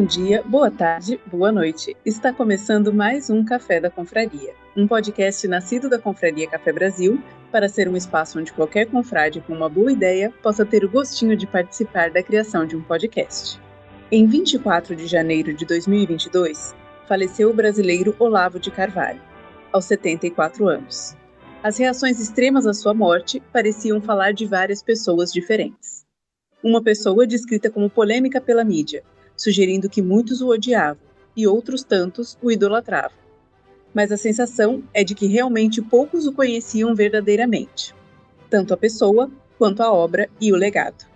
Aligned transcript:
Bom 0.00 0.06
dia, 0.06 0.42
boa 0.42 0.70
tarde, 0.70 1.20
boa 1.26 1.52
noite. 1.52 1.94
Está 2.06 2.32
começando 2.32 2.90
mais 2.90 3.28
um 3.28 3.44
Café 3.44 3.78
da 3.78 3.90
Confraria, 3.90 4.54
um 4.74 4.88
podcast 4.88 5.46
nascido 5.46 5.90
da 5.90 5.98
Confraria 5.98 6.48
Café 6.48 6.72
Brasil 6.72 7.22
para 7.52 7.68
ser 7.68 7.86
um 7.86 7.94
espaço 7.94 8.40
onde 8.40 8.50
qualquer 8.50 8.86
confrade 8.86 9.42
com 9.42 9.52
uma 9.52 9.68
boa 9.68 9.92
ideia 9.92 10.32
possa 10.42 10.64
ter 10.64 10.86
o 10.86 10.88
gostinho 10.88 11.36
de 11.36 11.46
participar 11.46 12.10
da 12.10 12.22
criação 12.22 12.64
de 12.64 12.74
um 12.74 12.82
podcast. 12.82 13.60
Em 14.10 14.26
24 14.26 14.96
de 14.96 15.06
janeiro 15.06 15.52
de 15.52 15.66
2022, 15.66 16.74
faleceu 17.06 17.50
o 17.50 17.54
brasileiro 17.54 18.16
Olavo 18.18 18.58
de 18.58 18.70
Carvalho, 18.70 19.20
aos 19.70 19.84
74 19.84 20.66
anos. 20.66 21.14
As 21.62 21.76
reações 21.76 22.18
extremas 22.18 22.66
à 22.66 22.72
sua 22.72 22.94
morte 22.94 23.38
pareciam 23.52 24.00
falar 24.00 24.32
de 24.32 24.46
várias 24.46 24.82
pessoas 24.82 25.30
diferentes. 25.30 26.06
Uma 26.64 26.82
pessoa 26.82 27.26
descrita 27.26 27.68
como 27.68 27.90
polêmica 27.90 28.40
pela 28.40 28.64
mídia, 28.64 29.04
sugerindo 29.40 29.88
que 29.88 30.02
muitos 30.02 30.42
o 30.42 30.50
odiavam 30.50 31.02
e 31.34 31.46
outros 31.46 31.82
tantos 31.82 32.36
o 32.42 32.52
idolatravam. 32.52 33.16
Mas 33.94 34.12
a 34.12 34.16
sensação 34.18 34.84
é 34.92 35.02
de 35.02 35.14
que 35.14 35.26
realmente 35.26 35.80
poucos 35.80 36.26
o 36.26 36.32
conheciam 36.32 36.94
verdadeiramente, 36.94 37.94
tanto 38.50 38.74
a 38.74 38.76
pessoa 38.76 39.30
quanto 39.58 39.82
a 39.82 39.90
obra 39.90 40.28
e 40.38 40.52
o 40.52 40.56
legado. 40.56 41.06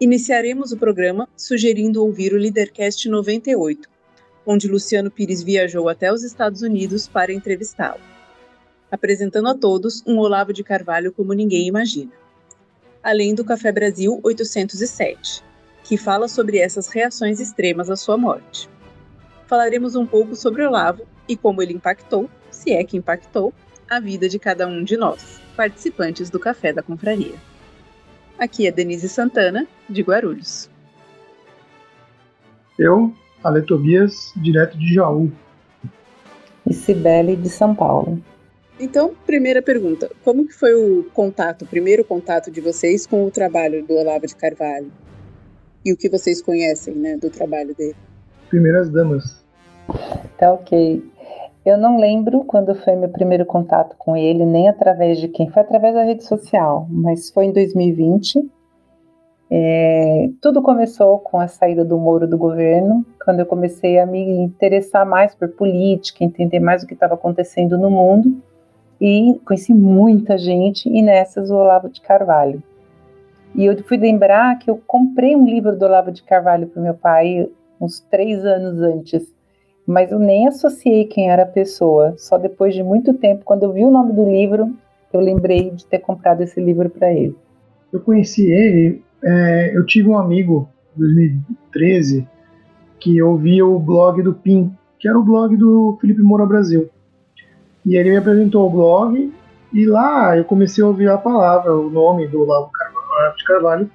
Iniciaremos 0.00 0.72
o 0.72 0.78
programa 0.78 1.28
sugerindo 1.36 2.02
ouvir 2.02 2.32
o 2.32 2.38
Leadercast 2.38 3.06
98, 3.06 3.86
onde 4.46 4.66
Luciano 4.66 5.10
Pires 5.10 5.42
viajou 5.42 5.90
até 5.90 6.10
os 6.10 6.24
Estados 6.24 6.62
Unidos 6.62 7.06
para 7.06 7.34
entrevistá-lo, 7.34 8.00
apresentando 8.90 9.48
a 9.48 9.54
todos 9.54 10.02
um 10.06 10.18
Olavo 10.18 10.54
de 10.54 10.64
Carvalho 10.64 11.12
como 11.12 11.34
ninguém 11.34 11.68
imagina. 11.68 12.12
Além 13.02 13.34
do 13.34 13.44
Café 13.44 13.70
Brasil 13.70 14.18
807, 14.22 15.51
que 15.84 15.96
fala 15.96 16.28
sobre 16.28 16.58
essas 16.58 16.88
reações 16.88 17.40
extremas 17.40 17.90
à 17.90 17.96
sua 17.96 18.16
morte. 18.16 18.68
Falaremos 19.46 19.94
um 19.94 20.06
pouco 20.06 20.34
sobre 20.34 20.64
Olavo 20.64 21.02
e 21.28 21.36
como 21.36 21.62
ele 21.62 21.74
impactou, 21.74 22.28
se 22.50 22.72
é 22.72 22.84
que 22.84 22.96
impactou, 22.96 23.52
a 23.88 24.00
vida 24.00 24.28
de 24.28 24.38
cada 24.38 24.66
um 24.66 24.82
de 24.82 24.96
nós, 24.96 25.40
participantes 25.56 26.30
do 26.30 26.40
Café 26.40 26.72
da 26.72 26.82
Confraria. 26.82 27.34
Aqui 28.38 28.66
é 28.66 28.72
Denise 28.72 29.08
Santana, 29.08 29.68
de 29.88 30.02
Guarulhos. 30.02 30.70
Eu, 32.78 33.12
Ale 33.44 33.62
Tobias, 33.62 34.32
direto 34.36 34.78
de 34.78 34.94
Jaú. 34.94 35.30
E 36.66 36.72
Cibele, 36.72 37.36
de 37.36 37.50
São 37.50 37.74
Paulo. 37.74 38.22
Então, 38.80 39.14
primeira 39.26 39.60
pergunta, 39.60 40.10
como 40.24 40.46
que 40.46 40.54
foi 40.54 40.74
o 40.74 41.04
contato, 41.12 41.62
o 41.62 41.68
primeiro 41.68 42.04
contato 42.04 42.50
de 42.50 42.60
vocês 42.60 43.06
com 43.06 43.26
o 43.26 43.30
trabalho 43.30 43.84
do 43.84 43.94
Olavo 43.94 44.26
de 44.26 44.34
Carvalho? 44.34 44.90
E 45.84 45.92
o 45.92 45.96
que 45.96 46.08
vocês 46.08 46.40
conhecem 46.40 46.94
né, 46.94 47.16
do 47.16 47.30
trabalho 47.30 47.74
dele? 47.74 47.96
Primeiras 48.48 48.90
Damas. 48.90 49.42
Tá 50.38 50.52
ok. 50.52 51.02
Eu 51.64 51.78
não 51.78 51.98
lembro 51.98 52.42
quando 52.44 52.74
foi 52.74 52.96
meu 52.96 53.08
primeiro 53.08 53.46
contato 53.46 53.94
com 53.96 54.16
ele, 54.16 54.44
nem 54.44 54.68
através 54.68 55.18
de 55.18 55.28
quem. 55.28 55.48
Foi 55.48 55.62
através 55.62 55.94
da 55.94 56.02
rede 56.02 56.24
social, 56.24 56.86
mas 56.90 57.30
foi 57.30 57.46
em 57.46 57.52
2020. 57.52 58.50
É, 59.48 60.30
tudo 60.40 60.62
começou 60.62 61.18
com 61.18 61.38
a 61.38 61.46
saída 61.46 61.84
do 61.84 61.98
Moro 61.98 62.26
do 62.26 62.38
governo, 62.38 63.04
quando 63.24 63.40
eu 63.40 63.46
comecei 63.46 63.98
a 63.98 64.06
me 64.06 64.42
interessar 64.42 65.06
mais 65.06 65.34
por 65.34 65.48
política, 65.50 66.24
entender 66.24 66.58
mais 66.58 66.82
o 66.82 66.86
que 66.86 66.94
estava 66.94 67.14
acontecendo 67.14 67.78
no 67.78 67.90
mundo. 67.90 68.42
E 69.00 69.38
conheci 69.44 69.74
muita 69.74 70.38
gente, 70.38 70.88
e 70.88 71.02
nessas 71.02 71.50
o 71.50 71.54
Olavo 71.54 71.90
de 71.90 72.00
Carvalho. 72.00 72.62
E 73.54 73.66
eu 73.66 73.76
fui 73.84 73.98
lembrar 73.98 74.58
que 74.58 74.70
eu 74.70 74.80
comprei 74.86 75.36
um 75.36 75.44
livro 75.44 75.76
do 75.76 75.84
Olavo 75.84 76.10
de 76.10 76.22
Carvalho 76.22 76.66
para 76.66 76.82
meu 76.82 76.94
pai 76.94 77.48
uns 77.80 78.00
três 78.00 78.44
anos 78.44 78.80
antes, 78.80 79.34
mas 79.86 80.10
eu 80.10 80.18
nem 80.18 80.46
associei 80.46 81.04
quem 81.04 81.30
era 81.30 81.42
a 81.42 81.46
pessoa. 81.46 82.14
Só 82.16 82.38
depois 82.38 82.74
de 82.74 82.82
muito 82.82 83.12
tempo, 83.14 83.44
quando 83.44 83.64
eu 83.64 83.72
vi 83.72 83.84
o 83.84 83.90
nome 83.90 84.14
do 84.14 84.24
livro, 84.24 84.72
eu 85.12 85.20
lembrei 85.20 85.70
de 85.70 85.84
ter 85.84 85.98
comprado 85.98 86.42
esse 86.42 86.60
livro 86.60 86.88
para 86.88 87.12
ele. 87.12 87.36
Eu 87.92 88.00
conheci 88.00 88.50
ele, 88.50 89.02
é, 89.22 89.76
eu 89.76 89.84
tive 89.84 90.08
um 90.08 90.16
amigo 90.16 90.68
em 90.96 91.00
2013 91.00 92.26
que 92.98 93.20
ouvia 93.20 93.66
o 93.66 93.78
blog 93.78 94.22
do 94.22 94.32
PIN, 94.32 94.72
que 94.98 95.08
era 95.08 95.18
o 95.18 95.24
blog 95.24 95.56
do 95.56 95.98
Felipe 96.00 96.22
Moura 96.22 96.46
Brasil. 96.46 96.88
E 97.84 97.96
ele 97.96 98.12
me 98.12 98.16
apresentou 98.16 98.66
o 98.66 98.70
blog 98.70 99.32
e 99.72 99.86
lá 99.86 100.36
eu 100.38 100.44
comecei 100.44 100.82
a 100.82 100.86
ouvir 100.86 101.10
a 101.10 101.18
palavra, 101.18 101.76
o 101.76 101.90
nome 101.90 102.28
do 102.28 102.42
Olavo 102.42 102.70
Carvalho 102.70 102.91
Olavo 103.22 103.36
de 103.36 103.44
Carvalho, 103.44 103.90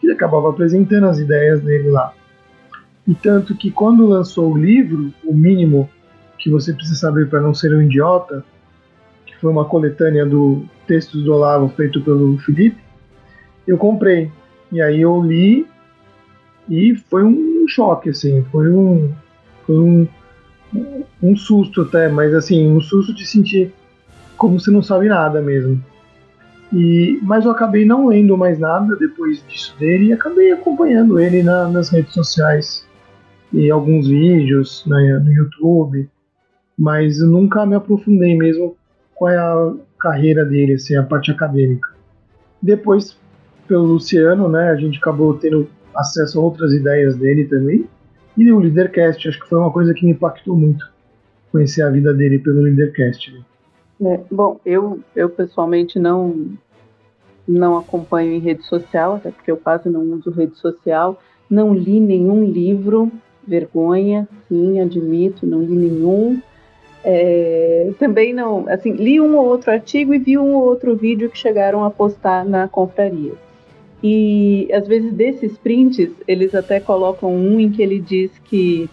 que 0.00 0.06
ele 0.06 0.14
acabava 0.14 0.50
apresentando 0.50 1.06
as 1.06 1.18
ideias 1.18 1.60
dele 1.60 1.90
lá. 1.90 2.12
E 3.06 3.14
tanto 3.14 3.54
que 3.56 3.70
quando 3.70 4.06
lançou 4.06 4.52
o 4.52 4.58
livro, 4.58 5.12
o 5.24 5.34
mínimo 5.34 5.88
que 6.38 6.50
você 6.50 6.72
precisa 6.72 6.98
saber 6.98 7.28
para 7.28 7.40
não 7.40 7.52
ser 7.52 7.74
um 7.74 7.82
idiota, 7.82 8.44
que 9.26 9.36
foi 9.36 9.50
uma 9.50 9.64
coletânea 9.64 10.24
do 10.24 10.64
textos 10.86 11.24
do 11.24 11.34
Olavo 11.34 11.68
feito 11.70 12.00
pelo 12.02 12.38
Felipe, 12.38 12.80
eu 13.66 13.76
comprei. 13.76 14.30
E 14.72 14.80
aí 14.80 15.00
eu 15.00 15.22
li 15.22 15.66
e 16.68 16.94
foi 16.94 17.24
um 17.24 17.66
choque, 17.68 18.10
assim, 18.10 18.44
foi 18.50 18.70
um, 18.70 19.12
foi 19.66 19.76
um, 19.76 20.08
um 21.22 21.36
susto 21.36 21.82
até, 21.82 22.08
mas 22.08 22.34
assim, 22.34 22.68
um 22.68 22.80
susto 22.80 23.12
de 23.14 23.26
sentir 23.26 23.72
como 24.36 24.58
se 24.58 24.70
não 24.70 24.82
sabe 24.82 25.08
nada 25.08 25.40
mesmo. 25.40 25.82
E, 26.72 27.18
mas 27.22 27.44
eu 27.44 27.50
acabei 27.50 27.84
não 27.84 28.06
lendo 28.06 28.36
mais 28.36 28.58
nada 28.58 28.94
depois 28.96 29.44
disso 29.46 29.74
dele 29.78 30.06
e 30.06 30.12
acabei 30.12 30.52
acompanhando 30.52 31.18
ele 31.18 31.42
na, 31.42 31.68
nas 31.68 31.88
redes 31.88 32.12
sociais 32.12 32.86
e 33.52 33.70
alguns 33.70 34.06
vídeos 34.06 34.84
né, 34.86 35.20
no 35.24 35.32
YouTube, 35.32 36.08
mas 36.78 37.20
eu 37.20 37.26
nunca 37.26 37.66
me 37.66 37.74
aprofundei 37.74 38.36
mesmo 38.36 38.76
qual 39.14 39.30
é 39.32 39.36
a 39.36 39.74
carreira 39.98 40.44
dele, 40.44 40.74
assim, 40.74 40.96
a 40.96 41.02
parte 41.02 41.30
acadêmica. 41.30 41.90
Depois, 42.62 43.18
pelo 43.66 43.84
Luciano, 43.84 44.48
né, 44.48 44.70
a 44.70 44.76
gente 44.76 44.98
acabou 44.98 45.34
tendo 45.34 45.68
acesso 45.94 46.38
a 46.38 46.42
outras 46.42 46.72
ideias 46.72 47.16
dele 47.16 47.44
também, 47.46 47.86
e 48.36 48.50
o 48.52 48.60
Leadercast, 48.60 49.28
acho 49.28 49.40
que 49.40 49.48
foi 49.48 49.58
uma 49.58 49.72
coisa 49.72 49.92
que 49.92 50.06
me 50.06 50.12
impactou 50.12 50.56
muito, 50.56 50.88
conhecer 51.50 51.82
a 51.82 51.90
vida 51.90 52.14
dele 52.14 52.38
pelo 52.38 52.62
Leadercast. 52.62 53.32
Né? 53.32 53.40
É, 54.02 54.20
bom, 54.30 54.58
eu, 54.64 55.00
eu 55.14 55.28
pessoalmente 55.28 55.98
não 55.98 56.58
não 57.46 57.76
acompanho 57.76 58.32
em 58.32 58.38
rede 58.38 58.62
social, 58.64 59.14
até 59.14 59.30
porque 59.30 59.50
eu 59.50 59.56
quase 59.56 59.88
não 59.88 60.02
uso 60.12 60.30
rede 60.30 60.56
social, 60.56 61.20
não 61.48 61.74
li 61.74 61.98
nenhum 61.98 62.44
livro, 62.44 63.10
vergonha, 63.44 64.28
sim, 64.48 64.78
admito, 64.80 65.44
não 65.44 65.60
li 65.60 65.74
nenhum. 65.74 66.40
É, 67.02 67.90
também 67.98 68.32
não, 68.32 68.68
assim, 68.68 68.92
li 68.92 69.20
um 69.20 69.36
ou 69.36 69.46
outro 69.46 69.72
artigo 69.72 70.14
e 70.14 70.18
vi 70.18 70.38
um 70.38 70.54
ou 70.54 70.64
outro 70.64 70.94
vídeo 70.94 71.28
que 71.28 71.36
chegaram 71.36 71.82
a 71.82 71.90
postar 71.90 72.44
na 72.44 72.68
confraria. 72.68 73.32
E 74.02 74.68
às 74.72 74.86
vezes 74.86 75.12
desses 75.12 75.58
prints, 75.58 76.10
eles 76.28 76.54
até 76.54 76.78
colocam 76.78 77.34
um 77.34 77.58
em 77.58 77.70
que 77.70 77.82
ele 77.82 77.98
diz 77.98 78.30
que 78.44 78.88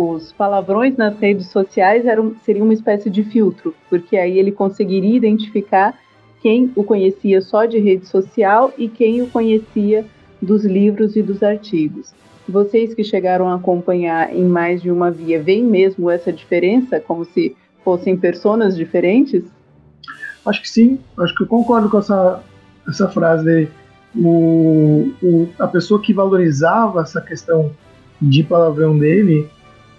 os 0.00 0.32
palavrões 0.32 0.96
nas 0.96 1.18
redes 1.18 1.48
sociais 1.48 2.06
eram, 2.06 2.34
seriam 2.42 2.64
uma 2.64 2.72
espécie 2.72 3.10
de 3.10 3.22
filtro, 3.22 3.74
porque 3.90 4.16
aí 4.16 4.38
ele 4.38 4.50
conseguiria 4.50 5.16
identificar 5.16 5.98
quem 6.40 6.72
o 6.74 6.82
conhecia 6.82 7.42
só 7.42 7.66
de 7.66 7.78
rede 7.78 8.06
social 8.06 8.72
e 8.78 8.88
quem 8.88 9.20
o 9.20 9.26
conhecia 9.26 10.06
dos 10.40 10.64
livros 10.64 11.16
e 11.16 11.22
dos 11.22 11.42
artigos. 11.42 12.14
Vocês 12.48 12.94
que 12.94 13.04
chegaram 13.04 13.46
a 13.48 13.56
acompanhar 13.56 14.34
em 14.34 14.44
mais 14.44 14.80
de 14.80 14.90
uma 14.90 15.10
via, 15.10 15.42
veem 15.42 15.64
mesmo 15.64 16.08
essa 16.08 16.32
diferença, 16.32 16.98
como 16.98 17.26
se 17.26 17.54
fossem 17.84 18.16
personas 18.16 18.74
diferentes? 18.74 19.44
Acho 20.46 20.62
que 20.62 20.70
sim, 20.70 20.98
acho 21.18 21.34
que 21.34 21.42
eu 21.42 21.46
concordo 21.46 21.90
com 21.90 21.98
essa, 21.98 22.42
essa 22.88 23.08
frase. 23.08 23.68
O, 24.16 25.12
o, 25.22 25.48
a 25.58 25.68
pessoa 25.68 26.00
que 26.00 26.12
valorizava 26.12 27.02
essa 27.02 27.20
questão 27.20 27.70
de 28.20 28.42
palavrão 28.42 28.98
dele 28.98 29.48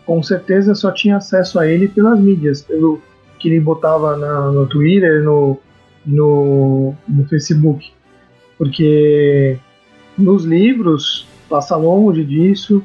com 0.05 0.21
certeza 0.21 0.75
só 0.75 0.91
tinha 0.91 1.17
acesso 1.17 1.59
a 1.59 1.67
ele 1.67 1.87
pelas 1.87 2.19
mídias, 2.19 2.61
pelo 2.61 3.01
que 3.39 3.49
ele 3.49 3.59
botava 3.59 4.15
na, 4.17 4.51
no 4.51 4.67
Twitter, 4.67 5.23
no, 5.23 5.57
no, 6.05 6.93
no 7.07 7.25
Facebook. 7.27 7.91
Porque 8.57 9.57
nos 10.17 10.45
livros 10.45 11.27
passa 11.49 11.75
longe 11.75 12.23
disso, 12.23 12.83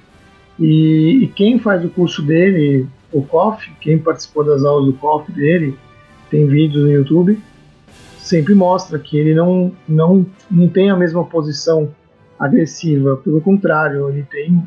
e, 0.59 1.25
e, 1.25 1.29
quem 1.29 1.59
faz 1.59 1.85
o 1.85 1.91
curso 1.91 2.23
dele, 2.23 2.87
o 3.13 3.23
COF, 3.23 3.71
quem 3.81 3.99
participou 3.99 4.43
das 4.43 4.65
aulas 4.65 4.87
do 4.87 4.95
COF 4.95 5.31
dele, 5.31 5.77
tem 6.31 6.47
vídeos 6.47 6.85
no 6.85 6.91
YouTube, 6.91 7.39
sempre 8.19 8.55
mostra 8.55 8.99
que 8.99 9.19
ele 9.19 9.35
não, 9.35 9.71
não, 9.87 10.27
não 10.51 10.69
tem 10.69 10.91
a 10.91 10.97
mesma 10.97 11.25
posição 11.25 11.95
agressiva, 12.39 13.17
pelo 13.19 13.41
contrário, 13.41 14.09
ele 14.09 14.23
tem 14.23 14.63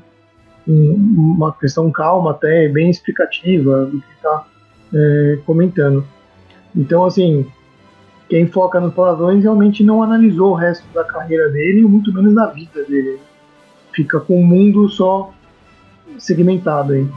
uma 0.68 1.54
questão 1.54 1.92
calma, 1.92 2.32
até 2.32 2.68
bem 2.70 2.90
explicativa 2.90 3.86
do 3.86 4.00
que 4.00 4.14
está 4.16 4.46
é, 4.94 5.40
comentando. 5.46 6.06
Então, 6.76 7.06
assim, 7.06 7.46
quem 8.30 8.48
foca 8.48 8.80
nos 8.80 8.94
palavrões 8.94 9.44
realmente 9.44 9.84
não 9.84 10.04
analisou 10.04 10.52
o 10.52 10.56
resto 10.56 10.86
da 10.94 11.04
carreira 11.04 11.50
dele, 11.50 11.82
muito 11.82 12.14
menos 12.14 12.36
da 12.36 12.48
vida 12.48 12.84
dele. 12.84 13.20
Fica 13.92 14.20
com 14.20 14.40
o 14.40 14.46
mundo 14.46 14.88
só 14.88 15.34
segmentado 16.18 16.94
aí. 16.94 17.08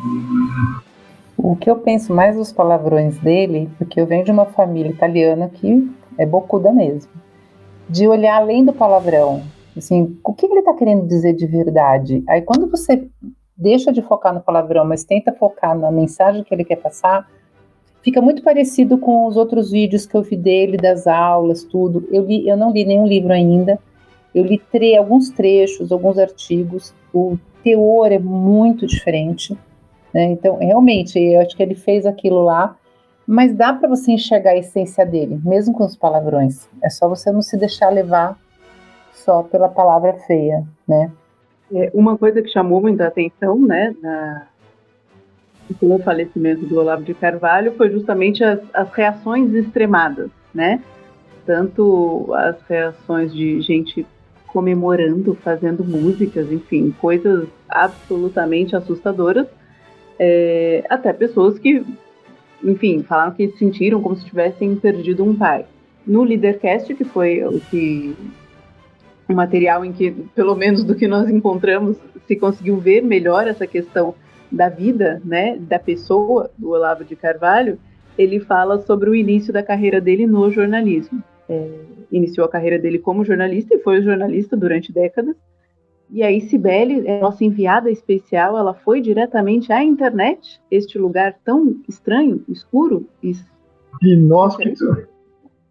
O 1.36 1.56
que 1.56 1.68
eu 1.68 1.76
penso 1.76 2.14
mais 2.14 2.36
dos 2.36 2.52
palavrões 2.52 3.18
dele, 3.18 3.68
porque 3.76 4.00
eu 4.00 4.06
venho 4.06 4.24
de 4.24 4.30
uma 4.30 4.46
família 4.46 4.90
italiana 4.90 5.48
que 5.48 5.90
é 6.18 6.24
bocuda 6.24 6.72
mesmo, 6.72 7.10
de 7.88 8.06
olhar 8.08 8.36
além 8.36 8.64
do 8.64 8.72
palavrão. 8.72 9.42
Assim, 9.76 10.18
o 10.22 10.34
que 10.34 10.46
ele 10.46 10.58
está 10.60 10.74
querendo 10.74 11.06
dizer 11.06 11.34
de 11.34 11.46
verdade? 11.46 12.22
Aí 12.28 12.42
quando 12.42 12.70
você 12.70 13.08
deixa 13.56 13.92
de 13.92 14.02
focar 14.02 14.34
no 14.34 14.40
palavrão, 14.40 14.84
mas 14.84 15.04
tenta 15.04 15.32
focar 15.32 15.76
na 15.78 15.90
mensagem 15.90 16.42
que 16.42 16.54
ele 16.54 16.64
quer 16.64 16.76
passar, 16.76 17.28
fica 18.02 18.20
muito 18.20 18.42
parecido 18.42 18.98
com 18.98 19.26
os 19.26 19.36
outros 19.36 19.70
vídeos 19.70 20.04
que 20.04 20.16
eu 20.16 20.22
vi 20.22 20.36
dele, 20.36 20.76
das 20.76 21.06
aulas, 21.06 21.64
tudo. 21.64 22.06
Eu, 22.10 22.24
li, 22.24 22.46
eu 22.46 22.56
não 22.56 22.72
li 22.72 22.84
nenhum 22.84 23.06
livro 23.06 23.32
ainda, 23.32 23.78
eu 24.34 24.44
li 24.44 24.58
tre 24.70 24.96
alguns 24.96 25.30
trechos, 25.30 25.92
alguns 25.92 26.18
artigos, 26.18 26.94
o 27.14 27.38
teor 27.62 28.12
é 28.12 28.18
muito 28.18 28.86
diferente. 28.86 29.56
Né? 30.12 30.24
Então, 30.24 30.58
realmente, 30.58 31.18
eu 31.18 31.40
acho 31.40 31.56
que 31.56 31.62
ele 31.62 31.74
fez 31.74 32.04
aquilo 32.04 32.42
lá, 32.42 32.76
mas 33.26 33.54
dá 33.54 33.72
para 33.72 33.88
você 33.88 34.12
enxergar 34.12 34.50
a 34.50 34.58
essência 34.58 35.06
dele, 35.06 35.40
mesmo 35.44 35.72
com 35.72 35.84
os 35.84 35.96
palavrões. 35.96 36.68
É 36.82 36.90
só 36.90 37.08
você 37.08 37.30
não 37.30 37.40
se 37.40 37.56
deixar 37.56 37.90
levar 37.90 38.36
só 39.24 39.42
pela 39.42 39.68
palavra 39.68 40.14
feia, 40.26 40.64
né? 40.86 41.10
É, 41.74 41.90
uma 41.94 42.18
coisa 42.18 42.42
que 42.42 42.48
chamou 42.48 42.80
muita 42.80 43.06
atenção, 43.06 43.58
né, 43.58 43.94
na, 44.02 44.46
com 45.80 45.94
o 45.94 45.98
falecimento 45.98 46.66
do 46.66 46.78
Olavo 46.78 47.02
de 47.02 47.14
Carvalho 47.14 47.72
foi 47.72 47.90
justamente 47.90 48.44
as, 48.44 48.60
as 48.74 48.92
reações 48.92 49.52
extremadas, 49.54 50.30
né? 50.54 50.82
Tanto 51.46 52.32
as 52.34 52.60
reações 52.68 53.32
de 53.32 53.60
gente 53.62 54.06
comemorando, 54.46 55.34
fazendo 55.42 55.82
músicas, 55.82 56.52
enfim, 56.52 56.94
coisas 57.00 57.48
absolutamente 57.68 58.76
assustadoras, 58.76 59.46
é, 60.18 60.84
até 60.90 61.12
pessoas 61.12 61.58
que, 61.58 61.82
enfim, 62.62 63.02
falaram 63.02 63.32
que 63.32 63.48
sentiram 63.52 64.02
como 64.02 64.14
se 64.14 64.26
tivessem 64.26 64.76
perdido 64.76 65.24
um 65.24 65.34
pai. 65.34 65.64
No 66.06 66.22
Leadercast, 66.22 66.94
que 66.94 67.04
foi 67.04 67.42
o 67.44 67.58
que 67.60 68.14
um 69.28 69.34
material 69.34 69.84
em 69.84 69.92
que, 69.92 70.10
pelo 70.34 70.54
menos 70.54 70.84
do 70.84 70.94
que 70.94 71.06
nós 71.08 71.28
encontramos, 71.28 71.96
se 72.26 72.36
conseguiu 72.36 72.78
ver 72.78 73.02
melhor 73.02 73.46
essa 73.46 73.66
questão 73.66 74.14
da 74.50 74.68
vida, 74.68 75.20
né, 75.24 75.56
da 75.58 75.78
pessoa, 75.78 76.50
do 76.58 76.70
Olavo 76.70 77.04
de 77.04 77.16
Carvalho, 77.16 77.78
ele 78.18 78.38
fala 78.40 78.78
sobre 78.82 79.08
o 79.08 79.14
início 79.14 79.52
da 79.52 79.62
carreira 79.62 80.00
dele 80.00 80.26
no 80.26 80.50
jornalismo. 80.50 81.22
É, 81.48 81.68
iniciou 82.10 82.46
a 82.46 82.50
carreira 82.50 82.78
dele 82.78 82.98
como 82.98 83.24
jornalista 83.24 83.74
e 83.74 83.78
foi 83.78 84.02
jornalista 84.02 84.56
durante 84.56 84.92
décadas. 84.92 85.34
E 86.10 86.22
aí, 86.22 86.42
Cibele, 86.42 87.08
é 87.08 87.20
nossa 87.20 87.42
enviada 87.42 87.90
especial, 87.90 88.58
ela 88.58 88.74
foi 88.74 89.00
diretamente 89.00 89.72
à 89.72 89.82
internet, 89.82 90.60
este 90.70 90.98
lugar 90.98 91.34
tão 91.42 91.80
estranho, 91.88 92.44
escuro 92.48 93.08
e 93.22 93.32
inóspito. 94.02 95.08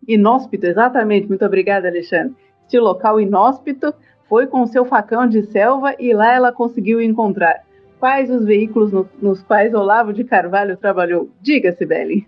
Inóspito, 0.08 0.66
exatamente. 0.66 1.28
Muito 1.28 1.46
obrigada, 1.46 1.88
Alexandre. 1.88 2.36
Este 2.72 2.80
local 2.80 3.20
inóspito 3.20 3.94
foi 4.30 4.48
com 4.48 4.66
seu 4.66 4.86
facão 4.86 5.28
de 5.28 5.44
selva 5.44 5.94
e 6.00 6.14
lá 6.14 6.34
ela 6.34 6.54
conseguiu 6.54 7.02
encontrar 7.02 7.66
quais 8.00 8.32
os 8.32 8.46
veículos 8.46 8.94
no, 8.94 9.06
nos 9.22 9.44
quais 9.44 9.74
Olavo 9.74 10.14
de 10.14 10.24
Carvalho 10.24 10.78
trabalhou. 10.78 11.28
Diga, 11.42 11.74
Sibeli. 11.74 12.26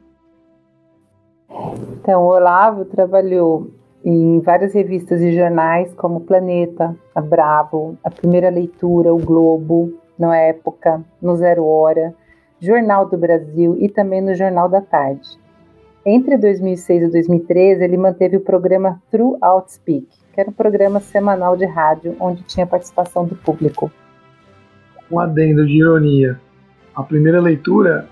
Então, 1.94 2.26
Olavo 2.26 2.84
trabalhou 2.84 3.72
em 4.04 4.42
várias 4.42 4.74
revistas 4.74 5.22
e 5.22 5.34
jornais, 5.34 5.94
como 5.94 6.20
Planeta, 6.20 6.94
a 7.16 7.22
Bravo, 7.22 7.98
a 8.04 8.12
Primeira 8.12 8.50
Leitura, 8.50 9.14
o 9.14 9.20
Globo, 9.20 9.94
na 10.20 10.36
época, 10.36 11.02
no 11.22 11.38
Zero 11.38 11.66
Hora, 11.66 12.14
Jornal 12.60 13.08
do 13.08 13.18
Brasil 13.18 13.78
e 13.80 13.88
também 13.88 14.20
no 14.20 14.36
Jornal 14.36 14.68
da 14.68 14.82
Tarde. 14.82 15.40
Entre 16.06 16.38
2006 16.38 17.04
e 17.04 17.08
2013, 17.08 17.82
ele 17.82 17.96
manteve 17.96 18.36
o 18.36 18.42
programa 18.42 19.02
True 19.10 19.38
Outspeak, 19.40 20.23
que 20.34 20.42
era 20.42 20.50
um 20.50 20.54
programa 20.54 21.00
semanal 21.00 21.56
de 21.56 21.66
rádio 21.66 22.16
onde 22.20 22.44
tinha 22.44 22.66
participação 22.66 23.26
do 23.26 23.36
público. 23.36 23.92
Um 25.12 25.20
adendo 25.20 25.66
de 25.66 25.74
ironia. 25.78 26.40
A 26.96 27.04
primeira 27.04 27.40
leitura 27.40 28.08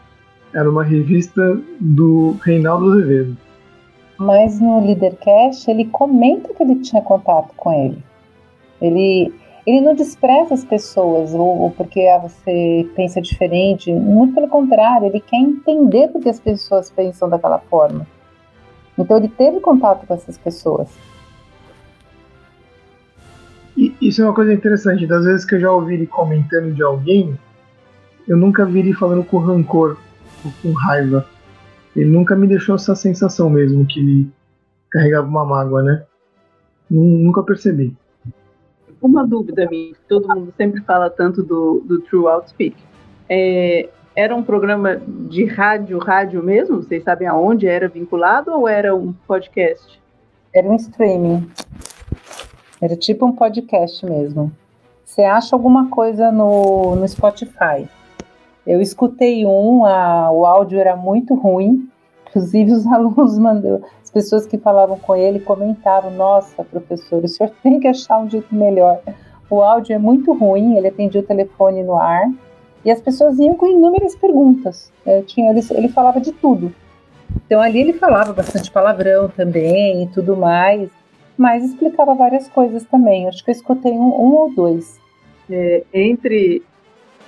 era 0.54 0.70
uma 0.70 0.84
revista 0.84 1.60
do 1.80 2.38
Reinaldo 2.44 2.92
Azevedo 2.92 3.38
mas 4.22 4.60
no 4.60 4.86
Leadercast 4.86 5.70
ele 5.70 5.86
comenta 5.86 6.54
que 6.54 6.62
ele 6.62 6.76
tinha 6.76 7.02
contato 7.02 7.54
com 7.58 7.74
ele. 7.74 8.04
Ele, 8.80 9.34
ele 9.66 9.82
não 9.82 9.96
despreza 9.96 10.54
as 10.54 10.64
pessoas 10.64 11.34
ou, 11.34 11.62
ou 11.62 11.72
porque 11.72 12.02
ah, 12.02 12.20
você 12.20 12.88
pensa 12.96 13.20
diferente, 13.20 13.92
muito 13.92 14.36
pelo 14.36 14.48
contrário, 14.48 15.08
ele 15.08 15.20
quer 15.20 15.38
entender 15.38 16.10
porque 16.10 16.30
as 16.30 16.40
pessoas 16.40 16.92
pensam 16.92 17.28
daquela 17.28 17.58
forma. 17.58 18.06
Então 18.98 19.18
ele 19.18 19.28
teve 19.28 19.60
contato 19.60 20.06
com 20.06 20.14
essas 20.14 20.38
pessoas. 20.38 20.90
E 23.76 23.96
isso 24.02 24.22
é 24.22 24.26
uma 24.26 24.34
coisa 24.34 24.54
interessante. 24.54 25.08
Das 25.08 25.26
vezes 25.26 25.46
que 25.46 25.56
eu 25.56 25.60
já 25.60 25.72
ouvi 25.72 25.96
ele 25.96 26.08
comentando 26.08 26.74
de 26.74 26.84
alguém, 26.84 27.38
eu 28.28 28.38
nunca 28.38 28.66
vi 28.66 28.80
ele 28.80 28.94
falando 28.94 29.24
com 29.24 29.38
rancor 29.38 29.98
ou 30.44 30.52
com 30.62 30.72
raiva 30.72 31.26
ele 31.96 32.10
nunca 32.10 32.36
me 32.36 32.48
deixou 32.48 32.76
essa 32.76 32.96
sensação 32.96 33.50
mesmo 33.50 33.86
que 33.86 34.00
ele 34.00 34.32
carregava 34.90 35.28
uma 35.28 35.46
mágoa, 35.46 35.84
né? 35.84 36.04
Nunca 36.90 37.44
percebi. 37.44 37.96
Uma 39.02 39.26
dúvida 39.26 39.68
minha, 39.70 39.94
todo 40.08 40.28
mundo 40.28 40.54
sempre 40.56 40.82
fala 40.82 41.10
tanto 41.10 41.42
do, 41.42 41.82
do 41.86 42.02
True 42.02 42.28
Outspeak. 42.28 42.76
É, 43.28 43.90
era 44.16 44.36
um 44.36 44.44
programa 44.44 45.02
de 45.08 45.46
rádio, 45.46 45.98
rádio 45.98 46.44
mesmo? 46.44 46.78
Vocês 46.78 47.04
sabem 47.04 47.28
aonde 47.28 47.68
era 47.68 47.88
vinculado 47.88 48.52
ou 48.52 48.68
era 48.68 48.96
um 48.96 49.14
podcast? 49.28 50.02
Era 50.54 50.68
um 50.68 50.76
streaming. 50.76 51.50
Era 52.81 52.95
tipo 52.95 53.28
um 53.28 53.31
podcast 53.31 54.04
mesmo. 54.04 54.51
Você 55.06 55.22
acha 55.24 55.56
alguma 55.56 55.89
coisa 55.89 56.31
no, 56.31 56.95
no 56.95 57.07
Spotify. 57.07 57.88
Eu 58.66 58.81
escutei 58.81 59.45
um, 59.45 59.86
a, 59.86 60.32
o 60.32 60.46
áudio 60.46 60.79
era 60.79 60.96
muito 60.96 61.36
ruim, 61.36 61.88
inclusive 62.27 62.72
os 62.72 62.88
alunos 62.91 63.38
mandou, 63.38 63.84
as 64.01 64.10
pessoas 64.10 64.48
que 64.48 64.58
falavam 64.58 64.98
com 64.98 65.15
ele 65.15 65.39
comentavam: 65.39 66.12
Nossa, 66.12 66.63
professor, 66.63 67.24
o 67.24 67.27
senhor 67.27 67.51
tem 67.62 67.79
que 67.79 67.88
achar 67.88 68.17
um 68.20 68.29
jeito 68.29 68.53
melhor. 68.53 69.00
O 69.50 69.62
áudio 69.62 69.94
é 69.94 70.00
muito 70.00 70.34
ruim, 70.34 70.75
ele 70.75 70.88
atendia 70.88 71.22
o 71.22 71.25
telefone 71.25 71.84
no 71.84 71.98
ar 71.98 72.32
e 72.84 72.89
as 72.89 73.00
pessoas 73.00 73.38
iam 73.38 73.56
com 73.56 73.67
inúmeras 73.67 74.15
perguntas. 74.15 74.91
É, 75.06 75.22
tinha, 75.22 75.51
ele, 75.51 75.62
ele 75.72 75.89
falava 75.89 76.20
de 76.20 76.32
tudo. 76.32 76.74
Então 77.46 77.62
ali 77.62 77.79
ele 77.79 77.94
falava 77.94 78.34
bastante 78.34 78.72
palavrão 78.72 79.27
também 79.29 80.03
e 80.03 80.08
tudo 80.08 80.36
mais, 80.36 80.89
mas 81.41 81.65
explicava 81.65 82.13
várias 82.13 82.48
coisas 82.48 82.83
também. 82.86 83.27
Acho 83.27 83.43
que 83.43 83.50
eu 83.50 83.55
escutei 83.55 83.91
um, 83.93 84.10
um 84.10 84.36
ou 84.36 84.53
dois. 84.53 85.00
É, 85.50 85.83
entre 85.91 86.62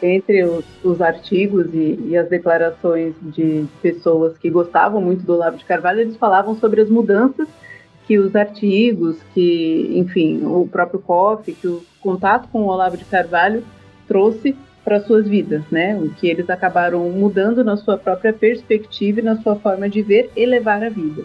entre 0.01 0.43
os, 0.43 0.65
os 0.83 1.01
artigos 1.01 1.73
e, 1.73 1.97
e, 2.09 2.17
as 2.17 2.27
declarações 2.27 3.15
de 3.21 3.65
pessoas 3.81 4.37
que 4.37 4.49
gostavam 4.49 5.01
muito 5.01 5.25
do 5.25 5.33
Olavo 5.33 5.57
de 5.57 5.63
Carvalho, 5.63 6.01
eles 6.01 6.17
falavam 6.17 6.55
sobre 6.55 6.81
as 6.81 6.89
mudanças 6.89 7.47
que 8.05 8.19
os 8.19 8.35
artigos, 8.35 9.17
que, 9.33 9.91
enfim, 9.95 10.41
o 10.43 10.67
próprio 10.69 10.99
COF, 10.99 11.53
que 11.53 11.67
o 11.67 11.81
contato 12.01 12.49
com 12.49 12.63
o 12.63 12.67
Olavo 12.67 12.97
de 12.97 13.05
Carvalho 13.05 13.63
trouxe 14.07 14.55
para 14.83 14.99
suas 14.99 15.25
vidas, 15.27 15.63
né? 15.71 15.95
O 15.95 16.09
que 16.09 16.27
eles 16.27 16.49
acabaram 16.49 17.09
mudando 17.09 17.63
na 17.63 17.77
sua 17.77 17.97
própria 17.97 18.33
perspectiva 18.33 19.21
e 19.21 19.23
na 19.23 19.37
sua 19.37 19.55
forma 19.55 19.89
de 19.89 20.01
ver 20.01 20.29
e 20.35 20.45
levar 20.45 20.83
a 20.83 20.89
vida. 20.89 21.23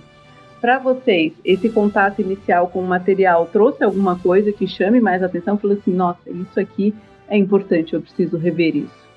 Para 0.61 0.79
vocês, 0.79 1.33
esse 1.45 1.69
contato 1.69 2.21
inicial 2.21 2.67
com 2.69 2.81
o 2.81 2.87
material 2.87 3.47
trouxe 3.47 3.85
alguma 3.85 4.19
coisa 4.19 4.53
que 4.53 4.67
chame 4.67 5.00
mais 5.00 5.23
atenção? 5.23 5.57
Falou 5.57 5.77
assim, 5.77 5.93
nossa, 5.93 6.19
isso 6.27 6.59
aqui 6.59 6.95
é 7.29 7.37
importante, 7.37 7.95
eu 7.95 8.00
preciso 8.00 8.37
rever 8.37 8.77
isso. 8.77 9.09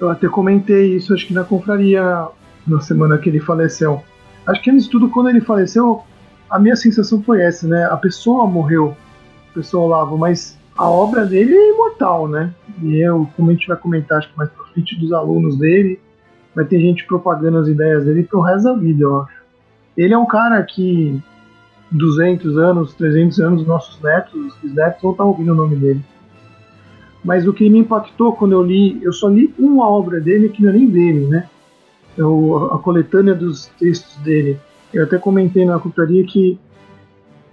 Eu 0.00 0.08
até 0.10 0.28
comentei 0.28 0.94
isso, 0.94 1.12
acho 1.12 1.26
que 1.26 1.34
na 1.34 1.44
confraria, 1.44 2.28
na 2.66 2.80
semana 2.80 3.18
que 3.18 3.28
ele 3.28 3.40
faleceu. 3.40 4.02
Acho 4.46 4.62
que 4.62 4.70
antes 4.70 4.84
de 4.84 4.90
tudo, 4.90 5.10
quando 5.10 5.28
ele 5.28 5.40
faleceu, 5.40 6.02
a 6.48 6.58
minha 6.58 6.76
sensação 6.76 7.22
foi 7.22 7.42
essa, 7.42 7.66
né? 7.66 7.84
A 7.90 7.96
pessoa 7.96 8.46
morreu, 8.46 8.96
a 9.50 9.54
pessoa 9.54 9.84
Olavo, 9.84 10.16
mas 10.16 10.58
a 10.76 10.88
obra 10.88 11.26
dele 11.26 11.54
é 11.54 11.70
imortal, 11.70 12.28
né? 12.28 12.54
E 12.82 12.98
eu, 12.98 13.28
como 13.36 13.50
a 13.50 13.52
gente 13.52 13.66
vai 13.66 13.76
comentar, 13.76 14.18
acho 14.18 14.30
que 14.30 14.38
mais 14.38 14.50
pra 14.50 14.64
frente 14.66 14.98
dos 14.98 15.12
alunos 15.12 15.58
dele, 15.58 15.98
vai 16.54 16.64
ter 16.64 16.80
gente 16.80 17.04
propagando 17.06 17.58
as 17.58 17.68
ideias 17.68 18.04
dele 18.04 18.22
pro 18.22 18.40
resto 18.40 18.64
da 18.64 18.74
vida, 18.74 19.02
eu 19.02 19.20
acho. 19.20 19.35
Ele 19.96 20.12
é 20.14 20.18
um 20.18 20.26
cara 20.26 20.62
que 20.62 21.22
200 21.90 22.58
anos, 22.58 22.94
300 22.94 23.40
anos, 23.40 23.66
nossos 23.66 24.00
netos, 24.02 24.34
os 24.34 24.56
bisnetos 24.58 25.00
vão 25.02 25.12
estar 25.12 25.24
ouvindo 25.24 25.52
o 25.52 25.56
nome 25.56 25.76
dele. 25.76 26.04
Mas 27.24 27.46
o 27.46 27.52
que 27.52 27.68
me 27.68 27.78
impactou 27.78 28.34
quando 28.34 28.52
eu 28.52 28.62
li, 28.62 29.02
eu 29.02 29.12
só 29.12 29.28
li 29.28 29.52
uma 29.58 29.88
obra 29.88 30.20
dele 30.20 30.48
que 30.48 30.62
não 30.62 30.70
é 30.70 30.72
nem 30.74 30.88
dele, 30.88 31.26
né? 31.26 31.48
É 32.16 32.22
a 32.22 32.78
coletânea 32.78 33.34
dos 33.34 33.66
textos 33.78 34.16
dele. 34.22 34.58
Eu 34.92 35.04
até 35.04 35.18
comentei 35.18 35.64
na 35.64 35.78
culturia 35.78 36.24
que 36.24 36.58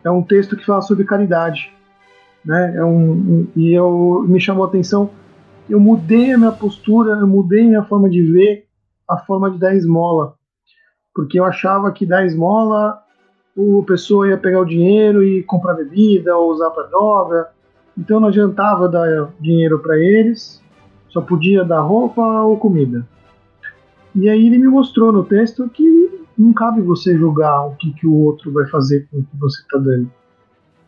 é 0.03 0.12
um 0.12 0.21
texto 0.21 0.55
que 0.55 0.65
fala 0.65 0.81
sobre 0.81 1.05
caridade, 1.05 1.73
né? 2.45 2.75
É 2.75 2.83
um, 2.83 3.12
um, 3.12 3.47
e 3.55 3.73
eu 3.73 4.25
me 4.27 4.39
chamou 4.39 4.65
a 4.65 4.67
atenção 4.67 5.09
eu 5.69 5.79
mudei 5.79 6.33
a 6.33 6.38
minha 6.38 6.51
postura, 6.51 7.19
eu 7.19 7.27
mudei 7.27 7.62
a 7.62 7.67
minha 7.67 7.83
forma 7.83 8.09
de 8.09 8.21
ver, 8.21 8.67
a 9.09 9.17
forma 9.17 9.50
de 9.50 9.57
dar 9.57 9.75
esmola. 9.75 10.35
Porque 11.13 11.39
eu 11.39 11.46
achava 11.46 11.91
que 11.91 12.05
dar 12.05 12.25
esmola, 12.25 13.01
o 13.55 13.84
pessoa 13.84 14.27
ia 14.27 14.38
pegar 14.38 14.62
o 14.62 14.65
dinheiro 14.65 15.24
e 15.24 15.43
comprar 15.43 15.75
bebida 15.75 16.36
ou 16.36 16.51
usar 16.51 16.70
para 16.72 16.88
droga. 16.88 17.50
Então 17.98 18.20
não 18.20 18.29
adiantava 18.29 18.89
dar 18.89 19.29
dinheiro 19.39 19.79
para 19.79 19.98
eles, 19.98 20.62
só 21.10 21.22
podia 21.22 21.63
dar 21.63 21.82
roupa 21.82 22.22
ou 22.41 22.58
comida. 22.58 23.08
E 24.15 24.29
aí 24.29 24.48
ele 24.48 24.58
me 24.58 24.67
mostrou 24.67 25.12
no 25.12 25.24
texto 25.24 25.70
que 25.70 26.24
não 26.38 26.53
cabe 26.53 26.82
você 26.82 27.17
julgar 27.17 27.67
o 27.67 27.75
que, 27.75 27.93
que 27.93 28.08
o 28.08 28.13
outro 28.13 28.51
vai 28.51 28.67
fazer 28.67 29.08
com 29.10 29.20
o 29.20 29.24
que 29.24 29.38
você 29.38 29.62
está 29.62 29.77
dando. 29.77 30.10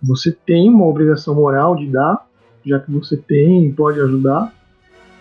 Você 0.01 0.31
tem 0.31 0.69
uma 0.69 0.85
obrigação 0.85 1.35
moral 1.35 1.75
de 1.75 1.87
dar, 1.87 2.27
já 2.65 2.79
que 2.79 2.91
você 2.91 3.17
tem 3.17 3.67
e 3.67 3.73
pode 3.73 3.99
ajudar, 3.99 4.53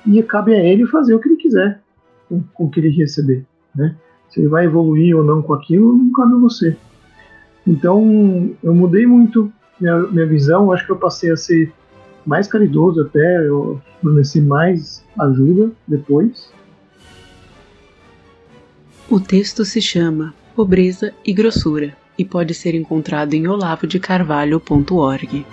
e 0.06 0.22
cabe 0.22 0.54
a 0.54 0.62
ele 0.62 0.86
fazer 0.86 1.14
o 1.14 1.20
que 1.20 1.28
ele 1.28 1.36
quiser 1.36 1.80
com, 2.28 2.42
com 2.52 2.64
o 2.64 2.70
que 2.70 2.80
ele 2.80 2.90
receber. 2.90 3.44
Né? 3.74 3.96
Se 4.34 4.40
ele 4.40 4.48
vai 4.48 4.64
evoluir 4.64 5.16
ou 5.16 5.22
não 5.22 5.40
com 5.40 5.54
aquilo, 5.54 5.96
não 5.96 6.10
cabe 6.10 6.34
a 6.34 6.38
você. 6.38 6.76
Então, 7.64 8.50
eu 8.62 8.74
mudei 8.74 9.06
muito 9.06 9.50
minha, 9.80 9.96
minha 10.08 10.26
visão, 10.26 10.72
acho 10.72 10.84
que 10.84 10.90
eu 10.90 10.96
passei 10.96 11.30
a 11.30 11.36
ser 11.36 11.72
mais 12.26 12.48
caridoso 12.48 13.02
até, 13.02 13.46
eu 13.46 13.80
forneci 14.02 14.40
mais 14.40 15.04
ajuda 15.18 15.70
depois. 15.86 16.52
O 19.08 19.20
texto 19.20 19.64
se 19.64 19.80
chama 19.80 20.34
Pobreza 20.56 21.14
e 21.24 21.32
Grossura 21.32 21.96
e 22.18 22.24
pode 22.24 22.54
ser 22.54 22.74
encontrado 22.74 23.34
em 23.34 23.46
olavodecarvalho.org. 23.46 25.46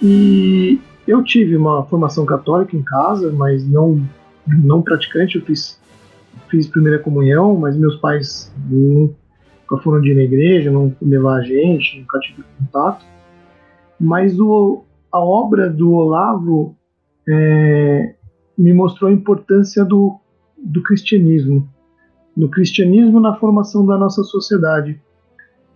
E 0.00 0.78
eu 1.08 1.24
tive 1.24 1.56
uma 1.56 1.82
formação 1.84 2.24
católica 2.24 2.76
em 2.76 2.82
casa, 2.82 3.32
mas 3.32 3.66
não 3.66 4.00
não 4.46 4.82
praticante. 4.82 5.36
Eu 5.36 5.44
fiz 5.44 5.80
fiz 6.48 6.68
primeira 6.68 6.98
comunhão, 6.98 7.56
mas 7.56 7.76
meus 7.76 7.96
pais 7.96 8.52
nunca 8.68 9.82
foram 9.82 10.00
de 10.00 10.10
ir 10.10 10.14
na 10.14 10.22
igreja, 10.22 10.70
não 10.70 10.94
levar 11.00 11.38
a 11.38 11.42
gente, 11.42 11.98
nunca 11.98 12.18
tive 12.20 12.44
contato. 12.58 13.04
Mas 14.00 14.38
o, 14.38 14.84
a 15.10 15.18
obra 15.18 15.70
do 15.70 15.92
Olavo 15.92 16.76
é, 17.28 18.14
me 18.56 18.72
mostrou 18.72 19.10
a 19.10 19.14
importância 19.14 19.84
do, 19.84 20.18
do 20.58 20.82
cristianismo, 20.82 21.68
do 22.36 22.48
cristianismo 22.48 23.20
na 23.20 23.34
formação 23.36 23.86
da 23.86 23.96
nossa 23.96 24.22
sociedade. 24.22 25.00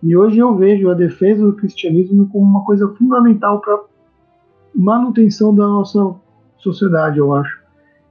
E 0.01 0.15
hoje 0.15 0.37
eu 0.37 0.55
vejo 0.55 0.89
a 0.89 0.93
defesa 0.93 1.45
do 1.45 1.53
cristianismo 1.53 2.29
como 2.29 2.45
uma 2.45 2.63
coisa 2.63 2.87
fundamental 2.95 3.59
para 3.59 3.81
manutenção 4.73 5.53
da 5.53 5.67
nossa 5.67 6.15
sociedade, 6.57 7.17
eu 7.17 7.33
acho. 7.33 7.58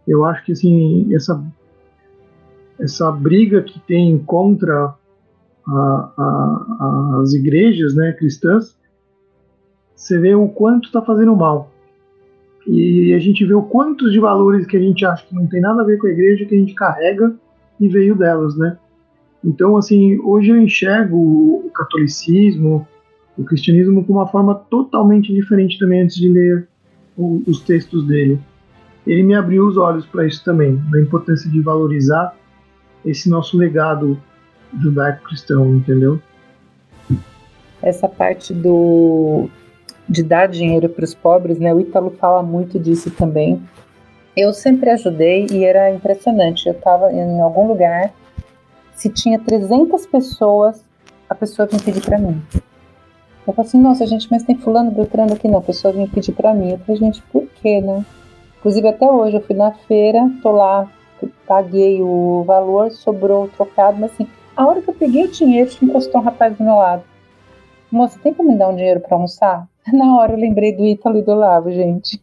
Eu 0.09 0.25
acho 0.25 0.45
que 0.45 0.53
assim 0.53 1.15
essa 1.15 1.41
essa 2.81 3.11
briga 3.13 3.63
que 3.63 3.79
tem 3.81 4.19
contra 4.19 4.95
a, 5.67 6.13
a, 6.17 7.21
as 7.23 7.35
igrejas, 7.35 7.95
né, 7.95 8.13
cristãs, 8.13 8.79
você 9.95 10.19
vê 10.19 10.35
o 10.35 10.49
quanto 10.49 10.87
está 10.87 11.03
fazendo 11.03 11.35
mal. 11.37 11.73
E 12.67 13.13
a 13.15 13.19
gente 13.19 13.45
vê 13.45 13.55
o 13.55 13.63
quantos 13.63 14.13
de 14.13 14.21
valores 14.21 14.67
que 14.67 14.77
a 14.77 14.81
gente 14.81 15.05
acha 15.05 15.27
que 15.27 15.35
não 15.35 15.47
tem 15.47 15.61
nada 15.61 15.83
a 15.83 15.85
ver 15.85 15.99
com 15.99 16.07
a 16.07 16.11
igreja 16.11 16.45
que 16.45 16.55
a 16.55 16.59
gente 16.59 16.75
carrega 16.75 17.35
e 17.81 17.89
veio 17.89 18.15
delas, 18.15 18.57
né? 18.57 18.79
Então, 19.45 19.77
assim, 19.77 20.19
hoje 20.21 20.51
eu 20.51 20.61
enxergo 20.61 21.17
o 21.17 21.71
catolicismo, 21.75 22.87
o 23.37 23.45
cristianismo 23.45 24.05
com 24.05 24.13
uma 24.13 24.27
forma 24.27 24.55
totalmente 24.55 25.33
diferente 25.33 25.79
também 25.79 26.03
antes 26.03 26.17
de 26.17 26.29
ler 26.29 26.69
os 27.17 27.61
textos 27.63 28.07
dele. 28.07 28.39
Ele 29.09 29.23
me 29.23 29.35
abriu 29.35 29.67
os 29.67 29.79
olhos 29.79 30.05
para 30.07 30.27
isso 30.27 30.45
também, 30.45 30.77
da 30.91 31.01
importância 31.01 31.51
de 31.51 31.61
valorizar 31.63 32.37
esse 33.05 33.31
nosso 33.31 33.57
legado 33.57 34.21
judaico-cristão, 34.79 35.67
entendeu? 35.75 36.21
Essa 37.81 38.07
parte 38.07 38.53
do 38.53 39.49
de 40.07 40.23
dar 40.23 40.47
dinheiro 40.47 40.89
para 40.89 41.05
os 41.05 41.15
pobres, 41.15 41.59
né? 41.59 41.73
O 41.73 41.81
Ítalo 41.81 42.11
fala 42.11 42.43
muito 42.43 42.79
disso 42.79 43.11
também. 43.11 43.63
Eu 44.37 44.53
sempre 44.53 44.91
ajudei 44.91 45.47
e 45.51 45.65
era 45.65 45.91
impressionante. 45.91 46.67
Eu 46.67 46.75
estava 46.75 47.13
em 47.13 47.41
algum 47.41 47.67
lugar, 47.67 48.13
se 48.95 49.09
tinha 49.09 49.39
300 49.39 50.07
pessoas, 50.07 50.85
a 51.29 51.35
pessoa 51.35 51.67
vinha 51.67 51.83
pedir 51.83 52.03
para 52.03 52.19
mim. 52.19 52.41
Eu 53.47 53.55
falei 53.55 53.69
assim, 53.69 53.81
nossa, 53.81 54.07
gente, 54.07 54.29
mas 54.31 54.43
tem 54.43 54.57
fulano, 54.57 54.91
Beltrano 54.91 55.33
aqui, 55.33 55.49
não. 55.49 55.59
A 55.59 55.63
pessoa 55.63 55.93
vinha 55.93 56.07
pedir 56.07 56.33
para 56.33 56.55
mim. 56.55 56.73
Eu 56.73 56.79
falei, 56.79 57.01
gente, 57.01 57.23
por 57.33 57.47
quê, 57.61 57.81
né? 57.81 58.05
Inclusive, 58.59 58.89
até 58.89 59.11
hoje, 59.11 59.37
eu 59.37 59.41
fui 59.41 59.55
na 59.55 59.73
feira, 59.73 60.31
tô 60.43 60.51
lá, 60.51 60.91
paguei 61.47 62.03
o 62.03 62.45
valor, 62.47 62.91
sobrou 62.91 63.45
o 63.45 63.49
trocado, 63.49 63.99
mas 63.99 64.13
assim, 64.13 64.29
a 64.57 64.67
hora 64.67 64.83
que 64.83 64.91
eu 64.91 64.95
peguei 64.95 65.25
o 65.25 65.31
dinheiro, 65.31 65.71
encostou 65.83 66.21
um 66.21 66.25
rapaz 66.25 66.57
do 66.57 66.65
meu 66.65 66.75
lado. 66.75 67.03
Moça, 67.91 68.19
tem 68.23 68.35
como 68.35 68.51
me 68.51 68.59
dar 68.59 68.69
um 68.69 68.77
dinheiro 68.77 69.01
para 69.01 69.15
almoçar? 69.15 69.67
Na 69.93 70.17
hora 70.19 70.33
eu 70.33 70.39
lembrei 70.39 70.73
do 70.73 70.85
Ítalo 70.85 71.19
e 71.19 71.23
do 71.23 71.35
Lavo, 71.35 71.71
gente. 71.71 72.21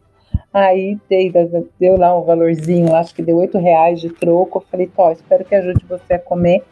Aí 0.53 0.97
dei, 1.09 1.33
deu 1.79 1.97
lá 1.97 2.17
um 2.17 2.23
valorzinho, 2.23 2.95
acho 2.95 3.13
que 3.13 3.21
deu 3.21 3.37
oito 3.37 3.57
reais 3.57 3.99
de 3.99 4.09
troco. 4.09 4.59
Eu 4.59 4.63
falei, 4.69 4.87
Tó, 4.87 5.11
espero 5.11 5.43
que 5.43 5.55
ajude 5.55 5.85
você 5.85 6.13
a 6.13 6.19
comer. 6.19 6.63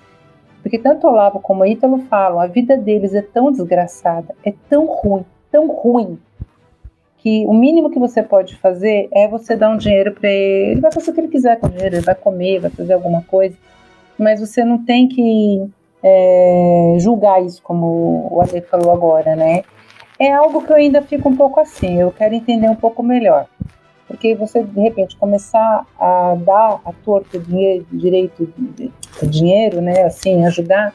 Porque 0.61 0.77
tanto 0.77 1.05
o 1.05 1.09
Olavo 1.09 1.41
como 1.41 1.63
o 1.63 1.65
Ítalo 1.65 1.99
falam, 2.09 2.39
a 2.39 2.47
vida 2.47 2.77
deles 2.77 3.13
é 3.13 3.21
tão 3.21 3.51
desgraçada, 3.51 4.33
é 4.45 4.53
tão 4.69 4.85
ruim, 4.85 5.25
tão 5.51 5.67
ruim, 5.67 6.17
que 7.23 7.45
o 7.47 7.53
mínimo 7.53 7.89
que 7.89 7.97
você 7.97 8.21
pode 8.21 8.55
fazer 8.57 9.07
é 9.11 9.27
você 9.27 9.55
dar 9.55 9.69
um 9.69 9.77
dinheiro 9.77 10.11
para 10.11 10.29
ele. 10.29 10.71
Ele 10.73 10.81
vai 10.81 10.91
fazer 10.91 11.09
o 11.09 11.13
que 11.13 11.21
ele 11.21 11.29
quiser 11.29 11.59
com 11.59 11.67
o 11.67 11.69
dinheiro, 11.69 11.95
ele 11.95 12.05
vai 12.05 12.15
comer, 12.15 12.59
vai 12.59 12.69
fazer 12.69 12.93
alguma 12.93 13.23
coisa, 13.23 13.55
mas 14.19 14.39
você 14.39 14.63
não 14.63 14.83
tem 14.83 15.07
que 15.07 15.65
é, 16.03 16.97
julgar 16.99 17.43
isso, 17.43 17.61
como 17.63 18.27
o 18.29 18.41
Ale 18.41 18.61
falou 18.61 18.91
agora, 18.91 19.35
né? 19.35 19.63
é 20.19 20.31
algo 20.31 20.61
que 20.63 20.71
eu 20.71 20.75
ainda 20.75 21.01
fico 21.01 21.29
um 21.29 21.35
pouco 21.35 21.59
assim, 21.59 21.99
eu 21.99 22.11
quero 22.11 22.33
entender 22.33 22.69
um 22.69 22.75
pouco 22.75 23.03
melhor. 23.03 23.47
Porque 24.07 24.35
você, 24.35 24.63
de 24.63 24.79
repente, 24.79 25.17
começar 25.17 25.85
a 25.99 26.35
dar 26.35 26.81
a 26.85 26.93
torta 27.03 27.39
dinheiro, 27.39 27.85
direito 27.91 28.47
dinheiro, 29.23 29.81
né, 29.81 30.03
assim, 30.03 30.45
ajudar, 30.45 30.93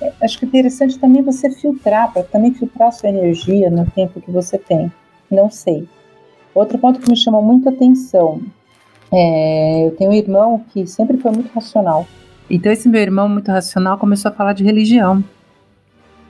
é, 0.00 0.12
acho 0.20 0.38
que 0.38 0.44
é 0.44 0.48
interessante 0.48 0.98
também 0.98 1.22
você 1.22 1.50
filtrar, 1.50 2.12
para 2.12 2.22
também 2.24 2.52
filtrar 2.52 2.92
sua 2.92 3.08
energia 3.08 3.70
no 3.70 3.88
tempo 3.90 4.20
que 4.20 4.30
você 4.30 4.58
tem. 4.58 4.92
Não 5.32 5.50
sei. 5.50 5.88
Outro 6.54 6.78
ponto 6.78 7.00
que 7.00 7.10
me 7.10 7.16
chamou 7.16 7.42
muito 7.42 7.66
atenção, 7.66 8.42
é, 9.10 9.86
eu 9.86 9.96
tenho 9.96 10.10
um 10.10 10.14
irmão 10.14 10.62
que 10.70 10.86
sempre 10.86 11.16
foi 11.16 11.32
muito 11.32 11.50
racional. 11.54 12.06
Então 12.50 12.70
esse 12.70 12.86
meu 12.86 13.00
irmão 13.00 13.28
muito 13.28 13.50
racional 13.50 13.96
começou 13.96 14.30
a 14.30 14.34
falar 14.34 14.52
de 14.52 14.62
religião. 14.62 15.24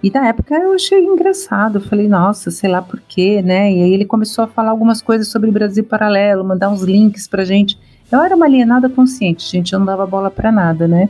E 0.02 0.10
na 0.10 0.28
época 0.28 0.54
eu 0.54 0.72
achei 0.72 1.04
engraçado, 1.04 1.76
eu 1.78 1.80
falei, 1.80 2.08
nossa, 2.08 2.50
sei 2.50 2.70
lá 2.70 2.80
por 2.80 3.00
quê, 3.00 3.42
né? 3.42 3.72
E 3.72 3.82
aí 3.82 3.92
ele 3.92 4.04
começou 4.04 4.44
a 4.44 4.48
falar 4.48 4.70
algumas 4.70 5.02
coisas 5.02 5.28
sobre 5.28 5.50
Brasil 5.50 5.84
Paralelo, 5.84 6.44
mandar 6.44 6.70
uns 6.70 6.82
links 6.82 7.26
pra 7.26 7.44
gente. 7.44 7.78
Eu 8.10 8.20
era 8.20 8.36
uma 8.36 8.46
alienada 8.46 8.88
consciente, 8.88 9.48
gente, 9.50 9.72
eu 9.72 9.78
não 9.80 9.86
dava 9.86 10.06
bola 10.06 10.30
pra 10.30 10.52
nada, 10.52 10.86
né? 10.86 11.08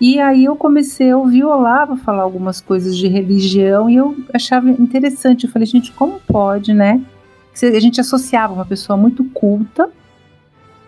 E 0.00 0.20
aí 0.20 0.44
eu 0.44 0.56
comecei 0.56 1.10
a 1.10 1.16
ouvir 1.16 1.44
o 1.44 1.50
Olavo 1.50 1.96
falar 1.96 2.22
algumas 2.22 2.60
coisas 2.60 2.96
de 2.96 3.06
religião 3.06 3.88
e 3.88 3.96
eu 3.96 4.16
achava 4.32 4.68
interessante. 4.70 5.44
Eu 5.44 5.50
falei, 5.50 5.66
gente, 5.66 5.92
como 5.92 6.20
pode, 6.26 6.72
né? 6.72 7.00
A 7.62 7.80
gente 7.80 8.00
associava 8.00 8.52
uma 8.52 8.66
pessoa 8.66 8.96
muito 8.96 9.24
culta, 9.26 9.88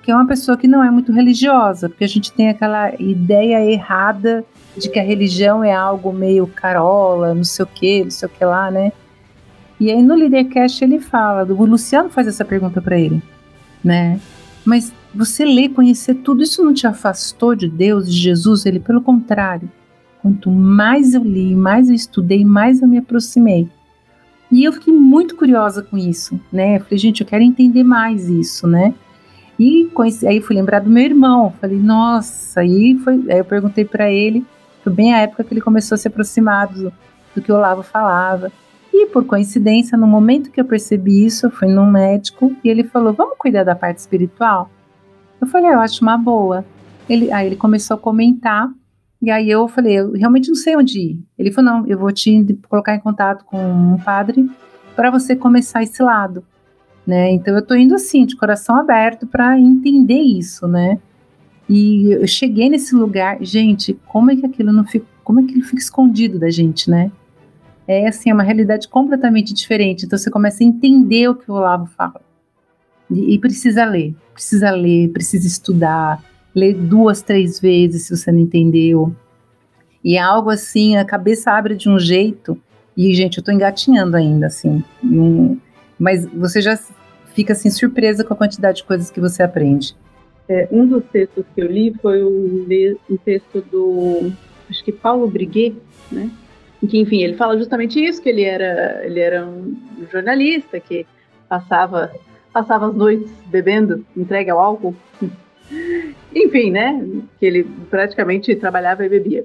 que 0.02 0.10
é 0.10 0.14
uma 0.14 0.26
pessoa 0.26 0.56
que 0.56 0.66
não 0.66 0.82
é 0.82 0.90
muito 0.90 1.12
religiosa, 1.12 1.88
porque 1.88 2.04
a 2.04 2.08
gente 2.08 2.32
tem 2.32 2.48
aquela 2.48 2.92
ideia 3.00 3.64
errada 3.64 4.44
de 4.76 4.90
que 4.90 4.98
a 4.98 5.02
religião 5.02 5.62
é 5.62 5.72
algo 5.72 6.12
meio 6.12 6.46
carola, 6.46 7.34
não 7.34 7.44
sei 7.44 7.64
o 7.64 7.68
que, 7.68 8.04
não 8.04 8.10
sei 8.10 8.26
o 8.26 8.30
que 8.30 8.44
lá, 8.44 8.70
né? 8.70 8.92
E 9.78 9.90
aí 9.90 10.02
no 10.02 10.14
Leadercast 10.14 10.82
ele 10.82 10.98
fala, 10.98 11.44
o 11.44 11.64
Luciano 11.64 12.10
faz 12.10 12.26
essa 12.26 12.44
pergunta 12.44 12.80
para 12.82 12.98
ele, 12.98 13.22
né? 13.82 14.18
Mas 14.64 14.92
você 15.16 15.44
ler, 15.44 15.70
conhecer 15.70 16.14
tudo, 16.16 16.42
isso 16.42 16.64
não 16.64 16.74
te 16.74 16.86
afastou 16.86 17.54
de 17.54 17.68
Deus, 17.68 18.10
de 18.10 18.18
Jesus? 18.18 18.66
Ele, 18.66 18.78
pelo 18.78 19.00
contrário, 19.00 19.70
quanto 20.22 20.50
mais 20.50 21.14
eu 21.14 21.22
li, 21.22 21.54
mais 21.54 21.88
eu 21.88 21.94
estudei, 21.94 22.44
mais 22.44 22.82
eu 22.82 22.88
me 22.88 22.98
aproximei. 22.98 23.68
E 24.50 24.64
eu 24.64 24.72
fiquei 24.72 24.94
muito 24.94 25.34
curiosa 25.34 25.82
com 25.82 25.96
isso, 25.96 26.40
né? 26.52 26.76
Eu 26.76 26.80
falei, 26.80 26.98
gente, 26.98 27.20
eu 27.20 27.26
quero 27.26 27.42
entender 27.42 27.82
mais 27.82 28.28
isso, 28.28 28.66
né? 28.66 28.94
E 29.58 29.90
aí 30.28 30.40
fui 30.40 30.54
lembrar 30.54 30.80
do 30.80 30.90
meu 30.90 31.02
irmão. 31.02 31.52
Falei, 31.60 31.78
nossa, 31.78 32.60
aí 32.60 32.96
foi. 33.02 33.14
Aí 33.28 33.38
eu 33.38 33.44
perguntei 33.44 33.84
para 33.84 34.10
ele 34.10 34.44
foi 34.86 34.92
bem 34.92 35.12
a 35.12 35.18
época 35.18 35.42
que 35.42 35.52
ele 35.52 35.60
começou 35.60 35.96
a 35.96 35.98
se 35.98 36.06
aproximar 36.06 36.68
do, 36.68 36.92
do 37.34 37.42
que 37.42 37.50
o 37.50 37.56
Olavo 37.56 37.82
falava. 37.82 38.52
E 38.94 39.06
por 39.06 39.24
coincidência, 39.24 39.98
no 39.98 40.06
momento 40.06 40.48
que 40.48 40.60
eu 40.60 40.64
percebi 40.64 41.26
isso, 41.26 41.46
eu 41.46 41.50
fui 41.50 41.66
num 41.66 41.90
médico 41.90 42.54
e 42.62 42.68
ele 42.68 42.84
falou: 42.84 43.12
Vamos 43.12 43.36
cuidar 43.36 43.64
da 43.64 43.74
parte 43.74 43.98
espiritual? 43.98 44.70
Eu 45.40 45.46
falei: 45.46 45.70
ah, 45.70 45.74
Eu 45.74 45.80
acho 45.80 46.02
uma 46.02 46.16
boa. 46.16 46.64
Ele, 47.08 47.30
aí 47.32 47.46
ele 47.46 47.56
começou 47.56 47.94
a 47.96 48.00
comentar, 48.00 48.68
e 49.20 49.30
aí 49.30 49.48
eu 49.50 49.68
falei: 49.68 49.98
Eu 49.98 50.12
realmente 50.12 50.48
não 50.48 50.54
sei 50.54 50.76
onde 50.76 50.98
ir. 50.98 51.24
Ele 51.38 51.50
falou: 51.52 51.72
Não, 51.72 51.86
eu 51.86 51.98
vou 51.98 52.12
te 52.12 52.44
colocar 52.68 52.94
em 52.94 53.00
contato 53.00 53.44
com 53.44 53.58
um 53.58 53.98
padre 53.98 54.50
para 54.94 55.10
você 55.10 55.36
começar 55.36 55.82
esse 55.82 56.02
lado. 56.02 56.42
né? 57.06 57.30
Então 57.32 57.54
eu 57.54 57.60
estou 57.60 57.76
indo 57.76 57.94
assim, 57.94 58.26
de 58.26 58.36
coração 58.36 58.76
aberto 58.76 59.26
para 59.26 59.58
entender 59.58 60.20
isso, 60.20 60.66
né? 60.66 60.98
E 61.68 62.12
eu 62.12 62.26
cheguei 62.26 62.68
nesse 62.68 62.94
lugar, 62.94 63.38
gente, 63.42 63.94
como 64.06 64.30
é 64.30 64.36
que 64.36 64.46
aquilo 64.46 64.72
não 64.72 64.84
fica, 64.84 65.06
como 65.24 65.40
é 65.40 65.44
que 65.44 65.52
ele 65.52 65.62
fica 65.62 65.78
escondido 65.78 66.38
da 66.38 66.50
gente, 66.50 66.90
né? 66.90 67.10
É 67.88 68.08
assim, 68.08 68.30
é 68.30 68.34
uma 68.34 68.42
realidade 68.42 68.88
completamente 68.88 69.52
diferente. 69.54 70.06
Então 70.06 70.18
você 70.18 70.30
começa 70.30 70.62
a 70.62 70.66
entender 70.66 71.28
o 71.28 71.34
que 71.34 71.50
o 71.50 71.54
Olavo 71.54 71.86
fala. 71.86 72.20
E, 73.10 73.34
e 73.34 73.38
precisa 73.38 73.84
ler, 73.84 74.14
precisa 74.32 74.70
ler, 74.70 75.10
precisa 75.10 75.46
estudar, 75.46 76.22
ler 76.54 76.74
duas, 76.74 77.22
três 77.22 77.60
vezes 77.60 78.06
se 78.06 78.16
você 78.16 78.32
não 78.32 78.40
entendeu. 78.40 79.14
E 80.02 80.16
é 80.16 80.20
algo 80.20 80.50
assim, 80.50 80.96
a 80.96 81.04
cabeça 81.04 81.50
abre 81.50 81.74
de 81.74 81.88
um 81.88 81.98
jeito. 81.98 82.58
E, 82.96 83.12
gente, 83.14 83.38
eu 83.38 83.44
tô 83.44 83.52
engatinhando 83.52 84.16
ainda, 84.16 84.46
assim. 84.46 84.82
Mas 85.98 86.26
você 86.26 86.60
já 86.60 86.78
fica 87.34 87.52
assim 87.52 87.70
surpresa 87.70 88.24
com 88.24 88.32
a 88.32 88.36
quantidade 88.36 88.78
de 88.78 88.84
coisas 88.84 89.10
que 89.10 89.20
você 89.20 89.42
aprende. 89.42 89.94
É, 90.48 90.68
um 90.70 90.86
dos 90.86 91.04
textos 91.12 91.44
que 91.54 91.60
eu 91.60 91.66
li 91.66 91.92
foi 92.00 92.22
um, 92.22 92.66
um 93.10 93.16
texto 93.16 93.60
do, 93.70 94.32
acho 94.70 94.82
que 94.84 94.92
Paulo 94.92 95.28
Briguet, 95.28 95.76
né? 96.10 96.30
Em 96.82 96.86
que, 96.86 96.98
enfim, 96.98 97.22
ele 97.22 97.34
fala 97.34 97.58
justamente 97.58 98.02
isso, 98.02 98.22
que 98.22 98.28
ele 98.28 98.42
era, 98.42 99.04
ele 99.04 99.18
era 99.18 99.44
um 99.44 99.76
jornalista 100.10 100.78
que 100.78 101.06
passava, 101.48 102.12
passava 102.56 102.86
as 102.86 102.94
noites 102.94 103.30
bebendo, 103.48 104.02
entregue 104.16 104.48
ao 104.48 104.58
álcool. 104.58 104.94
enfim, 106.34 106.70
né? 106.70 107.06
Que 107.38 107.44
ele 107.44 107.64
praticamente 107.90 108.56
trabalhava 108.56 109.04
e 109.04 109.10
bebia 109.10 109.44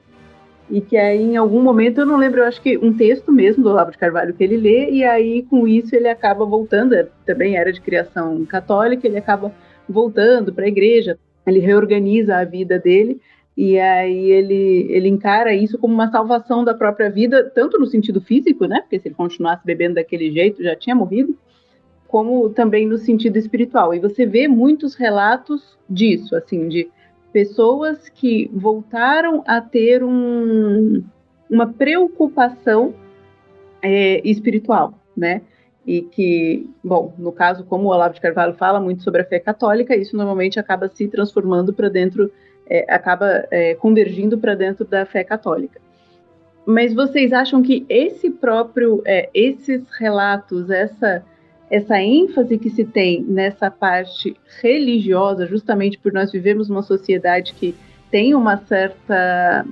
e 0.69 0.79
que 0.79 0.95
aí 0.95 1.21
em 1.21 1.35
algum 1.35 1.61
momento, 1.61 1.99
eu 1.99 2.05
não 2.05 2.15
lembro, 2.15 2.39
eu 2.39 2.45
acho 2.45 2.61
que 2.61 2.77
um 2.77 2.93
texto 2.93 3.29
mesmo 3.29 3.61
do 3.61 3.69
Olavo 3.69 3.91
de 3.91 3.97
Carvalho 3.97 4.33
que 4.33 4.41
ele 4.41 4.55
lê, 4.55 4.89
e 4.89 5.03
aí 5.03 5.43
com 5.43 5.67
isso 5.67 5.93
ele 5.93 6.07
acaba 6.07 6.45
voltando, 6.45 6.95
é, 6.95 7.05
também 7.25 7.57
era 7.57 7.73
de 7.73 7.81
criação 7.81 8.45
católica, 8.45 9.05
ele 9.05 9.17
acaba 9.17 9.53
voltando 9.89 10.53
para 10.53 10.63
a 10.63 10.69
igreja, 10.69 11.19
ele 11.45 11.59
reorganiza 11.59 12.37
a 12.37 12.45
vida 12.45 12.79
dele, 12.79 13.19
e 13.57 13.77
aí 13.77 14.31
ele, 14.31 14.87
ele 14.89 15.09
encara 15.09 15.53
isso 15.53 15.77
como 15.77 15.93
uma 15.93 16.09
salvação 16.09 16.63
da 16.63 16.73
própria 16.73 17.09
vida, 17.09 17.51
tanto 17.53 17.77
no 17.77 17.85
sentido 17.85 18.21
físico, 18.21 18.65
né, 18.65 18.79
porque 18.79 18.97
se 18.97 19.09
ele 19.09 19.15
continuasse 19.15 19.65
bebendo 19.65 19.95
daquele 19.95 20.31
jeito, 20.31 20.63
já 20.63 20.73
tinha 20.73 20.95
morrido, 20.95 21.37
como 22.11 22.49
também 22.49 22.85
no 22.85 22.97
sentido 22.97 23.37
espiritual. 23.37 23.93
E 23.95 23.99
você 23.99 24.25
vê 24.25 24.45
muitos 24.45 24.95
relatos 24.95 25.77
disso, 25.89 26.35
assim, 26.35 26.67
de 26.67 26.91
pessoas 27.31 28.09
que 28.09 28.51
voltaram 28.53 29.41
a 29.47 29.61
ter 29.61 30.03
um, 30.03 31.01
uma 31.49 31.71
preocupação 31.71 32.93
é, 33.81 34.21
espiritual, 34.29 34.93
né? 35.15 35.41
E 35.87 36.01
que, 36.01 36.69
bom, 36.83 37.13
no 37.17 37.31
caso, 37.31 37.63
como 37.63 37.87
o 37.87 37.91
Olavo 37.91 38.13
de 38.13 38.19
Carvalho 38.19 38.55
fala 38.55 38.81
muito 38.81 39.01
sobre 39.03 39.21
a 39.21 39.25
fé 39.25 39.39
católica, 39.39 39.95
isso 39.95 40.17
normalmente 40.17 40.59
acaba 40.59 40.89
se 40.89 41.07
transformando 41.07 41.73
para 41.73 41.87
dentro, 41.87 42.29
é, 42.69 42.93
acaba 42.93 43.47
é, 43.49 43.73
convergindo 43.75 44.37
para 44.37 44.53
dentro 44.53 44.83
da 44.83 45.05
fé 45.05 45.23
católica. 45.23 45.79
Mas 46.65 46.93
vocês 46.93 47.31
acham 47.31 47.61
que 47.61 47.85
esse 47.87 48.29
próprio, 48.29 49.01
é, 49.05 49.29
esses 49.33 49.89
relatos, 49.91 50.69
essa 50.69 51.23
essa 51.71 51.97
ênfase 52.01 52.57
que 52.57 52.69
se 52.69 52.83
tem 52.83 53.23
nessa 53.23 53.71
parte 53.71 54.35
religiosa, 54.61 55.47
justamente 55.47 55.97
por 55.97 56.11
nós 56.11 56.29
vivemos 56.29 56.69
uma 56.69 56.83
sociedade 56.83 57.53
que 57.53 57.73
tem 58.11 58.35
uma 58.35 58.57
certa. 58.57 59.65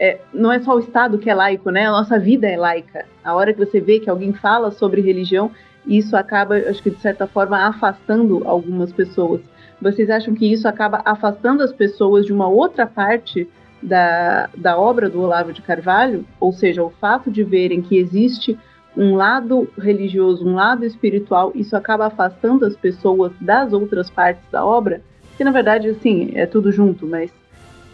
É, 0.00 0.18
não 0.34 0.50
é 0.50 0.58
só 0.58 0.74
o 0.74 0.80
Estado 0.80 1.18
que 1.18 1.30
é 1.30 1.34
laico, 1.34 1.70
né? 1.70 1.86
A 1.86 1.92
nossa 1.92 2.18
vida 2.18 2.48
é 2.48 2.56
laica. 2.56 3.06
A 3.22 3.32
hora 3.32 3.52
que 3.52 3.64
você 3.64 3.80
vê 3.80 4.00
que 4.00 4.10
alguém 4.10 4.32
fala 4.32 4.72
sobre 4.72 5.00
religião, 5.02 5.52
isso 5.86 6.16
acaba, 6.16 6.56
acho 6.56 6.82
que 6.82 6.90
de 6.90 7.00
certa 7.00 7.28
forma, 7.28 7.64
afastando 7.64 8.42
algumas 8.44 8.92
pessoas. 8.92 9.40
Vocês 9.80 10.10
acham 10.10 10.34
que 10.34 10.50
isso 10.50 10.66
acaba 10.66 11.00
afastando 11.04 11.62
as 11.62 11.72
pessoas 11.72 12.26
de 12.26 12.32
uma 12.32 12.48
outra 12.48 12.86
parte 12.86 13.48
da, 13.80 14.50
da 14.56 14.76
obra 14.76 15.08
do 15.08 15.20
Olavo 15.20 15.52
de 15.52 15.62
Carvalho? 15.62 16.24
Ou 16.40 16.52
seja, 16.52 16.82
o 16.82 16.90
fato 16.90 17.30
de 17.30 17.44
verem 17.44 17.80
que 17.80 17.96
existe 17.96 18.58
um 18.96 19.14
lado 19.14 19.68
religioso, 19.78 20.46
um 20.46 20.54
lado 20.54 20.84
espiritual, 20.84 21.52
isso 21.54 21.76
acaba 21.76 22.06
afastando 22.06 22.64
as 22.64 22.76
pessoas 22.76 23.32
das 23.40 23.72
outras 23.72 24.10
partes 24.10 24.44
da 24.50 24.64
obra, 24.64 25.00
que 25.36 25.44
na 25.44 25.50
verdade, 25.50 25.88
assim, 25.88 26.32
é 26.34 26.44
tudo 26.44 26.70
junto, 26.72 27.06
mas 27.06 27.30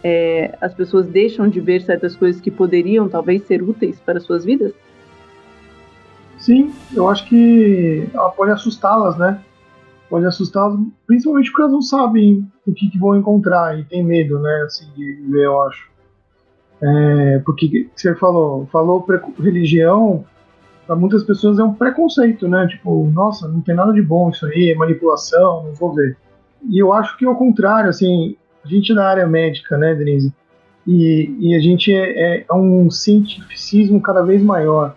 é, 0.03 0.57
as 0.61 0.73
pessoas 0.73 1.07
deixam 1.07 1.47
de 1.47 1.59
ver 1.59 1.81
certas 1.81 2.15
coisas 2.15 2.41
que 2.41 2.51
poderiam 2.51 3.07
talvez 3.09 3.43
ser 3.43 3.61
úteis 3.61 3.99
para 3.99 4.19
suas 4.19 4.43
vidas? 4.43 4.73
Sim, 6.37 6.73
eu 6.93 7.09
acho 7.09 7.27
que 7.27 8.07
ela 8.13 8.29
pode 8.29 8.51
assustá-las, 8.51 9.17
né? 9.17 9.41
Pode 10.09 10.25
assustá-las, 10.25 10.79
principalmente 11.05 11.49
porque 11.49 11.61
elas 11.61 11.73
não 11.73 11.81
sabem 11.81 12.47
o 12.65 12.73
que, 12.73 12.89
que, 12.89 12.97
vão 12.97 13.17
encontrar 13.17 13.77
e 13.77 13.83
tem 13.83 14.03
medo, 14.03 14.39
né? 14.39 14.63
Assim, 14.65 14.85
de 14.95 15.23
ver, 15.29 15.45
eu 15.45 15.61
acho. 15.63 15.89
É, 16.81 17.41
porque 17.45 17.89
você 17.95 18.15
falou, 18.15 18.67
falou 18.71 19.05
religião, 19.39 20.23
para 20.87 20.95
muitas 20.95 21.23
pessoas 21.23 21.59
é 21.59 21.63
um 21.63 21.73
preconceito, 21.73 22.47
né? 22.47 22.65
Tipo, 22.67 23.11
nossa, 23.13 23.47
não 23.47 23.59
tem 23.59 23.75
nada 23.75 23.91
de 23.91 24.01
bom 24.01 24.29
isso 24.29 24.45
aí, 24.45 24.71
é 24.71 24.75
manipulação, 24.75 25.65
não 25.65 25.73
vou 25.73 25.93
ver. 25.93 26.17
E 26.69 26.81
eu 26.81 26.93
acho 26.93 27.17
que 27.17 27.25
é 27.25 27.29
o 27.29 27.35
contrário, 27.35 27.89
assim, 27.89 28.37
a 28.63 28.67
gente 28.67 28.93
é 28.93 28.95
da 28.95 29.07
área 29.07 29.27
médica, 29.27 29.77
né, 29.77 29.93
Denise? 29.93 30.33
E, 30.87 31.35
e 31.39 31.55
a 31.55 31.59
gente 31.59 31.93
é, 31.93 32.45
é, 32.49 32.53
um 32.53 32.89
cientificismo 32.89 34.01
cada 34.01 34.23
vez 34.23 34.41
maior. 34.41 34.95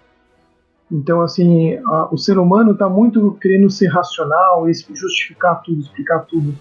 Então, 0.91 1.21
assim, 1.21 1.77
a, 1.87 2.09
o 2.15 2.17
ser 2.17 2.39
humano 2.39 2.73
está 2.73 2.89
muito 2.89 3.33
querendo 3.41 3.69
ser 3.69 3.89
racional 3.89 4.71
e 4.71 4.73
justificar 4.73 5.61
tudo, 5.63 5.81
explicar 5.81 6.21
tudo. 6.21 6.55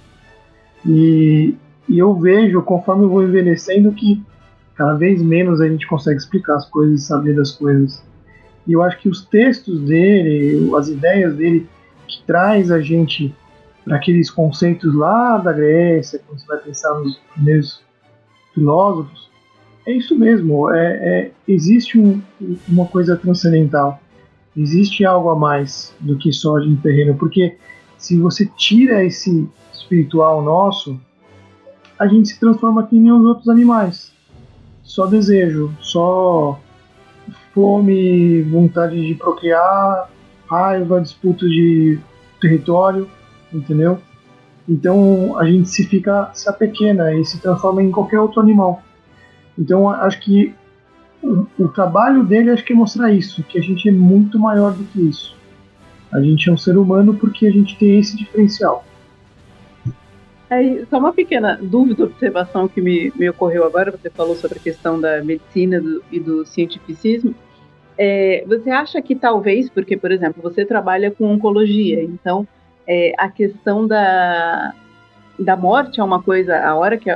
E, 0.83 1.55
e 1.87 1.99
eu 1.99 2.15
vejo, 2.15 2.61
conforme 2.63 3.03
eu 3.03 3.09
vou 3.09 3.23
envelhecendo, 3.23 3.91
que 3.91 4.23
cada 4.73 4.95
vez 4.95 5.21
menos 5.21 5.61
a 5.61 5.67
gente 5.67 5.87
consegue 5.87 6.17
explicar 6.17 6.55
as 6.55 6.67
coisas 6.67 7.01
e 7.01 7.05
saber 7.05 7.35
das 7.35 7.51
coisas. 7.51 8.03
E 8.69 8.73
eu 8.73 8.83
acho 8.83 8.99
que 8.99 9.09
os 9.09 9.25
textos 9.25 9.81
dele, 9.81 10.69
as 10.75 10.89
ideias 10.89 11.35
dele, 11.35 11.67
que 12.07 12.21
traz 12.27 12.69
a 12.69 12.79
gente 12.79 13.33
para 13.83 13.95
aqueles 13.95 14.29
conceitos 14.29 14.93
lá 14.93 15.39
da 15.39 15.51
Grécia, 15.51 16.21
quando 16.27 16.39
você 16.39 16.45
vai 16.45 16.59
pensar 16.59 16.93
nos 16.99 17.17
primeiros 17.33 17.81
filósofos, 18.53 19.27
é 19.87 19.93
isso 19.93 20.15
mesmo. 20.15 20.71
É, 20.71 20.85
é 20.85 21.31
existe 21.47 21.99
um, 21.99 22.21
uma 22.67 22.85
coisa 22.85 23.17
transcendental. 23.17 23.99
Existe 24.55 25.03
algo 25.03 25.29
a 25.29 25.35
mais 25.35 25.91
do 25.99 26.15
que 26.15 26.31
só 26.31 26.59
gente 26.59 26.79
terreno, 26.79 27.15
porque 27.15 27.57
se 27.97 28.19
você 28.19 28.45
tira 28.55 29.03
esse 29.03 29.49
espiritual 29.73 30.43
nosso, 30.43 31.01
a 31.97 32.05
gente 32.05 32.29
se 32.29 32.39
transforma 32.39 32.81
aqui 32.81 32.97
em 32.97 33.11
os 33.11 33.25
outros 33.25 33.49
animais. 33.49 34.13
Só 34.83 35.07
desejo, 35.07 35.75
só 35.79 36.59
fome, 37.59 38.41
vontade 38.43 39.05
de 39.05 39.13
procriar, 39.15 40.09
raiva, 40.49 41.01
disputa 41.01 41.45
de 41.45 41.99
território, 42.39 43.09
entendeu? 43.53 43.99
Então 44.67 45.37
a 45.37 45.45
gente 45.45 45.69
se 45.69 45.83
fica 45.85 46.31
se 46.33 46.47
apequena 46.47 47.13
e 47.13 47.25
se 47.25 47.41
transforma 47.41 47.83
em 47.83 47.91
qualquer 47.91 48.19
outro 48.19 48.39
animal. 48.39 48.81
Então 49.57 49.89
acho 49.89 50.21
que 50.21 50.55
o, 51.21 51.45
o, 51.59 51.67
trabalho 51.67 52.23
dele 52.23 52.51
acho 52.51 52.63
que 52.63 52.71
é 52.71 52.75
mostrar 52.75 53.11
isso, 53.11 53.43
que 53.43 53.59
a 53.59 53.61
gente 53.61 53.89
é 53.89 53.91
muito 53.91 54.39
maior 54.39 54.71
do 54.71 54.85
que 54.85 55.01
isso. 55.01 55.35
A 56.13 56.21
gente 56.21 56.49
é 56.49 56.53
um 56.53 56.57
ser 56.57 56.77
humano 56.77 57.13
porque 57.13 57.45
a 57.45 57.51
gente 57.51 57.77
tem 57.77 57.99
esse 57.99 58.15
diferencial. 58.15 58.85
Aí, 60.49 60.83
só 60.89 60.97
uma 60.97 61.13
pequena 61.13 61.59
dúvida, 61.61 62.05
observação 62.05 62.67
que 62.67 62.81
me, 62.81 63.11
me 63.15 63.29
ocorreu 63.29 63.65
agora, 63.65 63.91
você 63.91 64.09
falou 64.09 64.35
sobre 64.35 64.57
a 64.57 64.61
questão 64.61 64.99
da 64.99 65.23
medicina 65.23 65.79
do, 65.79 66.01
e 66.11 66.19
do 66.19 66.43
cientificismo. 66.45 67.35
É, 68.01 68.45
você 68.47 68.69
acha 68.69 69.01
que 69.01 69.13
talvez, 69.13 69.69
porque, 69.69 69.97
por 69.97 70.09
exemplo, 70.09 70.41
você 70.41 70.65
trabalha 70.65 71.11
com 71.11 71.25
oncologia, 71.25 72.01
então 72.01 72.47
é, 72.87 73.13
a 73.17 73.27
questão 73.27 73.85
da, 73.85 74.73
da 75.37 75.57
morte 75.57 75.99
é 75.99 76.03
uma 76.03 76.23
coisa, 76.23 76.57
a 76.57 76.73
hora 76.75 76.97
que, 76.97 77.09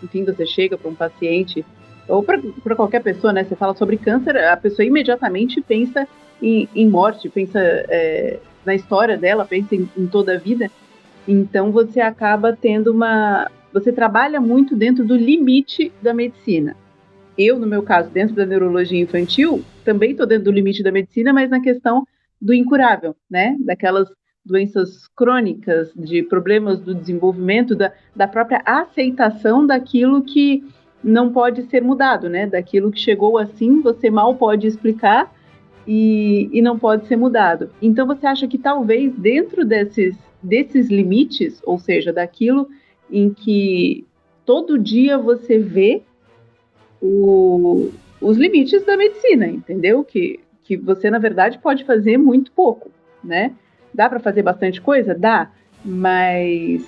enfim, 0.00 0.24
você 0.24 0.46
chega 0.46 0.78
para 0.78 0.88
um 0.88 0.94
paciente, 0.94 1.66
ou 2.06 2.22
para 2.22 2.76
qualquer 2.76 3.02
pessoa, 3.02 3.32
né, 3.32 3.42
você 3.42 3.56
fala 3.56 3.74
sobre 3.74 3.96
câncer, 3.96 4.36
a 4.36 4.56
pessoa 4.56 4.86
imediatamente 4.86 5.60
pensa 5.60 6.06
em, 6.40 6.68
em 6.72 6.88
morte, 6.88 7.28
pensa 7.28 7.58
é, 7.58 8.38
na 8.64 8.76
história 8.76 9.18
dela, 9.18 9.44
pensa 9.44 9.74
em, 9.74 9.90
em 9.98 10.06
toda 10.06 10.36
a 10.36 10.38
vida. 10.38 10.70
Então 11.26 11.72
você 11.72 12.00
acaba 12.00 12.56
tendo 12.56 12.92
uma. 12.92 13.50
Você 13.72 13.90
trabalha 13.92 14.40
muito 14.40 14.76
dentro 14.76 15.04
do 15.04 15.16
limite 15.16 15.92
da 16.00 16.14
medicina. 16.14 16.76
Eu, 17.38 17.58
no 17.58 17.66
meu 17.66 17.82
caso, 17.82 18.10
dentro 18.10 18.34
da 18.34 18.46
neurologia 18.46 19.00
infantil, 19.00 19.62
também 19.84 20.12
estou 20.12 20.26
dentro 20.26 20.44
do 20.44 20.52
limite 20.52 20.82
da 20.82 20.90
medicina, 20.90 21.32
mas 21.32 21.50
na 21.50 21.60
questão 21.60 22.06
do 22.40 22.54
incurável, 22.54 23.14
né? 23.30 23.56
Daquelas 23.60 24.08
doenças 24.44 25.08
crônicas, 25.08 25.92
de 25.94 26.22
problemas 26.22 26.80
do 26.80 26.94
desenvolvimento, 26.94 27.74
da, 27.74 27.92
da 28.14 28.28
própria 28.28 28.62
aceitação 28.64 29.66
daquilo 29.66 30.22
que 30.22 30.64
não 31.02 31.32
pode 31.32 31.62
ser 31.64 31.82
mudado, 31.82 32.28
né? 32.28 32.46
Daquilo 32.46 32.90
que 32.90 33.00
chegou 33.00 33.38
assim, 33.38 33.80
você 33.80 34.08
mal 34.08 34.34
pode 34.36 34.66
explicar 34.66 35.32
e, 35.86 36.48
e 36.52 36.62
não 36.62 36.78
pode 36.78 37.06
ser 37.06 37.16
mudado. 37.16 37.70
Então 37.82 38.06
você 38.06 38.26
acha 38.26 38.48
que 38.48 38.58
talvez 38.58 39.12
dentro 39.14 39.64
desses, 39.64 40.16
desses 40.42 40.88
limites, 40.88 41.60
ou 41.64 41.78
seja, 41.78 42.12
daquilo 42.12 42.68
em 43.10 43.32
que 43.32 44.06
todo 44.44 44.78
dia 44.78 45.18
você 45.18 45.58
vê 45.58 46.02
o, 47.00 47.90
os 48.20 48.36
limites 48.36 48.84
da 48.84 48.96
medicina, 48.96 49.46
entendeu? 49.46 50.04
Que, 50.04 50.40
que 50.64 50.76
você, 50.76 51.10
na 51.10 51.18
verdade, 51.18 51.58
pode 51.58 51.84
fazer 51.84 52.16
muito 52.16 52.52
pouco, 52.52 52.90
né? 53.22 53.52
Dá 53.92 54.08
para 54.08 54.20
fazer 54.20 54.42
bastante 54.42 54.80
coisa? 54.80 55.14
Dá, 55.14 55.50
mas 55.84 56.86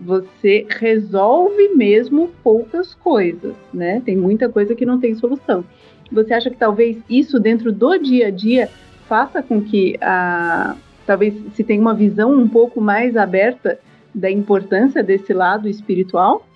você 0.00 0.66
resolve 0.68 1.70
mesmo 1.74 2.30
poucas 2.42 2.94
coisas, 2.94 3.54
né? 3.72 4.00
Tem 4.04 4.16
muita 4.16 4.48
coisa 4.48 4.74
que 4.74 4.86
não 4.86 5.00
tem 5.00 5.14
solução. 5.14 5.64
Você 6.10 6.32
acha 6.32 6.50
que 6.50 6.56
talvez 6.56 6.96
isso 7.08 7.38
dentro 7.38 7.72
do 7.72 7.98
dia 7.98 8.28
a 8.28 8.30
dia 8.30 8.68
faça 9.08 9.42
com 9.42 9.60
que 9.60 9.96
a 10.00 10.76
talvez 11.06 11.34
se 11.54 11.64
tenha 11.64 11.80
uma 11.80 11.94
visão 11.94 12.34
um 12.34 12.46
pouco 12.46 12.82
mais 12.82 13.16
aberta 13.16 13.78
da 14.14 14.30
importância 14.30 15.02
desse 15.02 15.32
lado 15.32 15.66
espiritual? 15.66 16.46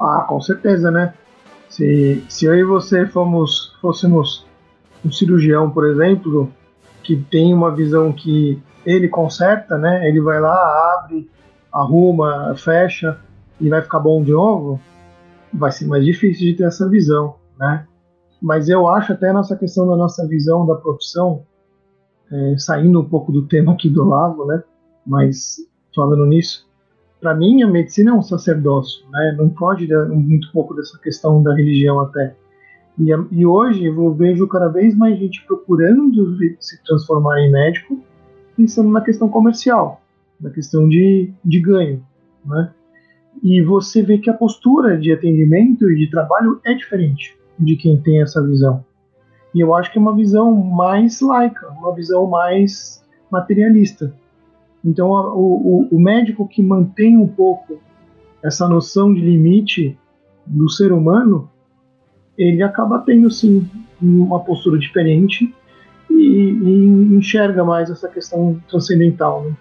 Ah, 0.00 0.24
com 0.26 0.40
certeza, 0.40 0.90
né? 0.90 1.14
Se, 1.68 2.24
se 2.28 2.46
eu 2.46 2.54
e 2.54 2.64
você 2.64 3.06
fomos, 3.06 3.76
fôssemos 3.80 4.46
um 5.04 5.12
cirurgião, 5.12 5.70
por 5.70 5.86
exemplo, 5.86 6.50
que 7.02 7.16
tem 7.16 7.52
uma 7.52 7.74
visão 7.74 8.12
que 8.12 8.60
ele 8.84 9.08
conserta, 9.08 9.76
né? 9.76 10.08
Ele 10.08 10.20
vai 10.20 10.40
lá, 10.40 10.94
abre, 10.94 11.30
arruma, 11.72 12.54
fecha 12.56 13.18
e 13.60 13.68
vai 13.68 13.82
ficar 13.82 14.00
bom 14.00 14.22
de 14.22 14.32
novo, 14.32 14.80
vai 15.52 15.70
ser 15.70 15.86
mais 15.86 16.04
difícil 16.04 16.46
de 16.46 16.54
ter 16.54 16.64
essa 16.64 16.88
visão, 16.88 17.34
né? 17.58 17.86
Mas 18.40 18.68
eu 18.68 18.88
acho 18.88 19.12
até 19.12 19.32
nessa 19.32 19.54
questão 19.54 19.86
da 19.86 19.96
nossa 19.96 20.26
visão 20.26 20.66
da 20.66 20.74
profissão, 20.74 21.42
é, 22.32 22.54
saindo 22.56 23.00
um 23.00 23.04
pouco 23.04 23.30
do 23.30 23.46
tema 23.46 23.72
aqui 23.72 23.90
do 23.90 24.04
Lavo, 24.04 24.46
né? 24.46 24.62
Mas 25.06 25.56
falando 25.94 26.24
nisso, 26.24 26.69
para 27.20 27.34
mim 27.34 27.62
a 27.62 27.68
medicina 27.68 28.10
é 28.10 28.14
um 28.14 28.22
sacerdócio, 28.22 29.04
né? 29.10 29.34
Não 29.36 29.48
pode 29.50 29.86
muito 30.08 30.50
pouco 30.52 30.74
dessa 30.74 30.98
questão 30.98 31.42
da 31.42 31.54
religião 31.54 32.00
até. 32.00 32.34
E, 32.98 33.10
e 33.32 33.46
hoje 33.46 33.84
eu 33.84 34.14
vejo 34.14 34.46
cada 34.48 34.68
vez 34.68 34.96
mais 34.96 35.18
gente 35.18 35.44
procurando 35.46 36.36
se 36.58 36.82
transformar 36.84 37.40
em 37.40 37.50
médico, 37.50 37.98
pensando 38.56 38.90
na 38.90 39.00
questão 39.00 39.28
comercial, 39.28 40.00
na 40.40 40.50
questão 40.50 40.88
de, 40.88 41.32
de 41.44 41.60
ganho, 41.60 42.02
né? 42.44 42.72
E 43.42 43.62
você 43.62 44.02
vê 44.02 44.18
que 44.18 44.28
a 44.28 44.34
postura 44.34 44.98
de 44.98 45.12
atendimento 45.12 45.90
e 45.90 45.96
de 45.96 46.10
trabalho 46.10 46.60
é 46.64 46.74
diferente 46.74 47.38
de 47.58 47.76
quem 47.76 47.96
tem 48.00 48.20
essa 48.20 48.44
visão. 48.44 48.84
E 49.54 49.60
eu 49.60 49.74
acho 49.74 49.90
que 49.92 49.98
é 49.98 50.00
uma 50.00 50.14
visão 50.14 50.54
mais 50.54 51.20
laica, 51.20 51.68
uma 51.70 51.94
visão 51.94 52.26
mais 52.26 53.02
materialista. 53.30 54.14
Então, 54.84 55.10
o, 55.10 55.88
o 55.90 56.00
médico 56.00 56.48
que 56.48 56.62
mantém 56.62 57.16
um 57.16 57.28
pouco 57.28 57.80
essa 58.42 58.68
noção 58.68 59.12
de 59.12 59.20
limite 59.20 59.98
do 60.46 60.68
ser 60.68 60.92
humano, 60.92 61.50
ele 62.36 62.62
acaba 62.62 62.98
tendo 63.00 63.30
sim 63.30 63.68
uma 64.00 64.40
postura 64.40 64.78
diferente 64.78 65.54
e, 66.10 66.14
e 66.14 67.14
enxerga 67.14 67.62
mais 67.62 67.90
essa 67.90 68.08
questão 68.08 68.60
transcendental. 68.68 69.44
Né? 69.44 69.56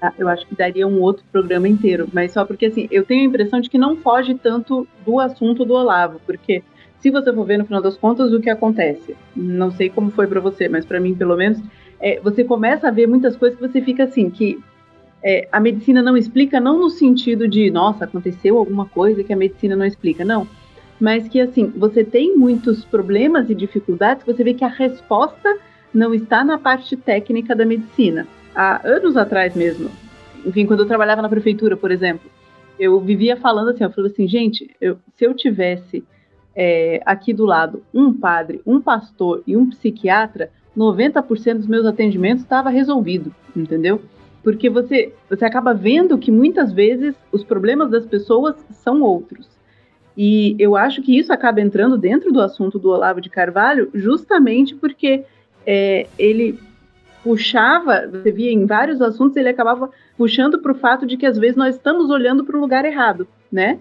Ah, 0.00 0.12
eu 0.16 0.28
acho 0.28 0.46
que 0.46 0.54
daria 0.54 0.86
um 0.86 1.00
outro 1.00 1.24
programa 1.30 1.68
inteiro, 1.68 2.08
mas 2.12 2.32
só 2.32 2.44
porque 2.44 2.66
assim, 2.66 2.88
eu 2.90 3.04
tenho 3.04 3.22
a 3.22 3.26
impressão 3.26 3.60
de 3.60 3.68
que 3.68 3.76
não 3.76 3.96
foge 3.96 4.34
tanto 4.34 4.86
do 5.04 5.20
assunto 5.20 5.64
do 5.64 5.74
Olavo, 5.74 6.20
porque 6.24 6.62
se 7.00 7.10
você 7.10 7.32
for 7.32 7.44
ver 7.44 7.58
no 7.58 7.66
final 7.66 7.82
das 7.82 7.96
contas 7.96 8.32
o 8.32 8.40
que 8.40 8.48
acontece, 8.48 9.14
não 9.36 9.70
sei 9.70 9.90
como 9.90 10.10
foi 10.10 10.26
para 10.26 10.40
você, 10.40 10.68
mas 10.68 10.86
para 10.86 11.00
mim 11.00 11.14
pelo 11.14 11.36
menos, 11.36 11.60
é, 12.00 12.20
você 12.20 12.42
começa 12.44 12.88
a 12.88 12.90
ver 12.90 13.06
muitas 13.06 13.36
coisas 13.36 13.58
que 13.58 13.66
você 13.66 13.80
fica 13.80 14.04
assim, 14.04 14.30
que 14.30 14.58
é, 15.22 15.48
a 15.52 15.60
medicina 15.60 16.02
não 16.02 16.16
explica, 16.16 16.58
não 16.58 16.78
no 16.78 16.90
sentido 16.90 17.46
de, 17.46 17.70
nossa, 17.70 18.04
aconteceu 18.04 18.56
alguma 18.56 18.86
coisa 18.86 19.22
que 19.22 19.32
a 19.32 19.36
medicina 19.36 19.76
não 19.76 19.84
explica, 19.84 20.24
não 20.24 20.46
mas 21.00 21.26
que 21.26 21.40
assim, 21.40 21.72
você 21.74 22.04
tem 22.04 22.36
muitos 22.36 22.84
problemas 22.84 23.48
e 23.48 23.54
dificuldades, 23.54 24.24
você 24.24 24.44
vê 24.44 24.52
que 24.52 24.64
a 24.64 24.68
resposta 24.68 25.58
não 25.92 26.12
está 26.14 26.44
na 26.44 26.58
parte 26.58 26.94
técnica 26.96 27.56
da 27.56 27.64
medicina. 27.64 28.28
Há 28.54 28.86
anos 28.86 29.16
atrás 29.16 29.56
mesmo, 29.56 29.90
enfim, 30.44 30.66
quando 30.66 30.80
eu 30.80 30.86
trabalhava 30.86 31.22
na 31.22 31.28
prefeitura, 31.28 31.76
por 31.76 31.90
exemplo, 31.90 32.30
eu 32.78 33.00
vivia 33.00 33.36
falando 33.36 33.70
assim, 33.70 33.82
eu 33.82 33.90
falava 33.90 34.12
assim, 34.12 34.28
gente, 34.28 34.70
eu, 34.80 34.98
se 35.16 35.24
eu 35.24 35.32
tivesse 35.34 36.04
é, 36.54 37.00
aqui 37.06 37.32
do 37.32 37.46
lado 37.46 37.82
um 37.94 38.12
padre, 38.12 38.60
um 38.66 38.80
pastor 38.80 39.42
e 39.46 39.56
um 39.56 39.70
psiquiatra, 39.70 40.50
90% 40.76 41.54
dos 41.54 41.66
meus 41.66 41.86
atendimentos 41.86 42.42
estava 42.42 42.70
resolvido, 42.70 43.34
entendeu? 43.54 44.00
Porque 44.42 44.70
você, 44.70 45.12
você 45.28 45.44
acaba 45.44 45.74
vendo 45.74 46.16
que 46.16 46.30
muitas 46.30 46.72
vezes 46.72 47.14
os 47.30 47.44
problemas 47.44 47.90
das 47.90 48.06
pessoas 48.06 48.56
são 48.70 49.02
outros. 49.02 49.48
E 50.16 50.56
eu 50.58 50.76
acho 50.76 51.02
que 51.02 51.16
isso 51.16 51.32
acaba 51.32 51.60
entrando 51.60 51.96
dentro 51.96 52.32
do 52.32 52.40
assunto 52.40 52.78
do 52.78 52.90
Olavo 52.90 53.20
de 53.20 53.30
Carvalho, 53.30 53.90
justamente 53.94 54.74
porque 54.74 55.24
é, 55.66 56.06
ele 56.18 56.58
puxava, 57.22 58.06
você 58.06 58.32
via 58.32 58.50
em 58.50 58.64
vários 58.64 59.00
assuntos, 59.02 59.36
ele 59.36 59.48
acabava 59.48 59.90
puxando 60.16 60.58
para 60.58 60.72
o 60.72 60.74
fato 60.74 61.06
de 61.06 61.16
que 61.16 61.26
às 61.26 61.38
vezes 61.38 61.56
nós 61.56 61.74
estamos 61.76 62.10
olhando 62.10 62.44
para 62.44 62.56
o 62.56 62.60
lugar 62.60 62.84
errado, 62.84 63.26
né? 63.52 63.78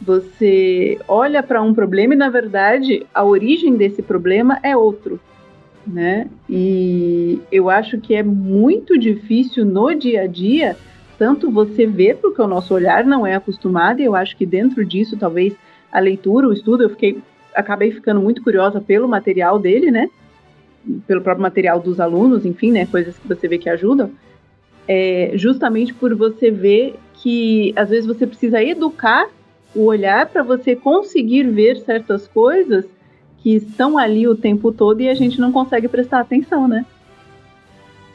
Você 0.00 0.98
olha 1.06 1.42
para 1.42 1.62
um 1.62 1.72
problema 1.72 2.14
e, 2.14 2.16
na 2.16 2.28
verdade, 2.28 3.06
a 3.14 3.24
origem 3.24 3.76
desse 3.76 4.02
problema 4.02 4.58
é 4.62 4.76
outro, 4.76 5.20
né? 5.86 6.28
E 6.48 7.40
eu 7.50 7.68
acho 7.68 7.98
que 7.98 8.14
é 8.14 8.22
muito 8.22 8.98
difícil 8.98 9.64
no 9.64 9.94
dia 9.94 10.22
a 10.22 10.26
dia, 10.26 10.76
tanto 11.18 11.50
você 11.50 11.86
ver, 11.86 12.16
porque 12.16 12.40
o 12.40 12.46
nosso 12.46 12.74
olhar 12.74 13.04
não 13.04 13.26
é 13.26 13.34
acostumado, 13.34 14.00
e 14.00 14.04
eu 14.04 14.14
acho 14.14 14.36
que 14.36 14.46
dentro 14.46 14.84
disso, 14.84 15.16
talvez 15.16 15.54
a 15.90 16.00
leitura, 16.00 16.48
o 16.48 16.52
estudo, 16.52 16.84
eu 16.84 16.90
fiquei, 16.90 17.18
acabei 17.54 17.90
ficando 17.92 18.20
muito 18.20 18.42
curiosa 18.42 18.80
pelo 18.80 19.08
material 19.08 19.58
dele, 19.58 19.90
né? 19.90 20.08
Pelo 21.06 21.20
próprio 21.20 21.42
material 21.42 21.78
dos 21.78 22.00
alunos, 22.00 22.46
enfim, 22.46 22.72
né? 22.72 22.86
Coisas 22.86 23.18
que 23.18 23.28
você 23.28 23.46
vê 23.46 23.58
que 23.58 23.68
ajudam. 23.68 24.10
É, 24.88 25.32
justamente 25.34 25.94
por 25.94 26.14
você 26.14 26.50
ver 26.50 26.96
que 27.14 27.72
às 27.76 27.90
vezes 27.90 28.06
você 28.06 28.26
precisa 28.26 28.62
educar 28.62 29.28
o 29.74 29.84
olhar 29.84 30.26
para 30.26 30.42
você 30.42 30.74
conseguir 30.74 31.44
ver 31.44 31.76
certas 31.78 32.26
coisas 32.26 32.84
que 33.42 33.56
estão 33.56 33.98
ali 33.98 34.28
o 34.28 34.36
tempo 34.36 34.72
todo 34.72 35.00
e 35.00 35.08
a 35.08 35.14
gente 35.14 35.40
não 35.40 35.50
consegue 35.50 35.88
prestar 35.88 36.20
atenção, 36.20 36.68
né? 36.68 36.86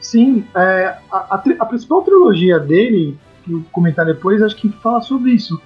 Sim, 0.00 0.44
é, 0.54 0.96
a, 1.10 1.16
a, 1.16 1.34
a, 1.34 1.66
principal 1.66 2.02
trilogia 2.02 2.58
dele, 2.58 3.16
que 3.44 3.52
eu 3.52 3.64
comentar 3.72 4.06
depois, 4.06 4.40
acho 4.40 4.56
que 4.56 4.68
fala 4.68 5.00
sobre 5.02 5.32
isso. 5.32 5.60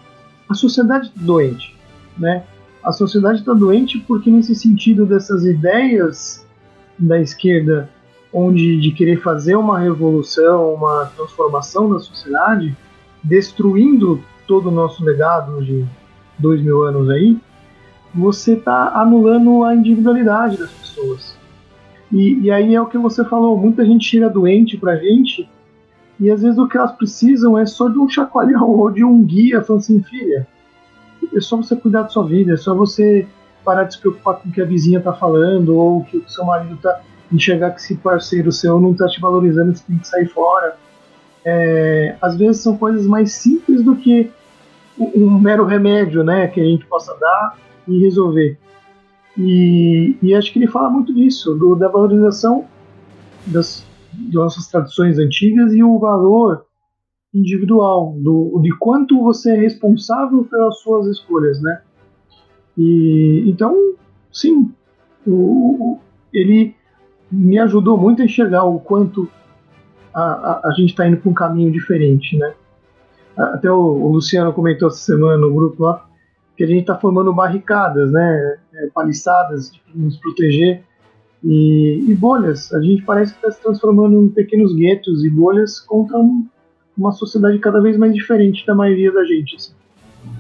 A 0.49 0.55
sociedade 0.55 1.13
doente 1.15 1.77
né? 2.19 2.45
A 2.83 2.93
sociedade 2.93 3.41
está 3.41 3.53
doente 3.53 3.99
porque 4.01 4.31
nesse 4.31 4.55
sentido 4.55 5.07
dessas 5.07 5.45
ideias 5.45 6.47
da 6.99 7.21
esquerda, 7.21 7.89
onde 8.33 8.81
de 8.81 8.91
querer 8.93 9.21
fazer 9.21 9.57
uma 9.57 9.79
revolução, 9.79 10.75
uma 10.75 11.07
transformação 11.17 11.93
da 11.93 11.99
sociedade, 11.99 12.77
destruindo 13.23 14.23
todo 14.47 14.69
o 14.69 14.73
nosso 14.73 15.05
legado 15.05 15.65
de 15.65 15.85
dois 16.39 16.61
mil 16.61 16.83
anos 16.83 17.09
aí, 17.09 17.39
você 18.15 18.55
está 18.55 18.93
anulando 18.95 19.65
a 19.65 19.75
individualidade 19.75 20.59
das 20.59 20.71
pessoas. 20.71 21.37
E, 22.11 22.41
e, 22.41 22.51
aí 22.51 22.75
é 22.75 22.81
o 22.81 22.87
que 22.87 22.99
você 22.99 23.25
falou, 23.25 23.57
muita 23.57 23.85
gente 23.87 24.07
chega 24.07 24.29
doente 24.29 24.77
pra 24.77 24.97
gente 24.97 25.49
e 26.21 26.31
às 26.31 26.43
vezes 26.43 26.59
o 26.59 26.69
que 26.69 26.77
elas 26.77 26.93
precisam 26.93 27.57
é 27.57 27.65
só 27.65 27.89
de 27.89 27.99
um 27.99 28.09
chacoalhão 28.09 28.69
ou 28.69 28.91
de 28.91 29.03
um 29.03 29.23
guia 29.23 29.63
falando 29.63 29.81
assim, 29.81 30.03
filha, 30.03 30.47
é 31.35 31.41
só 31.41 31.57
você 31.57 31.75
cuidar 31.75 32.03
da 32.03 32.09
sua 32.09 32.25
vida, 32.27 32.53
é 32.53 32.57
só 32.57 32.75
você 32.75 33.27
parar 33.65 33.85
de 33.85 33.95
se 33.95 34.01
preocupar 34.01 34.37
com 34.37 34.49
o 34.49 34.53
que 34.53 34.61
a 34.61 34.65
vizinha 34.65 34.99
está 34.99 35.13
falando 35.13 35.77
ou 35.77 36.05
que 36.05 36.19
o 36.19 36.29
seu 36.29 36.45
marido 36.45 36.75
está 36.75 37.01
enxergar 37.33 37.71
que 37.71 37.81
esse 37.81 37.95
parceiro 37.97 38.53
seu 38.53 38.79
não 38.79 38.93
está 38.93 39.09
te 39.09 39.21
valorizando, 39.21 39.75
você 39.75 39.85
tem 39.87 39.99
que 39.99 40.07
sair 40.07 40.27
fora. 40.27 40.77
É, 41.45 42.15
às 42.21 42.37
vezes 42.37 42.63
são 42.63 42.77
coisas 42.77 43.07
mais 43.07 43.33
simples 43.33 43.83
do 43.83 43.97
que 43.97 44.31
um 44.99 45.39
mero 45.39 45.65
remédio, 45.65 46.23
né, 46.23 46.47
que 46.47 46.61
a 46.61 46.65
gente 46.65 46.85
possa 46.87 47.17
dar 47.19 47.57
e 47.87 47.99
resolver. 48.01 48.59
E, 49.37 50.17
e 50.23 50.35
acho 50.35 50.53
que 50.53 50.59
ele 50.59 50.67
fala 50.67 50.91
muito 50.91 51.15
disso, 51.15 51.55
do, 51.55 51.75
da 51.75 51.89
valorização 51.89 52.67
das, 53.47 53.87
das 54.13 54.35
nossas 54.35 54.67
tradições 54.69 55.19
antigas 55.19 55.73
e 55.73 55.83
o 55.83 55.99
valor 55.99 56.67
individual, 57.35 58.15
do, 58.19 58.61
de 58.63 58.77
quanto 58.77 59.23
você 59.23 59.53
é 59.53 59.57
responsável 59.57 60.45
pelas 60.45 60.79
suas 60.81 61.07
escolhas, 61.07 61.61
né? 61.63 61.81
E 62.77 63.45
então, 63.47 63.75
sim, 64.31 64.71
o, 65.27 65.99
ele 66.33 66.75
me 67.31 67.59
ajudou 67.59 67.97
muito 67.97 68.21
a 68.21 68.25
enxergar 68.27 68.65
o 68.65 68.79
quanto 68.79 69.29
a, 70.13 70.23
a, 70.23 70.69
a 70.69 70.71
gente 70.73 70.91
está 70.91 71.09
indo 71.09 71.17
para 71.17 71.31
um 71.31 71.35
caminho 71.35 71.73
diferente, 71.73 72.37
né? 72.37 72.55
Até 73.37 73.71
o, 73.71 73.79
o, 73.79 74.13
Luciano 74.13 74.53
comentou 74.53 74.89
essa 74.89 74.99
semana 74.99 75.39
no 75.39 75.55
grupo 75.55 75.85
lá 75.85 76.07
que 76.63 76.67
a 76.67 76.69
gente 76.69 76.83
está 76.83 76.97
formando 76.97 77.33
barricadas, 77.33 78.13
né, 78.13 78.57
é, 78.73 78.87
paliçadas 78.95 79.71
para 79.71 80.01
nos 80.01 80.17
proteger 80.19 80.85
e, 81.43 82.05
e, 82.07 82.15
bolhas. 82.15 82.73
A 82.73 82.81
gente 82.81 83.03
parece 83.03 83.33
que 83.33 83.39
está 83.39 83.51
se 83.51 83.61
transformando 83.61 84.23
em 84.23 84.29
pequenos 84.29 84.73
guetos 84.73 85.25
e 85.25 85.31
bolhas 85.31 85.81
contra 85.81 86.17
um, 86.17 86.47
uma 86.97 87.11
sociedade 87.11 87.59
cada 87.59 87.81
vez 87.81 87.97
mais 87.97 88.15
diferente 88.15 88.65
da 88.65 88.77
maioria 88.77 89.11
da 89.11 89.25
gente. 89.25 89.57
Assim. 89.57 89.73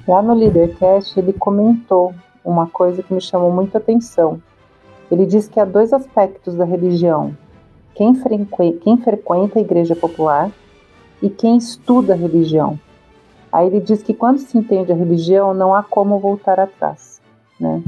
Lá 0.07 0.23
no 0.23 0.33
Leadercast 0.35 1.19
ele 1.19 1.33
comentou 1.33 2.15
uma 2.45 2.69
coisa 2.69 3.03
que 3.03 3.13
me 3.13 3.21
chamou 3.21 3.51
muita 3.51 3.79
atenção. 3.79 4.41
Ele 5.11 5.27
diz 5.27 5.49
que 5.49 5.59
há 5.59 5.65
dois 5.65 5.93
aspectos 5.93 6.55
da 6.55 6.65
religião: 6.65 7.37
quem, 7.97 8.15
quem 8.81 8.97
frequenta 8.97 9.59
a 9.59 9.63
igreja 9.63 9.97
popular 9.97 10.53
e 11.21 11.29
quem 11.29 11.57
estuda 11.57 12.13
a 12.13 12.17
religião. 12.17 12.79
Aí 13.53 13.67
ele 13.67 13.81
diz 13.81 14.03
que 14.03 14.15
quando 14.15 14.39
se 14.39 14.57
entende 14.57 14.91
a 14.91 14.95
religião, 14.95 15.53
não 15.53 15.75
há 15.75 15.83
como 15.83 16.19
voltar 16.19 16.59
atrás, 16.59 17.21
né? 17.61 17.83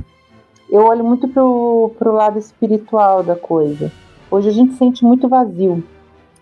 Eu 0.71 0.83
olho 0.85 1.05
muito 1.05 1.29
para 1.29 1.43
o 1.43 2.13
lado 2.13 2.39
espiritual 2.39 3.23
da 3.23 3.37
coisa. 3.37 3.91
Hoje 4.31 4.49
a 4.49 4.53
gente 4.53 4.75
sente 4.75 5.05
muito 5.05 5.29
vazio. 5.29 5.83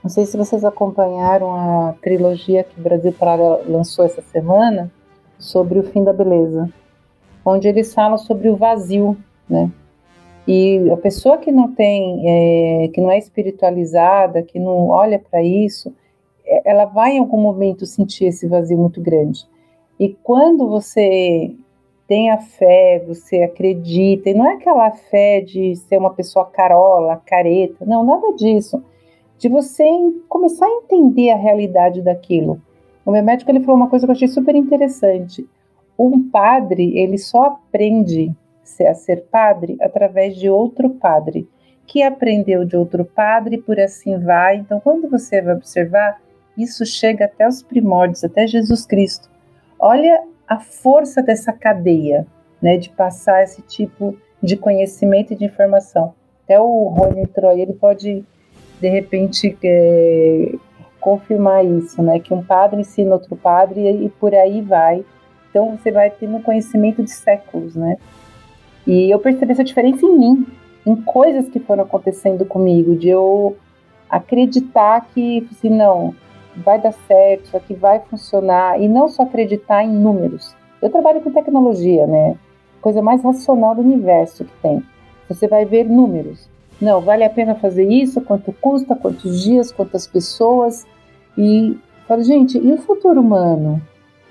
Não 0.03 0.11
sei 0.11 0.27
se 0.27 0.37
vocês 0.37 0.65
acompanharam 0.65 1.55
a 1.55 1.95
trilogia 2.03 2.65
que 2.65 2.81
o 2.81 2.83
Brasil 2.83 3.13
Paralelo 3.13 3.61
lançou 3.69 4.05
essa 4.05 4.23
semana 4.23 4.91
sobre 5.39 5.79
o 5.79 5.85
fim 5.85 6.03
da 6.03 6.13
beleza, 6.13 6.69
onde 7.45 7.69
eles 7.69 7.95
falam 7.95 8.19
sobre 8.19 8.49
o 8.49 8.57
vazio, 8.57 9.17
né? 9.49 9.71
E 10.47 10.91
a 10.91 10.97
pessoa 10.97 11.39
que 11.39 11.53
não 11.53 11.73
tem, 11.73 12.23
é, 12.25 12.89
que 12.89 13.01
não 13.01 13.11
é 13.11 13.19
espiritualizada, 13.19 14.43
que 14.43 14.59
não 14.59 14.89
olha 14.89 15.19
para 15.19 15.41
isso, 15.43 15.95
ela 16.65 16.85
vai 16.85 17.13
em 17.13 17.19
algum 17.19 17.41
momento 17.41 17.87
sentir 17.87 18.27
esse 18.27 18.47
vazio 18.47 18.79
muito 18.79 19.01
grande. 19.01 19.47
E 19.99 20.09
quando 20.23 20.69
você 20.69 21.55
tem 22.07 22.31
a 22.31 22.39
fé, 22.39 23.03
você 23.07 23.43
acredita, 23.43 24.29
e 24.29 24.35
não 24.35 24.47
é 24.47 24.55
aquela 24.55 24.91
fé 24.91 25.41
de 25.41 25.77
ser 25.77 25.97
uma 25.97 26.13
pessoa 26.13 26.45
carola, 26.45 27.23
careta, 27.25 27.85
não, 27.87 28.05
nada 28.05 28.35
disso. 28.35 28.83
De 29.39 29.49
você 29.49 29.85
começar 30.29 30.67
a 30.67 30.83
entender 30.85 31.31
a 31.31 31.37
realidade 31.37 32.03
daquilo. 32.03 32.61
O 33.05 33.11
meu 33.11 33.23
médico 33.23 33.51
ele 33.51 33.61
falou 33.61 33.77
uma 33.77 33.89
coisa 33.89 34.07
que 34.07 34.11
eu 34.11 34.15
achei 34.15 34.29
super 34.29 34.55
interessante. 34.55 35.49
Um 35.99 36.29
padre, 36.31 36.99
ele 36.99 37.19
só 37.19 37.45
aprende 37.45 38.35
a 38.87 38.95
ser 38.95 39.25
padre 39.25 39.77
através 39.81 40.37
de 40.37 40.49
outro 40.49 40.91
padre, 40.91 41.49
que 41.87 42.03
aprendeu 42.03 42.65
de 42.65 42.77
outro 42.77 43.05
padre, 43.05 43.59
por 43.59 43.79
assim 43.79 44.19
vai. 44.19 44.57
Então, 44.57 44.81
quando 44.81 45.09
você 45.09 45.41
vai 45.41 45.55
observar, 45.55 46.21
isso 46.57 46.85
chega 46.85 47.25
até 47.25 47.47
os 47.47 47.63
primórdios, 47.63 48.25
até 48.25 48.47
Jesus 48.47 48.85
Cristo. 48.87 49.31
Olha 49.79 50.23
a 50.47 50.59
força 50.59 51.23
dessa 51.23 51.53
cadeia, 51.53 52.27
né, 52.61 52.77
de 52.77 52.91
passar 52.91 53.43
esse 53.43 53.63
tipo 53.63 54.17
de 54.43 54.57
conhecimento 54.57 55.33
e 55.33 55.37
de 55.37 55.45
informação. 55.45 56.15
Até 56.45 56.61
o 56.61 56.89
Rony 56.89 57.27
Troy, 57.27 57.61
ele 57.61 57.73
pode, 57.73 58.25
de 58.81 58.89
repente, 58.89 59.57
é, 59.65 60.55
confirmar 61.01 61.65
isso, 61.65 62.03
né, 62.03 62.19
que 62.19 62.35
um 62.35 62.43
padre 62.43 62.81
ensina 62.81 63.15
outro 63.15 63.35
padre 63.37 63.81
e, 63.81 64.07
e 64.07 64.09
por 64.11 64.35
aí 64.35 64.61
vai. 64.61 65.05
Então, 65.51 65.77
você 65.77 65.91
vai 65.91 66.11
tendo 66.11 66.43
conhecimento 66.43 67.03
de 67.03 67.11
séculos, 67.11 67.77
né? 67.77 67.99
E 68.87 69.11
eu 69.11 69.19
percebi 69.19 69.53
essa 69.53 69.63
diferença 69.63 70.05
em 70.05 70.19
mim, 70.19 70.47
em 70.85 70.97
coisas 70.97 71.49
que 71.49 71.61
foram 71.61 71.85
acontecendo 71.85 72.45
comigo, 72.45 72.97
de 72.97 73.09
eu 73.09 73.57
acreditar 74.09 75.07
que, 75.13 75.47
assim, 75.51 75.69
não, 75.71 76.15
vai 76.57 76.81
dar 76.81 76.93
certo, 76.93 77.47
isso 77.47 77.57
aqui 77.57 77.75
vai 77.75 78.01
funcionar, 78.01 78.81
e 78.81 78.89
não 78.89 79.09
só 79.09 79.23
acreditar 79.23 79.85
em 79.85 79.91
números. 79.91 80.55
Eu 80.81 80.91
trabalho 80.91 81.21
com 81.21 81.31
tecnologia, 81.31 82.07
né? 82.07 82.37
Coisa 82.81 83.01
mais 83.01 83.23
racional 83.23 83.75
do 83.75 83.83
universo 83.83 84.45
que 84.45 84.55
tem. 84.61 84.83
Você 85.29 85.47
vai 85.47 85.65
ver 85.65 85.85
números. 85.85 86.49
Não, 86.81 87.01
vale 87.01 87.23
a 87.23 87.31
pena 87.31 87.55
fazer 87.55 87.89
isso? 87.89 88.21
Quanto 88.21 88.53
custa? 88.53 88.97
Quantos 88.97 89.41
dias? 89.41 89.71
Quantas 89.71 90.07
pessoas? 90.07 90.85
E 91.39 91.79
falo, 92.09 92.25
gente, 92.25 92.59
e 92.59 92.73
o 92.73 92.79
futuro 92.79 93.21
humano? 93.21 93.81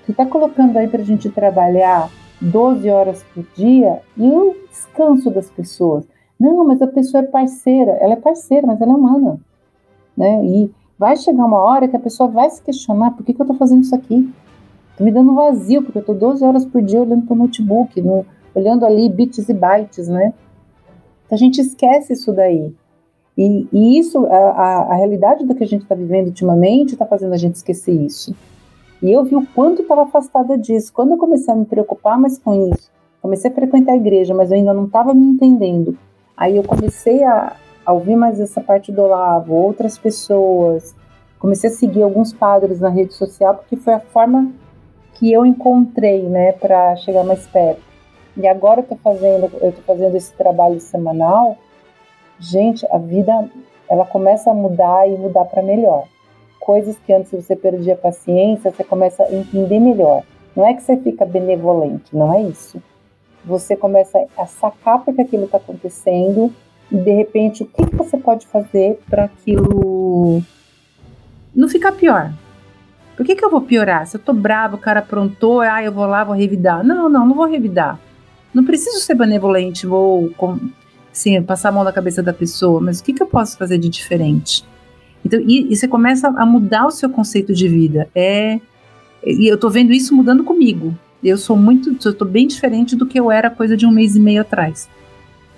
Você 0.04 0.12
está 0.12 0.26
colocando 0.26 0.76
aí 0.76 0.86
para 0.86 1.00
a 1.00 1.04
gente 1.04 1.30
trabalhar 1.30 2.10
12 2.40 2.90
horas 2.90 3.24
por 3.34 3.44
dia 3.56 4.00
e 4.16 4.28
o 4.28 4.54
descanso 4.68 5.30
das 5.30 5.48
pessoas? 5.48 6.04
Não, 6.38 6.66
mas 6.66 6.82
a 6.82 6.86
pessoa 6.86 7.22
é 7.22 7.26
parceira. 7.26 7.92
Ela 8.00 8.14
é 8.14 8.16
parceira, 8.16 8.66
mas 8.66 8.80
ela 8.80 8.92
é 8.92 8.94
humana. 8.94 9.40
Né? 10.14 10.44
E 10.44 10.70
vai 10.98 11.16
chegar 11.16 11.44
uma 11.44 11.58
hora 11.58 11.88
que 11.88 11.96
a 11.96 12.00
pessoa 12.00 12.28
vai 12.28 12.48
se 12.50 12.62
questionar 12.62 13.12
por 13.12 13.24
que, 13.24 13.34
que 13.34 13.40
eu 13.40 13.44
estou 13.44 13.56
fazendo 13.56 13.82
isso 13.82 13.94
aqui? 13.94 14.32
Estou 14.90 15.04
me 15.04 15.12
dando 15.12 15.34
vazio, 15.34 15.82
porque 15.82 15.98
eu 15.98 16.02
estou 16.02 16.14
12 16.14 16.44
horas 16.44 16.64
por 16.64 16.82
dia 16.82 17.00
olhando 17.00 17.26
para 17.26 17.34
o 17.34 17.38
notebook, 17.38 18.00
no, 18.00 18.24
olhando 18.54 18.84
ali 18.84 19.08
bits 19.08 19.48
e 19.48 19.54
bytes, 19.54 20.08
né? 20.08 20.32
Então 21.26 21.36
a 21.36 21.36
gente 21.36 21.60
esquece 21.60 22.12
isso 22.12 22.32
daí. 22.32 22.74
E, 23.36 23.66
e 23.72 23.98
isso, 23.98 24.26
a, 24.26 24.36
a, 24.36 24.76
a, 24.92 24.94
realidade 24.94 25.46
do 25.46 25.54
que 25.54 25.64
a 25.64 25.66
gente 25.66 25.82
está 25.82 25.94
vivendo 25.94 26.26
ultimamente 26.26 26.92
está 26.92 27.06
fazendo 27.06 27.32
a 27.32 27.38
gente 27.38 27.54
esquecer 27.54 27.92
isso. 27.92 28.34
E 29.02 29.10
eu 29.10 29.24
vi 29.24 29.34
o 29.34 29.46
quanto 29.54 29.82
estava 29.82 30.02
afastada 30.02 30.56
disso. 30.58 30.92
Quando 30.92 31.12
eu 31.12 31.16
comecei 31.16 31.52
a 31.52 31.56
me 31.56 31.64
preocupar 31.64 32.20
mais 32.20 32.38
com 32.38 32.70
isso, 32.70 32.90
comecei 33.22 33.50
a 33.50 33.54
frequentar 33.54 33.92
a 33.92 33.96
igreja, 33.96 34.34
mas 34.34 34.50
eu 34.50 34.58
ainda 34.58 34.74
não 34.74 34.84
estava 34.84 35.14
me 35.14 35.24
entendendo. 35.24 35.96
Aí 36.36 36.56
eu 36.56 36.62
comecei 36.62 37.24
a, 37.24 37.56
a 37.84 37.92
ouvir 37.92 38.16
mais 38.16 38.40
essa 38.40 38.60
parte 38.60 38.92
do 38.92 39.02
Olavo, 39.02 39.54
outras 39.54 39.98
pessoas. 39.98 40.94
Comecei 41.38 41.70
a 41.70 41.72
seguir 41.72 42.02
alguns 42.02 42.32
padres 42.32 42.80
na 42.80 42.88
rede 42.88 43.14
social, 43.14 43.56
porque 43.56 43.76
foi 43.76 43.94
a 43.94 44.00
forma 44.00 44.52
que 45.14 45.32
eu 45.32 45.44
encontrei, 45.44 46.22
né, 46.22 46.52
para 46.52 46.96
chegar 46.96 47.24
mais 47.24 47.46
perto. 47.46 47.82
E 48.36 48.46
agora 48.46 48.80
eu 48.80 48.84
tô 48.84 48.96
fazendo, 48.96 49.50
eu 49.60 49.72
tô 49.72 49.82
fazendo 49.82 50.16
esse 50.16 50.32
trabalho 50.32 50.80
semanal. 50.80 51.56
Gente, 52.38 52.86
a 52.90 52.98
vida 52.98 53.50
ela 53.88 54.06
começa 54.06 54.50
a 54.50 54.54
mudar 54.54 55.08
e 55.08 55.16
mudar 55.16 55.44
para 55.44 55.62
melhor. 55.62 56.04
Coisas 56.58 56.96
que 56.98 57.12
antes 57.12 57.30
você 57.32 57.54
perdia 57.54 57.94
paciência, 57.94 58.70
você 58.70 58.84
começa 58.84 59.22
a 59.22 59.34
entender 59.34 59.78
melhor. 59.78 60.22
Não 60.56 60.66
é 60.66 60.74
que 60.74 60.82
você 60.82 60.96
fica 60.96 61.26
benevolente, 61.26 62.16
não 62.16 62.32
é 62.32 62.42
isso. 62.42 62.82
Você 63.44 63.76
começa 63.76 64.24
a 64.36 64.46
sacar 64.46 65.04
porque 65.04 65.22
aquilo 65.22 65.44
está 65.44 65.58
acontecendo 65.58 66.52
de 66.90 67.10
repente 67.10 67.62
o 67.62 67.66
que, 67.66 67.96
você 67.96 68.16
pode 68.16 68.46
fazer 68.46 68.98
para 69.08 69.24
aquilo 69.24 70.42
não 71.54 71.68
ficar 71.68 71.92
pior. 71.92 72.32
Por 73.16 73.26
que, 73.26 73.36
que 73.36 73.44
eu 73.44 73.50
vou 73.50 73.60
piorar? 73.60 74.06
Se 74.06 74.16
eu 74.16 74.20
tô 74.20 74.32
bravo, 74.32 74.76
o 74.76 74.80
cara 74.80 75.00
aprontou, 75.00 75.60
ah, 75.60 75.82
eu 75.82 75.92
vou 75.92 76.06
lá, 76.06 76.24
vou 76.24 76.34
revidar. 76.34 76.84
Não, 76.84 77.08
não, 77.08 77.26
não 77.26 77.34
vou 77.34 77.46
revidar. 77.46 78.00
Não 78.52 78.64
preciso 78.64 78.98
ser 79.00 79.14
benevolente, 79.14 79.86
vou 79.86 80.30
sim, 81.12 81.40
passar 81.42 81.68
a 81.68 81.72
mão 81.72 81.84
na 81.84 81.92
cabeça 81.92 82.22
da 82.22 82.32
pessoa, 82.32 82.80
mas 82.80 83.00
o 83.00 83.04
que, 83.04 83.12
que 83.12 83.22
eu 83.22 83.26
posso 83.26 83.56
fazer 83.56 83.78
de 83.78 83.88
diferente? 83.88 84.64
Então, 85.24 85.40
e, 85.40 85.72
e 85.72 85.76
você 85.76 85.86
começa 85.86 86.28
a 86.28 86.44
mudar 86.44 86.86
o 86.86 86.90
seu 86.90 87.08
conceito 87.08 87.54
de 87.54 87.68
vida. 87.68 88.08
É, 88.14 88.58
e 89.24 89.46
eu 89.46 89.56
tô 89.56 89.70
vendo 89.70 89.92
isso 89.92 90.14
mudando 90.14 90.42
comigo. 90.42 90.96
Eu 91.22 91.38
sou 91.38 91.56
muito, 91.56 91.96
eu 92.04 92.14
tô 92.14 92.24
bem 92.24 92.46
diferente 92.46 92.96
do 92.96 93.06
que 93.06 93.18
eu 93.18 93.30
era 93.30 93.48
coisa 93.48 93.76
de 93.76 93.86
um 93.86 93.92
mês 93.92 94.16
e 94.16 94.20
meio 94.20 94.40
atrás. 94.40 94.88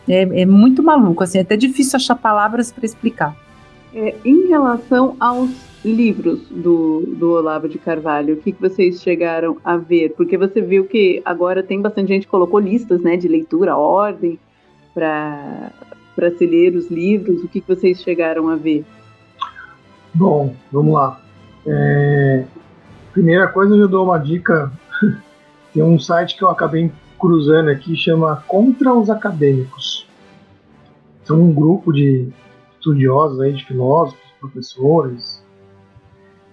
É, 0.08 0.42
é 0.42 0.46
muito 0.46 0.82
maluco, 0.82 1.22
assim, 1.22 1.38
é 1.38 1.40
até 1.40 1.56
difícil 1.56 1.96
achar 1.96 2.14
palavras 2.14 2.70
para 2.70 2.84
explicar. 2.84 3.36
É, 3.94 4.14
em 4.24 4.48
relação 4.48 5.16
aos 5.20 5.50
livros 5.84 6.40
do, 6.50 7.04
do 7.16 7.32
Olavo 7.32 7.68
de 7.68 7.78
Carvalho, 7.78 8.34
o 8.34 8.36
que, 8.38 8.52
que 8.52 8.60
vocês 8.60 9.00
chegaram 9.00 9.58
a 9.64 9.76
ver? 9.76 10.14
Porque 10.16 10.36
você 10.36 10.60
viu 10.60 10.84
que 10.84 11.22
agora 11.24 11.62
tem 11.62 11.80
bastante 11.80 12.08
gente 12.08 12.22
que 12.22 12.30
colocou 12.30 12.58
listas 12.58 13.00
né, 13.02 13.16
de 13.16 13.28
leitura, 13.28 13.76
ordem, 13.76 14.38
para 14.94 15.70
se 16.38 16.46
ler 16.46 16.74
os 16.74 16.90
livros. 16.90 17.42
O 17.44 17.48
que, 17.48 17.60
que 17.60 17.68
vocês 17.68 18.00
chegaram 18.00 18.48
a 18.48 18.56
ver? 18.56 18.84
Bom, 20.14 20.54
vamos 20.72 20.94
lá. 20.94 21.20
É, 21.66 22.44
primeira 23.12 23.46
coisa, 23.48 23.74
eu 23.74 23.88
dou 23.88 24.04
uma 24.04 24.18
dica. 24.18 24.72
Tem 25.72 25.82
um 25.82 25.98
site 25.98 26.36
que 26.36 26.44
eu 26.44 26.48
acabei 26.48 26.90
cruzando 27.24 27.70
aqui, 27.70 27.96
chama 27.96 28.36
Contra 28.46 28.92
os 28.92 29.08
Acadêmicos. 29.08 30.06
São 31.24 31.40
um 31.40 31.54
grupo 31.54 31.90
de 31.90 32.28
estudiosos 32.74 33.40
aí, 33.40 33.54
de 33.54 33.64
filósofos, 33.64 34.20
professores, 34.38 35.42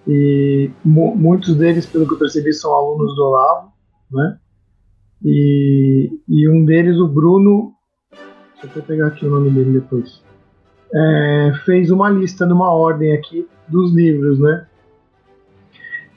e 0.08 0.70
muitos 0.82 1.54
deles, 1.56 1.84
pelo 1.84 2.08
que 2.08 2.14
eu 2.14 2.18
percebi, 2.18 2.54
são 2.54 2.74
alunos 2.74 3.14
do 3.14 3.22
Olavo, 3.22 3.72
né? 4.10 4.38
E, 5.22 6.10
e 6.26 6.48
um 6.48 6.64
deles, 6.64 6.96
o 6.96 7.06
Bruno, 7.06 7.74
deixa 8.62 8.78
eu 8.78 8.82
pegar 8.82 9.08
aqui 9.08 9.26
o 9.26 9.30
nome 9.30 9.50
dele 9.50 9.78
depois, 9.78 10.22
é, 10.94 11.52
fez 11.66 11.90
uma 11.90 12.08
lista 12.08 12.46
numa 12.46 12.72
ordem 12.72 13.12
aqui 13.12 13.46
dos 13.68 13.92
livros, 13.92 14.38
né? 14.38 14.66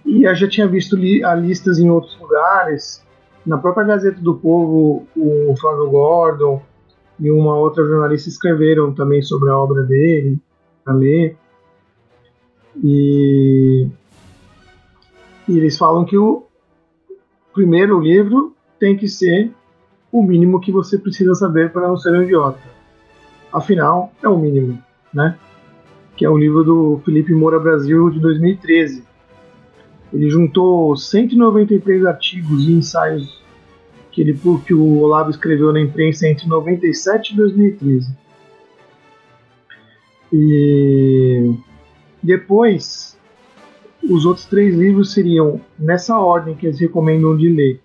E 0.06 0.24
eu 0.24 0.34
já 0.34 0.48
tinha 0.48 0.66
visto 0.66 0.96
li, 0.96 1.26
a 1.26 1.36
listas 1.36 1.78
em 1.78 1.90
outros 1.90 2.18
lugares, 2.22 3.05
na 3.46 3.58
própria 3.58 3.86
Gazeta 3.86 4.20
do 4.20 4.36
Povo, 4.36 5.08
o 5.16 5.56
Flávio 5.60 5.90
Gordon 5.90 6.62
e 7.20 7.30
uma 7.32 7.56
outra 7.56 7.86
jornalista 7.86 8.28
escreveram 8.28 8.94
também 8.94 9.22
sobre 9.22 9.50
a 9.50 9.58
obra 9.58 9.84
dele, 9.84 10.40
para 10.84 10.94
ler. 10.94 11.38
E, 12.84 13.88
e, 15.48 15.58
eles 15.58 15.78
falam 15.78 16.04
que 16.04 16.18
o 16.18 16.44
primeiro 17.54 18.00
livro 18.00 18.54
tem 18.80 18.98
que 18.98 19.08
ser 19.08 19.52
o 20.12 20.24
mínimo 20.24 20.60
que 20.60 20.72
você 20.72 20.98
precisa 20.98 21.36
saber 21.36 21.72
para 21.72 21.88
não 21.88 21.98
ser 21.98 22.12
um 22.12 22.24
idiota. 22.24 22.60
Afinal, 23.54 24.12
é 24.22 24.28
o 24.28 24.38
mínimo, 24.38 24.82
né? 25.14 25.38
Que 26.18 26.26
é 26.26 26.30
o 26.30 26.38
livro 26.38 26.64
do 26.64 27.02
Felipe 27.06 27.34
Moura 27.34 27.60
Brasil 27.60 28.10
de 28.10 28.20
2013. 28.20 29.04
Ele 30.14 30.30
juntou 30.30 30.96
193 30.96 32.06
artigos 32.06 32.68
e 32.68 32.74
ensaios 32.74 33.44
que, 34.12 34.22
ele, 34.22 34.40
que 34.66 34.74
o 34.74 35.00
Olavo 35.00 35.30
escreveu 35.30 35.74
na 35.74 35.82
imprensa 35.82 36.28
entre 36.28 36.48
97 36.48 37.34
e 37.34 37.36
2013. 37.36 38.16
E 40.32 41.54
depois, 42.24 43.18
os 44.10 44.26
outros 44.26 44.46
três 44.46 44.76
livros 44.76 45.14
seriam 45.14 45.60
nessa 45.78 46.18
ordem 46.18 46.56
que 46.56 46.66
eles 46.66 46.80
recomendam 46.80 47.36
de 47.36 47.50
ler: 47.50 47.82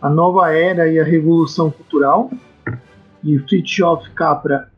A 0.00 0.08
Nova 0.08 0.52
Era 0.52 0.88
e 0.88 1.00
a 1.00 1.04
Revolução 1.04 1.70
Cultural, 1.70 2.30
de 3.22 3.38
Fritjof 3.40 4.08
Capra 4.10 4.70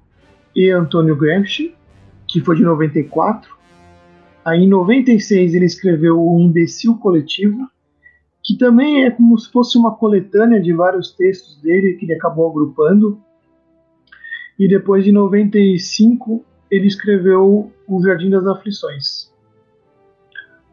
e 0.55 0.71
Antônio 0.71 1.15
Gramsci, 1.15 1.75
que 2.27 2.41
foi 2.41 2.57
de 2.57 2.63
94. 2.63 3.58
Aí 4.49 4.65
em 4.65 4.69
96 4.69 5.55
ele 5.55 5.67
escreveu 5.67 6.19
O 6.19 6.41
Imbecil 6.41 6.97
Coletivo, 6.97 7.69
que 8.43 8.57
também 8.57 9.05
é 9.05 9.11
como 9.11 9.39
se 9.39 9.53
fosse 9.53 9.77
uma 9.77 9.95
coletânea 9.95 10.59
de 10.59 10.73
vários 10.73 11.13
textos 11.15 11.61
dele 11.61 11.99
que 11.99 12.07
ele 12.07 12.15
acabou 12.15 12.49
agrupando. 12.49 13.21
E 14.59 14.67
depois 14.67 15.05
de 15.05 15.13
95 15.13 16.43
ele 16.71 16.87
escreveu 16.87 17.71
O 17.87 18.03
Jardim 18.03 18.31
das 18.31 18.47
Aflições. 18.47 19.31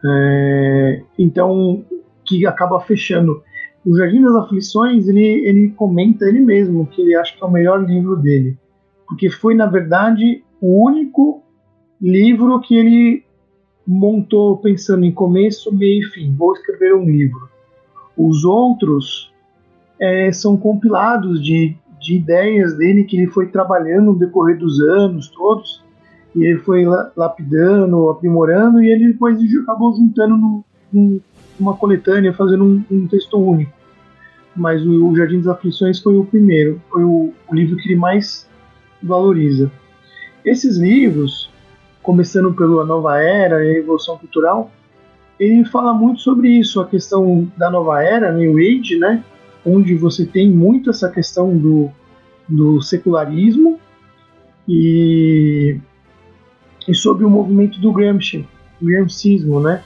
É, 0.06 1.04
então, 1.20 1.84
que 2.24 2.46
acaba 2.46 2.80
fechando. 2.80 3.44
O 3.86 3.98
Jardim 3.98 4.22
das 4.22 4.36
Aflições, 4.36 5.10
ele, 5.10 5.26
ele 5.46 5.70
comenta 5.72 6.26
ele 6.26 6.40
mesmo 6.40 6.88
que 6.88 7.02
ele 7.02 7.14
acha 7.14 7.36
que 7.36 7.44
é 7.44 7.46
o 7.46 7.52
melhor 7.52 7.86
livro 7.86 8.16
dele, 8.16 8.58
porque 9.06 9.30
foi, 9.30 9.54
na 9.54 9.66
verdade, 9.66 10.44
o 10.62 10.86
único 10.86 11.44
livro 12.02 12.60
que 12.62 12.76
ele 12.76 13.26
montou 13.86 14.58
pensando 14.58 15.06
em 15.06 15.12
começo, 15.12 15.74
meio 15.74 16.02
e 16.02 16.06
fim. 16.12 16.36
Vou 16.36 16.54
escrever 16.54 16.96
um 16.96 17.06
livro. 17.06 17.50
Os 18.18 18.44
outros 18.44 19.32
é, 20.00 20.32
são 20.32 20.58
compilados 20.58 21.44
de, 21.44 21.76
de 22.00 22.16
ideias 22.16 22.78
dele 22.78 23.04
que 23.04 23.18
ele 23.18 23.28
foi 23.28 23.48
trabalhando 23.48 24.06
no 24.06 24.20
decorrer 24.20 24.58
dos 24.58 24.80
anos 24.80 25.30
todos 25.30 25.84
e 26.36 26.44
ele 26.44 26.60
foi 26.60 26.84
lapidando, 27.16 28.10
aprimorando, 28.10 28.84
e 28.84 28.92
ele 28.92 29.14
depois 29.14 29.40
acabou 29.64 29.96
juntando 29.96 30.36
num, 30.36 30.64
num, 30.92 31.22
numa 31.58 31.78
coletânea, 31.78 32.34
fazendo 32.34 32.66
um, 32.66 32.84
um, 32.92 33.08
texto 33.08 33.38
único. 33.38 33.72
Mas 34.54 34.86
o, 34.86 35.08
o 35.08 35.16
Jardim 35.16 35.38
das 35.38 35.48
Aflições 35.48 36.00
foi 36.00 36.18
o 36.18 36.26
primeiro, 36.26 36.82
foi 36.90 37.06
o, 37.06 37.34
o 37.48 37.56
livro 37.56 37.78
que 37.78 37.88
ele 37.88 37.96
mais 37.96 38.46
valoriza. 39.02 39.72
Esses 40.44 40.78
livros, 40.78 41.50
começando 42.06 42.54
pela 42.54 42.86
Nova 42.86 43.20
Era 43.20 43.66
e 43.66 43.72
a 43.72 43.74
Revolução 43.74 44.18
Cultural, 44.18 44.72
ele 45.40 45.66
fala 45.66 45.94
muito 45.94 46.22
sobre 46.22 46.50
isso, 46.50 46.80
a 46.80 46.88
questão 46.88 47.52
da 47.58 47.70
Nova 47.70 48.02
Era, 48.02 48.32
New 48.32 48.58
Age, 48.58 48.98
né? 48.98 49.24
onde 49.66 49.96
você 49.96 50.26
tem 50.26 50.50
muito 50.50 50.92
essa 50.92 51.10
questão 51.10 51.58
do, 51.58 51.90
do 52.48 52.82
secularismo 52.82 53.80
e 54.70 55.78
e 56.88 56.94
sobre 56.94 57.26
o 57.26 57.30
movimento 57.30 57.80
do 57.80 57.92
Gramsci, 57.92 58.48
o 58.80 58.86
Gramscismo, 58.86 59.60
né? 59.60 59.82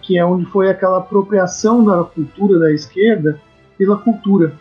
que 0.00 0.16
é 0.16 0.24
onde 0.24 0.44
foi 0.46 0.70
aquela 0.70 0.98
apropriação 0.98 1.84
da 1.84 2.04
cultura 2.04 2.60
da 2.60 2.72
esquerda 2.72 3.40
pela 3.76 3.96
cultura, 3.96 4.54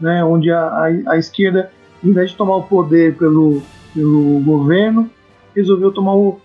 né? 0.00 0.24
onde 0.24 0.50
a, 0.50 0.58
a, 0.58 1.12
a 1.12 1.16
esquerda, 1.16 1.70
em 2.02 2.12
vez 2.12 2.30
de 2.32 2.36
tomar 2.36 2.56
o 2.56 2.64
poder 2.64 3.16
pelo, 3.16 3.62
pelo 3.94 4.40
governo, 4.40 5.08
resolveu 5.54 5.92
tomar 5.92 6.16
o, 6.16 6.40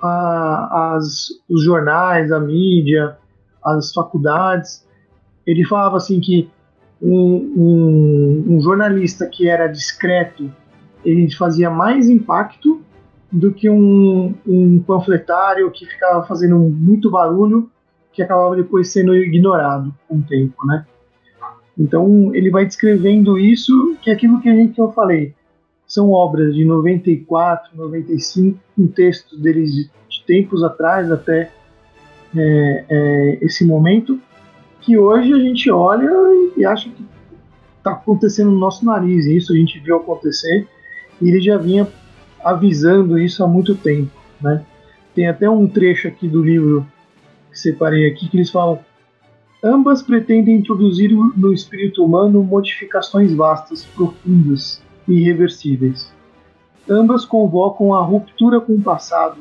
a, 0.00 0.94
as, 0.96 1.28
os 1.48 1.64
jornais, 1.64 2.30
a 2.32 2.40
mídia, 2.40 3.16
as 3.64 3.92
faculdades. 3.92 4.86
Ele 5.46 5.64
falava 5.64 5.96
assim 5.96 6.20
que 6.20 6.50
um, 7.00 7.52
um, 7.56 8.44
um 8.54 8.60
jornalista 8.60 9.26
que 9.26 9.48
era 9.48 9.66
discreto, 9.66 10.50
ele 11.04 11.30
fazia 11.34 11.70
mais 11.70 12.08
impacto 12.08 12.82
do 13.30 13.52
que 13.52 13.68
um, 13.68 14.34
um 14.46 14.78
panfletário 14.80 15.70
que 15.70 15.86
ficava 15.86 16.24
fazendo 16.26 16.58
muito 16.58 17.10
barulho 17.10 17.70
que 18.12 18.22
acabava 18.22 18.54
depois 18.54 18.92
sendo 18.92 19.14
ignorado 19.14 19.92
com 20.08 20.18
o 20.18 20.22
tempo, 20.22 20.64
né? 20.66 20.86
Então 21.76 22.32
ele 22.32 22.48
vai 22.50 22.64
descrevendo 22.64 23.36
isso, 23.36 23.96
que 24.00 24.08
é 24.08 24.14
aquilo 24.14 24.40
que 24.40 24.48
a 24.48 24.54
gente 24.54 24.74
que 24.74 24.80
eu 24.80 24.92
falei, 24.92 25.34
são 25.86 26.10
obras 26.10 26.54
de 26.54 26.64
94, 26.64 27.76
95, 27.76 28.58
com 28.74 28.86
textos 28.86 29.38
deles 29.40 29.72
de, 29.72 29.90
de 30.08 30.24
tempos 30.26 30.62
atrás 30.62 31.10
até 31.10 31.50
é, 32.36 32.84
é, 32.88 33.38
esse 33.42 33.64
momento, 33.64 34.20
que 34.80 34.98
hoje 34.98 35.32
a 35.32 35.38
gente 35.38 35.70
olha 35.70 36.10
e 36.56 36.64
acha 36.64 36.88
que 36.90 37.04
está 37.78 37.92
acontecendo 37.92 38.50
no 38.50 38.58
nosso 38.58 38.84
nariz, 38.84 39.26
e 39.26 39.36
isso 39.36 39.52
a 39.52 39.56
gente 39.56 39.78
viu 39.78 39.96
acontecer, 39.96 40.66
e 41.20 41.28
ele 41.28 41.40
já 41.40 41.56
vinha 41.56 41.86
avisando 42.42 43.18
isso 43.18 43.42
há 43.42 43.48
muito 43.48 43.74
tempo, 43.74 44.10
né? 44.40 44.64
Tem 45.14 45.28
até 45.28 45.48
um 45.48 45.66
trecho 45.66 46.08
aqui 46.08 46.26
do 46.26 46.42
livro 46.42 46.86
que 47.50 47.58
separei 47.58 48.06
aqui 48.10 48.28
que 48.28 48.36
eles 48.36 48.50
falam: 48.50 48.80
ambas 49.62 50.02
pretendem 50.02 50.56
introduzir 50.56 51.10
no 51.12 51.52
espírito 51.52 52.04
humano 52.04 52.42
modificações 52.42 53.32
vastas, 53.32 53.84
profundas 53.84 54.82
e 54.82 54.83
irreversíveis. 55.08 56.12
Ambas 56.88 57.24
convocam 57.24 57.94
a 57.94 58.02
ruptura 58.02 58.60
com 58.60 58.74
o 58.74 58.82
passado 58.82 59.38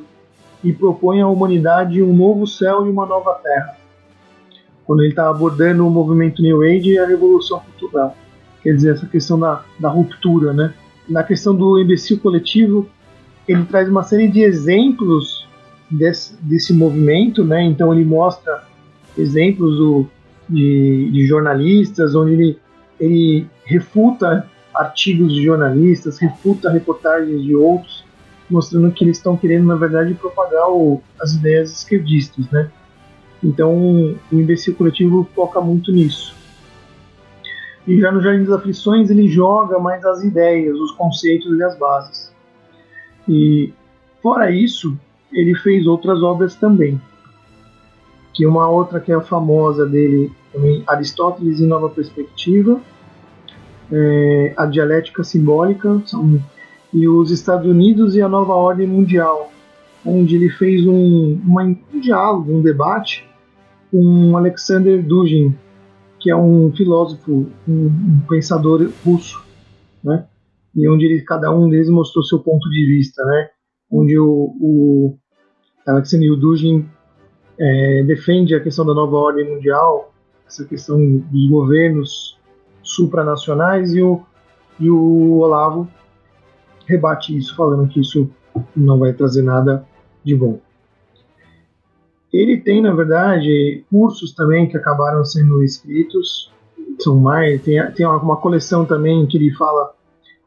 e 0.63 0.71
propõem 0.71 1.21
à 1.21 1.27
humanidade 1.27 2.01
um 2.01 2.15
novo 2.15 2.47
céu 2.47 2.85
e 2.85 2.89
uma 2.89 3.05
nova 3.05 3.33
terra. 3.43 3.77
Quando 4.85 5.01
ele 5.01 5.09
está 5.09 5.29
abordando 5.29 5.85
o 5.85 5.89
movimento 5.89 6.41
New 6.41 6.61
Age 6.61 6.91
e 6.91 6.99
a 6.99 7.05
revolução 7.07 7.59
cultural, 7.59 8.15
quer 8.61 8.73
dizer 8.75 8.93
essa 8.93 9.05
questão 9.05 9.39
da, 9.39 9.63
da 9.79 9.89
ruptura, 9.89 10.53
né? 10.53 10.73
na 11.07 11.23
questão 11.23 11.55
do 11.55 11.79
imbecil 11.79 12.19
coletivo, 12.19 12.87
ele 13.47 13.65
traz 13.65 13.89
uma 13.89 14.03
série 14.03 14.27
de 14.27 14.41
exemplos 14.41 15.47
desse, 15.89 16.35
desse 16.41 16.73
movimento, 16.73 17.43
né? 17.43 17.63
Então 17.63 17.93
ele 17.93 18.05
mostra 18.05 18.63
exemplos 19.17 19.77
do, 19.77 20.07
de, 20.49 21.09
de, 21.11 21.25
jornalistas, 21.27 22.15
onde 22.15 22.33
ele, 22.33 22.59
ele 22.99 23.45
refuta 23.65 24.49
artigos 24.73 25.33
de 25.33 25.43
jornalistas, 25.43 26.17
refuta 26.17 26.71
reportagens 26.71 27.43
de 27.43 27.55
outros, 27.55 28.03
mostrando 28.49 28.91
que 28.91 29.03
eles 29.03 29.17
estão 29.17 29.37
querendo, 29.37 29.67
na 29.67 29.75
verdade, 29.75 30.13
propagar 30.13 30.69
o, 30.69 31.01
as 31.21 31.33
ideias 31.33 31.71
esquerdistas, 31.71 32.49
né? 32.51 32.71
Então, 33.43 34.15
o 34.31 34.39
imbecil 34.39 34.75
coletivo 34.75 35.27
foca 35.35 35.59
muito 35.59 35.91
nisso. 35.91 36.35
E 37.85 37.99
já 37.99 38.11
no 38.11 38.21
Jardim 38.21 38.45
das 38.45 38.55
Aflições 38.55 39.09
ele 39.09 39.27
joga 39.27 39.77
mais 39.77 40.03
as 40.05 40.23
ideias, 40.23 40.77
os 40.77 40.91
conceitos 40.91 41.57
e 41.57 41.63
as 41.63 41.77
bases. 41.77 42.33
E 43.27 43.73
fora 44.21 44.49
isso, 44.49 44.97
ele 45.31 45.53
fez 45.55 45.85
outras 45.85 46.23
obras 46.23 46.55
também. 46.55 47.01
Que 48.33 48.45
uma 48.45 48.69
outra 48.69 48.99
que 48.99 49.11
é 49.11 49.15
a 49.15 49.21
famosa 49.21 49.85
dele, 49.85 50.31
também 50.51 50.83
Aristóteles 50.87 51.59
em 51.59 51.67
Nova 51.67 51.89
Perspectiva, 51.89 52.79
é, 53.93 54.53
a 54.57 54.65
Dialética 54.65 55.23
Simbólica 55.23 56.01
são, 56.05 56.41
e 56.91 57.07
os 57.07 57.29
Estados 57.29 57.69
Unidos 57.69 58.15
e 58.15 58.21
a 58.21 58.27
Nova 58.27 58.53
Ordem 58.53 58.87
Mundial, 58.87 59.51
onde 60.05 60.35
ele 60.35 60.49
fez 60.49 60.85
um, 60.85 61.39
uma, 61.45 61.63
um 61.63 61.99
diálogo, 61.99 62.51
um 62.51 62.61
debate 62.61 63.27
com 63.91 64.35
Alexander 64.35 65.01
Dugin, 65.05 65.55
que 66.19 66.31
é 66.31 66.35
um 66.35 66.71
filósofo, 66.75 67.47
um, 67.67 67.85
um 67.85 68.21
pensador 68.27 68.89
russo, 69.05 69.43
né? 70.03 70.25
E 70.75 70.89
onde 70.89 71.05
ele, 71.05 71.21
cada 71.21 71.51
um 71.51 71.69
deles 71.69 71.89
mostrou 71.89 72.23
seu 72.23 72.39
ponto 72.39 72.67
de 72.69 72.85
vista, 72.87 73.23
né? 73.25 73.49
Onde 73.91 74.17
o, 74.17 74.55
o 74.59 75.17
Alexander 75.85 76.35
Dugin 76.35 76.89
é, 77.59 78.03
defende 78.03 78.55
a 78.55 78.59
questão 78.59 78.85
da 78.85 78.93
nova 78.93 79.15
ordem 79.15 79.47
mundial, 79.47 80.11
essa 80.47 80.65
questão 80.65 80.97
dos 80.97 81.49
governos 81.49 82.39
supranacionais, 82.83 83.93
e 83.93 84.01
o, 84.01 84.21
e 84.79 84.89
o 84.89 85.39
Olavo 85.39 85.87
rebate 86.85 87.35
isso, 87.35 87.55
falando 87.55 87.87
que 87.87 88.01
isso 88.01 88.29
não 88.75 88.99
vai 88.99 89.13
trazer 89.13 89.41
nada 89.41 89.85
de 90.23 90.35
bom. 90.35 90.59
Ele 92.31 92.57
tem, 92.57 92.81
na 92.81 92.93
verdade, 92.93 93.85
cursos 93.91 94.33
também 94.33 94.67
que 94.67 94.75
acabaram 94.75 95.23
sendo 95.23 95.63
escritos. 95.63 96.51
São 96.99 97.19
mais, 97.19 97.61
tem, 97.61 97.79
tem 97.91 98.05
uma 98.05 98.37
coleção 98.37 98.85
também 98.85 99.25
que 99.27 99.37
ele 99.37 99.51
fala, 99.53 99.93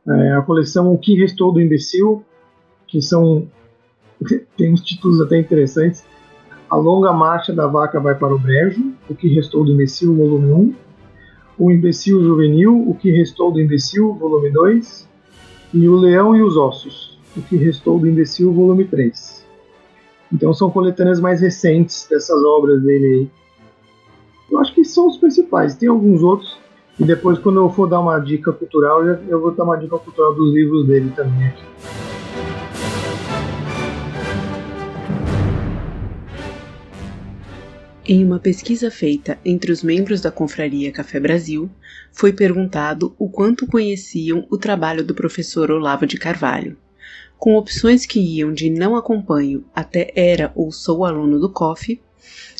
é, 0.08 0.32
a 0.32 0.42
coleção 0.42 0.92
O 0.92 0.98
que 0.98 1.14
Restou 1.14 1.52
do 1.52 1.60
Imbecil, 1.60 2.24
que 2.86 3.00
são, 3.00 3.48
tem 4.56 4.72
uns 4.72 4.80
títulos 4.80 5.20
até 5.20 5.38
interessantes. 5.38 6.04
A 6.68 6.76
Longa 6.76 7.12
Marcha 7.12 7.52
da 7.52 7.66
Vaca 7.68 8.00
Vai 8.00 8.16
para 8.16 8.34
o 8.34 8.38
Brejo, 8.38 8.92
O 9.08 9.14
que 9.14 9.28
Restou 9.28 9.64
do 9.64 9.72
Imbecil, 9.72 10.14
volume 10.14 10.52
1. 10.52 10.74
O 11.58 11.70
Imbecil 11.70 12.22
Juvenil, 12.22 12.88
O 12.88 12.94
que 12.94 13.10
Restou 13.10 13.50
do 13.50 13.60
Imbecil, 13.60 14.12
volume 14.14 14.50
2, 14.50 15.08
e 15.74 15.88
O 15.88 15.96
Leão 15.96 16.36
e 16.36 16.42
os 16.42 16.56
Ossos, 16.56 17.18
O 17.36 17.42
que 17.42 17.56
Restou 17.56 17.98
do 17.98 18.06
Imbecil, 18.06 18.52
volume 18.52 18.84
3. 18.84 19.44
Então 20.32 20.52
são 20.52 20.70
coletâneas 20.70 21.20
mais 21.20 21.40
recentes 21.40 22.06
dessas 22.10 22.42
obras 22.44 22.82
dele. 22.82 23.30
Eu 24.50 24.58
acho 24.58 24.74
que 24.74 24.84
são 24.84 25.08
os 25.08 25.16
principais. 25.16 25.76
Tem 25.76 25.88
alguns 25.88 26.22
outros. 26.22 26.58
E 26.98 27.04
depois, 27.04 27.38
quando 27.38 27.60
eu 27.60 27.70
for 27.70 27.88
dar 27.88 28.00
uma 28.00 28.18
dica 28.18 28.52
cultural, 28.52 29.04
eu 29.04 29.40
vou 29.40 29.52
dar 29.52 29.64
uma 29.64 29.76
dica 29.76 29.98
cultural 29.98 30.34
dos 30.34 30.52
livros 30.54 30.86
dele 30.86 31.12
também 31.14 31.48
aqui. 31.48 32.05
Em 38.08 38.24
uma 38.24 38.38
pesquisa 38.38 38.88
feita 38.88 39.36
entre 39.44 39.72
os 39.72 39.82
membros 39.82 40.20
da 40.20 40.30
Confraria 40.30 40.92
Café 40.92 41.18
Brasil, 41.18 41.68
foi 42.12 42.32
perguntado 42.32 43.12
o 43.18 43.28
quanto 43.28 43.66
conheciam 43.66 44.46
o 44.48 44.56
trabalho 44.56 45.02
do 45.02 45.12
professor 45.12 45.72
Olavo 45.72 46.06
de 46.06 46.16
Carvalho. 46.16 46.76
Com 47.36 47.56
opções 47.56 48.06
que 48.06 48.20
iam 48.20 48.52
de 48.52 48.70
não 48.70 48.94
acompanho 48.94 49.64
até 49.74 50.12
era 50.14 50.52
ou 50.54 50.70
sou 50.70 51.04
aluno 51.04 51.40
do 51.40 51.50
COF, 51.50 52.00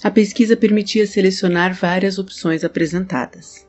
a 0.02 0.10
pesquisa 0.10 0.56
permitia 0.56 1.06
selecionar 1.06 1.72
várias 1.72 2.18
opções 2.18 2.64
apresentadas. 2.64 3.68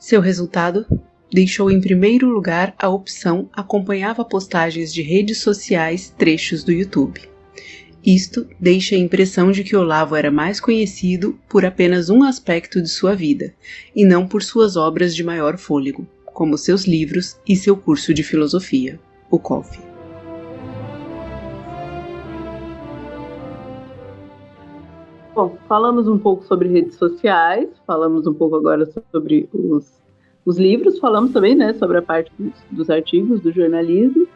Seu 0.00 0.20
resultado 0.20 0.84
deixou 1.32 1.70
em 1.70 1.80
primeiro 1.80 2.28
lugar 2.28 2.74
a 2.76 2.88
opção 2.88 3.48
acompanhava 3.52 4.24
postagens 4.24 4.92
de 4.92 5.02
redes 5.02 5.38
sociais, 5.38 6.12
trechos 6.18 6.64
do 6.64 6.72
YouTube. 6.72 7.37
Isto 8.04 8.46
deixa 8.60 8.94
a 8.94 8.98
impressão 8.98 9.50
de 9.50 9.64
que 9.64 9.76
Olavo 9.76 10.14
era 10.14 10.30
mais 10.30 10.60
conhecido 10.60 11.36
por 11.48 11.64
apenas 11.64 12.08
um 12.08 12.22
aspecto 12.22 12.80
de 12.80 12.88
sua 12.88 13.14
vida, 13.14 13.52
e 13.94 14.04
não 14.04 14.26
por 14.26 14.42
suas 14.42 14.76
obras 14.76 15.16
de 15.16 15.24
maior 15.24 15.58
fôlego, 15.58 16.06
como 16.26 16.56
seus 16.56 16.86
livros 16.86 17.40
e 17.46 17.56
seu 17.56 17.76
curso 17.76 18.14
de 18.14 18.22
filosofia, 18.22 19.00
o 19.28 19.38
COF. 19.38 19.80
Bom, 25.34 25.56
falamos 25.68 26.06
um 26.06 26.18
pouco 26.18 26.44
sobre 26.44 26.68
redes 26.68 26.96
sociais, 26.96 27.68
falamos 27.84 28.26
um 28.26 28.34
pouco 28.34 28.56
agora 28.56 28.88
sobre 29.10 29.48
os, 29.52 30.00
os 30.44 30.56
livros, 30.56 31.00
falamos 31.00 31.32
também 31.32 31.56
né, 31.56 31.74
sobre 31.74 31.98
a 31.98 32.02
parte 32.02 32.32
dos, 32.38 32.52
dos 32.70 32.90
artigos, 32.90 33.40
do 33.40 33.52
jornalismo. 33.52 34.26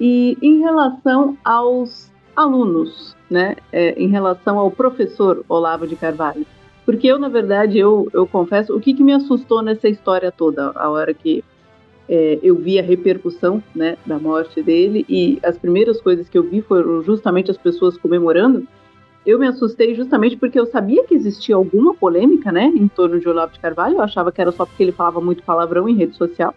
E 0.00 0.36
em 0.40 0.60
relação 0.60 1.36
aos 1.44 2.09
alunos, 2.40 3.16
né, 3.28 3.56
é, 3.72 3.92
em 4.00 4.08
relação 4.08 4.58
ao 4.58 4.70
professor 4.70 5.44
Olavo 5.48 5.86
de 5.86 5.96
Carvalho. 5.96 6.46
Porque 6.84 7.06
eu, 7.06 7.18
na 7.18 7.28
verdade, 7.28 7.78
eu, 7.78 8.08
eu 8.12 8.26
confesso, 8.26 8.74
o 8.74 8.80
que, 8.80 8.94
que 8.94 9.04
me 9.04 9.12
assustou 9.12 9.62
nessa 9.62 9.88
história 9.88 10.32
toda, 10.32 10.72
a 10.74 10.88
hora 10.88 11.14
que 11.14 11.44
é, 12.08 12.40
eu 12.42 12.56
vi 12.56 12.78
a 12.78 12.82
repercussão 12.82 13.62
né, 13.74 13.96
da 14.04 14.18
morte 14.18 14.60
dele, 14.62 15.04
e 15.08 15.38
as 15.42 15.56
primeiras 15.56 16.00
coisas 16.00 16.28
que 16.28 16.36
eu 16.36 16.42
vi 16.42 16.60
foram 16.60 17.02
justamente 17.02 17.50
as 17.50 17.56
pessoas 17.56 17.96
comemorando, 17.96 18.66
eu 19.24 19.38
me 19.38 19.46
assustei 19.46 19.94
justamente 19.94 20.36
porque 20.36 20.58
eu 20.58 20.66
sabia 20.66 21.04
que 21.04 21.14
existia 21.14 21.54
alguma 21.54 21.94
polêmica, 21.94 22.50
né, 22.50 22.72
em 22.74 22.88
torno 22.88 23.20
de 23.20 23.28
Olavo 23.28 23.52
de 23.52 23.60
Carvalho, 23.60 23.96
eu 23.96 24.02
achava 24.02 24.32
que 24.32 24.40
era 24.40 24.50
só 24.50 24.64
porque 24.64 24.82
ele 24.82 24.92
falava 24.92 25.20
muito 25.20 25.42
palavrão 25.42 25.88
em 25.88 25.94
rede 25.94 26.16
social, 26.16 26.54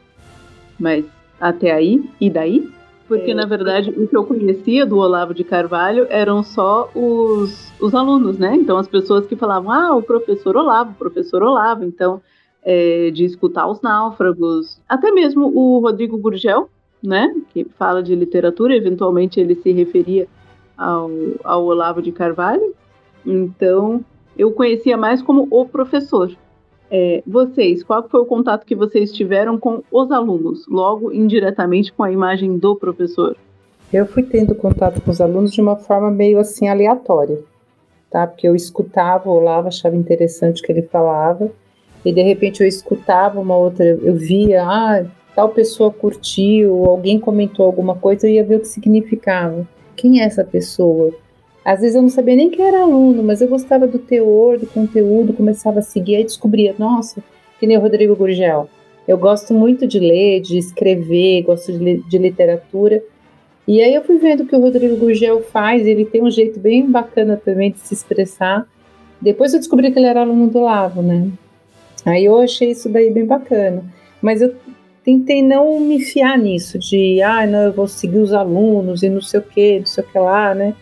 mas 0.79 1.05
até 1.39 1.71
aí, 1.71 2.03
e 2.19 2.29
daí? 2.29 2.71
Porque, 3.13 3.29
é. 3.29 3.33
na 3.35 3.45
verdade, 3.45 3.91
o 3.91 4.07
que 4.07 4.17
eu 4.17 4.23
conhecia 4.23 4.87
do 4.87 4.97
Olavo 4.97 5.35
de 5.35 5.43
Carvalho 5.43 6.07
eram 6.09 6.41
só 6.41 6.89
os, 6.95 7.71
os 7.79 7.93
alunos, 7.93 8.39
né? 8.39 8.55
Então, 8.55 8.75
as 8.75 8.87
pessoas 8.87 9.27
que 9.27 9.35
falavam, 9.35 9.71
ah, 9.71 9.95
o 9.95 10.01
professor 10.01 10.57
Olavo, 10.57 10.91
o 10.91 10.95
professor 10.95 11.43
Olavo. 11.43 11.83
Então, 11.83 12.19
é, 12.63 13.11
de 13.11 13.23
escutar 13.23 13.67
os 13.67 13.81
náufragos. 13.81 14.81
Até 14.89 15.11
mesmo 15.11 15.51
o 15.55 15.79
Rodrigo 15.79 16.17
Gurgel, 16.17 16.67
né? 17.03 17.31
Que 17.53 17.65
fala 17.77 18.01
de 18.01 18.15
literatura, 18.15 18.75
eventualmente 18.75 19.39
ele 19.39 19.53
se 19.53 19.71
referia 19.71 20.27
ao, 20.75 21.11
ao 21.43 21.65
Olavo 21.65 22.01
de 22.01 22.11
Carvalho. 22.11 22.73
Então, 23.23 24.03
eu 24.35 24.51
conhecia 24.51 24.97
mais 24.97 25.21
como 25.21 25.47
o 25.51 25.67
professor. 25.67 26.31
É, 26.95 27.23
vocês, 27.25 27.83
qual 27.83 28.07
foi 28.07 28.21
o 28.21 28.25
contato 28.25 28.67
que 28.67 28.75
vocês 28.75 29.11
tiveram 29.11 29.57
com 29.57 29.81
os 29.91 30.11
alunos, 30.11 30.67
logo 30.67 31.11
indiretamente 31.11 31.91
com 31.91 32.03
a 32.03 32.11
imagem 32.11 32.55
do 32.55 32.75
professor? 32.75 33.35
Eu 33.91 34.05
fui 34.05 34.21
tendo 34.21 34.53
contato 34.53 35.01
com 35.01 35.09
os 35.09 35.19
alunos 35.19 35.51
de 35.51 35.59
uma 35.59 35.75
forma 35.75 36.11
meio 36.11 36.37
assim 36.37 36.67
aleatória, 36.67 37.39
tá? 38.11 38.27
Porque 38.27 38.47
eu 38.47 38.55
escutava 38.55 39.27
o 39.27 39.33
Olavo, 39.33 39.69
achava 39.69 39.95
interessante 39.95 40.61
o 40.61 40.63
que 40.63 40.71
ele 40.71 40.83
falava, 40.83 41.49
e 42.05 42.13
de 42.13 42.21
repente 42.21 42.61
eu 42.61 42.67
escutava 42.67 43.39
uma 43.39 43.57
outra, 43.57 43.83
eu 43.83 44.13
via, 44.13 44.63
ah, 44.63 45.03
tal 45.33 45.49
pessoa 45.49 45.91
curtiu, 45.91 46.85
alguém 46.85 47.19
comentou 47.19 47.65
alguma 47.65 47.95
coisa, 47.95 48.27
eu 48.27 48.33
ia 48.33 48.43
ver 48.43 48.57
o 48.57 48.59
que 48.59 48.67
significava. 48.67 49.67
Quem 49.95 50.21
é 50.21 50.25
essa 50.25 50.43
pessoa? 50.43 51.11
Às 51.63 51.79
vezes 51.79 51.95
eu 51.95 52.01
não 52.01 52.09
sabia 52.09 52.35
nem 52.35 52.49
que 52.49 52.61
era 52.61 52.81
aluno, 52.81 53.23
mas 53.23 53.41
eu 53.41 53.47
gostava 53.47 53.87
do 53.87 53.97
teor, 53.97 54.57
do 54.57 54.67
conteúdo, 54.67 55.33
começava 55.33 55.79
a 55.79 55.83
seguir, 55.83 56.17
aí 56.17 56.23
descobria, 56.23 56.75
nossa, 56.77 57.23
que 57.59 57.65
nem 57.65 57.77
o 57.77 57.81
Rodrigo 57.81 58.15
Gurgel. 58.15 58.69
Eu 59.07 59.17
gosto 59.17 59.53
muito 59.53 59.87
de 59.87 59.99
ler, 59.99 60.41
de 60.41 60.57
escrever, 60.57 61.43
gosto 61.43 61.71
de, 61.71 61.97
de 61.97 62.17
literatura. 62.17 63.01
E 63.65 63.81
aí 63.81 63.93
eu 63.93 64.03
fui 64.03 64.17
vendo 64.17 64.43
o 64.43 64.45
que 64.45 64.55
o 64.55 64.59
Rodrigo 64.59 64.97
Gurgel 64.97 65.41
faz, 65.41 65.87
ele 65.87 66.03
tem 66.03 66.21
um 66.21 66.31
jeito 66.31 66.59
bem 66.59 66.89
bacana 66.89 67.39
também 67.43 67.71
de 67.71 67.79
se 67.79 67.93
expressar. 67.93 68.67
Depois 69.21 69.53
eu 69.53 69.59
descobri 69.59 69.89
que 69.91 69.99
ele 69.99 70.07
era 70.07 70.21
aluno 70.21 70.47
do 70.47 70.59
Lavo, 70.59 71.01
né? 71.01 71.29
Aí 72.05 72.25
eu 72.25 72.37
achei 72.41 72.71
isso 72.71 72.89
daí 72.89 73.09
bem 73.09 73.25
bacana. 73.25 73.83
Mas 74.21 74.41
eu 74.41 74.53
tentei 75.03 75.41
não 75.41 75.79
me 75.79 76.01
fiar 76.01 76.37
nisso, 76.37 76.77
de, 76.77 77.21
ah, 77.21 77.45
não, 77.45 77.59
eu 77.63 77.73
vou 77.73 77.87
seguir 77.87 78.19
os 78.19 78.33
alunos 78.33 79.03
e 79.03 79.09
não 79.09 79.21
sei 79.21 79.39
o 79.39 79.43
que, 79.43 79.79
não 79.79 79.85
sei 79.85 80.03
o 80.03 80.07
que 80.07 80.19
lá, 80.19 80.53
né? 80.53 80.75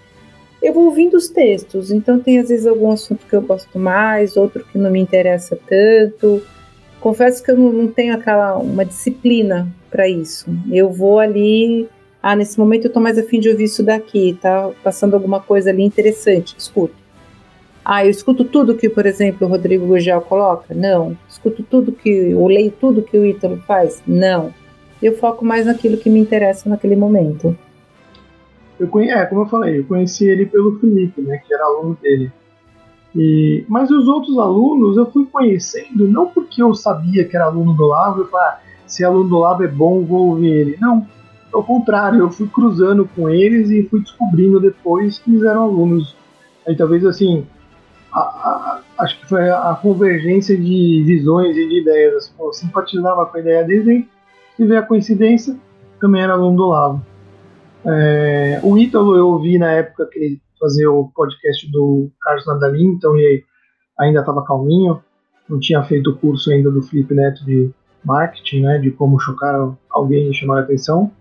Eu 0.62 0.74
vou 0.74 0.86
ouvindo 0.86 1.16
os 1.16 1.28
textos, 1.28 1.92
então 1.92 2.20
tem 2.20 2.40
às 2.40 2.50
vezes 2.50 2.68
algum 2.68 2.92
assunto 2.92 3.26
que 3.26 3.36
eu 3.36 3.42
gosto 3.42 3.80
mais, 3.80 4.38
outro 4.38 4.64
que 4.64 4.78
não 4.78 4.92
me 4.92 5.00
interessa 5.00 5.58
tanto. 5.68 6.42
Confesso 7.00 7.44
que 7.44 7.50
eu 7.50 7.58
não, 7.58 7.74
não 7.74 7.88
tenho 7.88 8.14
aquela 8.14 8.58
uma 8.58 8.86
disciplina 8.86 9.68
para 9.90 10.08
isso. 10.08 10.46
Eu 10.72 10.90
vou 10.92 11.20
ali, 11.20 11.90
ah, 12.22 12.36
nesse 12.36 12.60
momento 12.60 12.86
eu 12.86 12.94
tô 12.94 13.00
mais 13.00 13.18
afim 13.18 13.40
de 13.40 13.50
ouvir 13.50 13.64
isso 13.64 13.82
daqui, 13.82 14.38
tá 14.40 14.70
passando 14.84 15.16
alguma 15.16 15.40
coisa 15.40 15.72
ali 15.72 15.84
interessante, 15.84 16.56
escuto. 16.58 17.02
Ah, 17.84 18.06
eu 18.06 18.12
escuto 18.12 18.46
tudo 18.46 18.76
que, 18.76 18.88
por 18.88 19.08
exemplo, 19.08 19.48
o 19.48 19.50
Rodrigo 19.50 19.88
Gurgel 19.88 20.22
coloca? 20.22 20.74
Não. 20.76 21.18
Escuto 21.28 21.64
tudo 21.64 21.92
que, 21.92 22.10
eu 22.10 22.46
leio 22.46 22.72
tudo 22.72 23.02
que 23.02 23.18
o 23.18 23.26
Ítalo 23.26 23.58
faz? 23.66 24.04
Não. 24.06 24.54
Eu 25.02 25.18
foco 25.18 25.44
mais 25.44 25.66
naquilo 25.66 25.98
que 25.98 26.08
me 26.08 26.20
interessa 26.20 26.70
naquele 26.70 26.96
momento. 26.96 27.58
Eu 28.82 28.88
conhe... 28.88 29.10
É, 29.10 29.26
como 29.26 29.42
eu 29.42 29.46
falei, 29.46 29.80
eu 29.80 29.86
conheci 29.86 30.28
ele 30.28 30.48
pelo 30.48 30.80
Felipe, 30.80 31.22
né, 31.22 31.38
que 31.38 31.54
era 31.54 31.64
aluno 31.64 31.96
dele. 32.02 32.32
E... 33.16 33.64
Mas 33.68 33.92
os 33.92 34.08
outros 34.08 34.40
alunos 34.40 34.98
eu 34.98 35.06
fui 35.12 35.26
conhecendo 35.26 36.08
não 36.08 36.26
porque 36.26 36.64
eu 36.64 36.74
sabia 36.74 37.24
que 37.26 37.36
era 37.36 37.46
aluno 37.46 37.74
do 37.74 37.86
Lavo, 37.86 38.22
eu 38.22 38.28
falei, 38.28 38.48
ah, 38.48 38.60
se 38.88 39.04
aluno 39.04 39.30
do 39.30 39.38
Lavo 39.38 39.64
é 39.64 39.68
bom, 39.68 40.04
vou 40.04 40.30
ouvir 40.30 40.50
ele. 40.50 40.78
Não, 40.82 41.06
ao 41.54 41.64
contrário, 41.64 42.22
eu 42.22 42.32
fui 42.32 42.48
cruzando 42.48 43.08
com 43.16 43.30
eles 43.30 43.70
e 43.70 43.84
fui 43.84 44.02
descobrindo 44.02 44.60
depois 44.60 45.20
que 45.20 45.30
eles 45.30 45.44
eram 45.44 45.64
alunos. 45.64 46.16
Aí 46.68 46.76
talvez 46.76 47.06
assim, 47.06 47.46
a, 48.12 48.20
a, 48.20 48.82
acho 48.98 49.20
que 49.20 49.28
foi 49.28 49.48
a 49.48 49.78
convergência 49.80 50.58
de 50.58 51.04
visões 51.06 51.56
e 51.56 51.68
de 51.68 51.82
ideias. 51.82 52.16
Assim, 52.16 52.34
eu 52.40 52.52
simpatizava 52.52 53.28
com 53.28 53.38
a 53.38 53.40
ideia 53.40 53.64
deles 53.64 53.88
e 53.88 54.10
tive 54.58 54.76
a 54.76 54.82
coincidência, 54.82 55.56
também 56.00 56.24
era 56.24 56.34
aluno 56.34 56.58
do 56.58 56.68
Lavo. 56.68 57.11
É, 57.86 58.60
o 58.64 58.78
Ítalo 58.78 59.16
eu 59.16 59.30
ouvi 59.30 59.58
na 59.58 59.72
época 59.72 60.08
que 60.12 60.20
ele 60.20 60.42
fazia 60.60 60.92
o 60.92 61.12
podcast 61.14 61.70
do 61.72 62.12
Carlos 62.22 62.46
Nadalim, 62.46 62.88
então 62.88 63.18
ele 63.18 63.44
ainda 64.00 64.20
estava 64.20 64.44
calminho, 64.44 65.02
não 65.50 65.60
tinha 65.60 65.84
feito 65.84 66.12
o 66.12 66.16
curso 66.16 66.52
ainda 66.52 66.70
do 66.70 66.82
Felipe 66.84 67.14
Neto 67.16 67.44
de 67.44 67.72
marketing, 68.06 68.62
né, 68.62 68.78
de 68.78 68.92
como 68.92 69.20
chocar 69.20 69.76
alguém 69.90 70.30
e 70.30 70.34
chamar 70.34 70.60
a 70.60 70.62
atenção. 70.62 71.12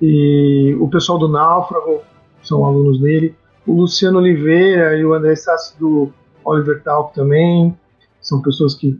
E 0.00 0.74
o 0.80 0.88
pessoal 0.88 1.18
do 1.18 1.28
Náufrago 1.28 2.00
são 2.42 2.64
alunos 2.64 3.00
dele. 3.00 3.34
O 3.66 3.80
Luciano 3.80 4.18
Oliveira 4.18 4.96
e 4.96 5.04
o 5.04 5.14
André 5.14 5.36
Sassi 5.36 5.78
do 5.78 6.10
Oliver 6.44 6.82
Talk 6.82 7.14
também 7.14 7.76
são 8.20 8.42
pessoas 8.42 8.74
que 8.74 8.98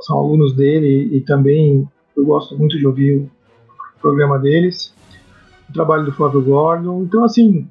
são 0.00 0.18
alunos 0.18 0.54
dele 0.54 1.16
e 1.16 1.20
também 1.20 1.88
eu 2.16 2.24
gosto 2.24 2.56
muito 2.56 2.78
de 2.78 2.86
ouvir 2.86 3.16
o 3.16 3.30
programa 4.00 4.38
deles 4.38 4.94
trabalho 5.74 6.06
do 6.06 6.12
Flávio 6.12 6.40
Gordon. 6.40 7.02
Então, 7.02 7.24
assim, 7.24 7.68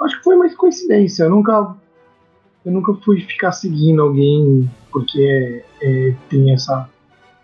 acho 0.00 0.18
que 0.18 0.24
foi 0.24 0.36
mais 0.36 0.54
coincidência. 0.54 1.24
Eu 1.24 1.30
nunca, 1.30 1.76
eu 2.64 2.72
nunca 2.72 2.94
fui 2.94 3.20
ficar 3.20 3.52
seguindo 3.52 4.00
alguém 4.00 4.70
porque 4.90 5.62
é, 5.82 6.14
tem 6.30 6.52
essa, 6.52 6.88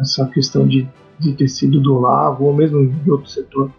essa 0.00 0.26
questão 0.26 0.66
de, 0.66 0.88
de 1.18 1.34
ter 1.34 1.48
sido 1.48 1.80
do 1.80 1.96
Olavo 1.96 2.44
ou 2.44 2.54
mesmo 2.54 2.86
de 2.86 3.10
outro 3.10 3.28
setor. 3.28 3.70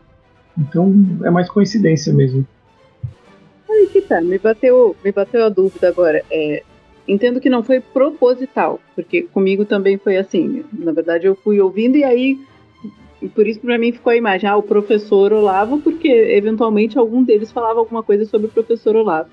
Então, 0.57 0.93
é 1.23 1.29
mais 1.29 1.49
coincidência 1.49 2.13
mesmo. 2.13 2.45
Aí 3.69 3.87
que 3.87 4.01
tá, 4.01 4.19
me 4.21 4.37
bateu, 4.37 4.95
me 5.03 5.11
bateu 5.11 5.45
a 5.45 5.49
dúvida 5.49 5.87
agora. 5.87 6.23
É, 6.29 6.63
entendo 7.07 7.39
que 7.39 7.49
não 7.49 7.63
foi 7.63 7.79
proposital, 7.79 8.79
porque 8.95 9.23
comigo 9.23 9.63
também 9.63 9.97
foi 9.97 10.17
assim. 10.17 10.65
Na 10.73 10.91
verdade, 10.91 11.27
eu 11.27 11.35
fui 11.35 11.61
ouvindo 11.61 11.95
e 11.95 12.03
aí 12.03 12.39
por 13.27 13.45
isso 13.47 13.59
para 13.59 13.77
mim 13.77 13.91
ficou 13.91 14.11
a 14.11 14.15
imagem, 14.15 14.49
ah, 14.49 14.55
o 14.55 14.63
professor 14.63 15.33
Olavo, 15.33 15.79
porque 15.79 16.07
eventualmente 16.07 16.97
algum 16.97 17.23
deles 17.23 17.51
falava 17.51 17.79
alguma 17.79 18.01
coisa 18.01 18.25
sobre 18.25 18.47
o 18.47 18.51
professor 18.51 18.95
Olavo. 18.95 19.29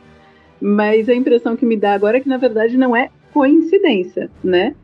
Mas 0.61 1.09
a 1.09 1.15
impressão 1.15 1.57
que 1.57 1.67
me 1.67 1.77
dá 1.77 1.93
agora 1.93 2.17
é 2.17 2.21
que 2.21 2.29
na 2.29 2.39
verdade 2.39 2.77
não 2.77 2.97
é 2.97 3.11
coincidência, 3.33 4.31
né? 4.43 4.75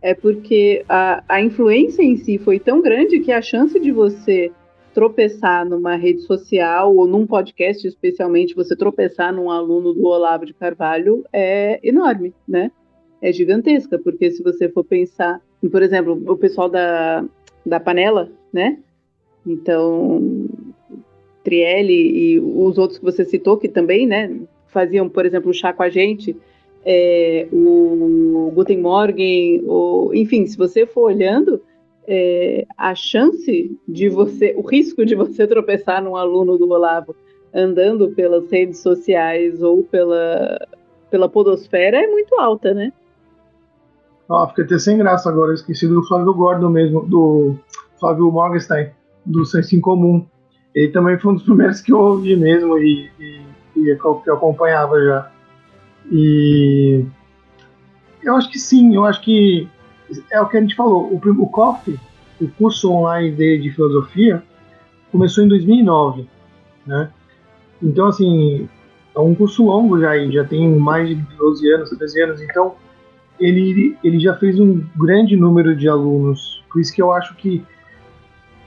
É 0.00 0.14
porque 0.14 0.84
a, 0.88 1.24
a 1.28 1.42
influência 1.42 2.02
em 2.02 2.16
si 2.16 2.38
foi 2.38 2.58
tão 2.58 2.80
grande 2.80 3.20
que 3.20 3.32
a 3.32 3.40
chance 3.40 3.78
de 3.80 3.90
você 3.90 4.52
tropeçar 4.92 5.64
numa 5.64 5.96
rede 5.96 6.20
social 6.20 6.94
ou 6.94 7.06
num 7.06 7.26
podcast, 7.26 7.86
especialmente, 7.86 8.54
você 8.54 8.76
tropeçar 8.76 9.32
num 9.32 9.50
aluno 9.50 9.94
do 9.94 10.04
Olavo 10.04 10.44
de 10.44 10.52
Carvalho 10.52 11.24
é 11.32 11.80
enorme, 11.82 12.34
né? 12.46 12.70
É 13.20 13.32
gigantesca, 13.32 13.98
porque 13.98 14.30
se 14.30 14.42
você 14.42 14.68
for 14.68 14.84
pensar, 14.84 15.40
por 15.70 15.82
exemplo, 15.82 16.20
o 16.26 16.36
pessoal 16.36 16.68
da, 16.68 17.24
da 17.64 17.80
panela, 17.80 18.30
né? 18.52 18.78
Então, 19.46 20.48
Trielli 21.42 22.34
e 22.34 22.40
os 22.40 22.78
outros 22.78 22.98
que 22.98 23.04
você 23.04 23.24
citou, 23.24 23.56
que 23.56 23.68
também, 23.68 24.06
né, 24.06 24.34
faziam, 24.68 25.08
por 25.08 25.26
exemplo, 25.26 25.50
o 25.50 25.54
chá 25.54 25.72
com 25.72 25.82
a 25.82 25.88
gente, 25.88 26.36
é, 26.84 27.46
o 27.52 28.50
Guten 28.54 28.78
Morgen, 28.78 29.62
o, 29.66 30.10
enfim, 30.14 30.46
se 30.46 30.56
você 30.56 30.86
for 30.86 31.12
olhando, 31.12 31.60
é, 32.06 32.66
a 32.76 32.94
chance 32.94 33.76
de 33.86 34.08
você, 34.08 34.54
o 34.56 34.62
risco 34.62 35.04
de 35.04 35.14
você 35.14 35.46
tropeçar 35.46 36.02
num 36.02 36.16
aluno 36.16 36.58
do 36.58 36.68
Olavo 36.70 37.14
andando 37.54 38.10
pelas 38.12 38.50
redes 38.50 38.80
sociais 38.80 39.62
ou 39.62 39.82
pela, 39.84 40.58
pela 41.10 41.28
podosfera 41.28 42.02
é 42.02 42.06
muito 42.06 42.34
alta, 42.40 42.72
né? 42.72 42.92
Ó, 44.28 44.48
fiquei 44.48 44.64
até 44.64 44.78
sem 44.78 44.98
graça 44.98 45.28
agora, 45.28 45.50
eu 45.50 45.54
esqueci 45.54 45.86
do 45.86 46.02
Flávio 46.04 46.34
Gordon 46.34 46.70
mesmo, 46.70 47.04
do 47.06 47.56
Flávio 47.98 48.30
Morgenstein, 48.30 48.90
do 49.24 49.44
Senso 49.44 49.80
Comum. 49.80 50.26
Ele 50.74 50.92
também 50.92 51.18
foi 51.18 51.32
um 51.32 51.34
dos 51.34 51.44
primeiros 51.44 51.80
que 51.80 51.92
eu 51.92 51.98
ouvi 51.98 52.36
mesmo 52.36 52.78
e, 52.78 53.10
e, 53.18 53.42
e 53.76 53.96
que 53.96 54.30
eu 54.30 54.34
acompanhava 54.34 55.00
já. 55.02 55.30
E 56.10 57.04
eu 58.22 58.36
acho 58.36 58.50
que 58.50 58.58
sim, 58.58 58.94
eu 58.94 59.04
acho 59.04 59.20
que 59.22 59.68
é 60.30 60.40
o 60.40 60.48
que 60.48 60.56
a 60.56 60.60
gente 60.60 60.74
falou. 60.74 61.12
O, 61.12 61.42
o 61.42 61.46
COF, 61.48 61.98
o 62.40 62.48
curso 62.48 62.90
online 62.90 63.32
de, 63.32 63.58
de 63.58 63.70
filosofia, 63.70 64.42
começou 65.10 65.44
em 65.44 65.48
2009, 65.48 66.26
né? 66.86 67.10
Então, 67.82 68.06
assim, 68.06 68.68
é 69.14 69.20
um 69.20 69.34
curso 69.34 69.64
longo 69.64 70.00
já, 70.00 70.16
já 70.30 70.44
tem 70.44 70.68
mais 70.78 71.08
de 71.08 71.14
12 71.14 71.70
anos, 71.72 71.90
13 71.90 72.22
anos, 72.22 72.42
então 72.42 72.74
ele, 73.42 73.96
ele 74.02 74.20
já 74.20 74.34
fez 74.36 74.58
um 74.58 74.82
grande 74.96 75.36
número 75.36 75.76
de 75.76 75.88
alunos, 75.88 76.62
por 76.70 76.80
isso 76.80 76.92
que 76.94 77.02
eu 77.02 77.12
acho 77.12 77.34
que 77.36 77.64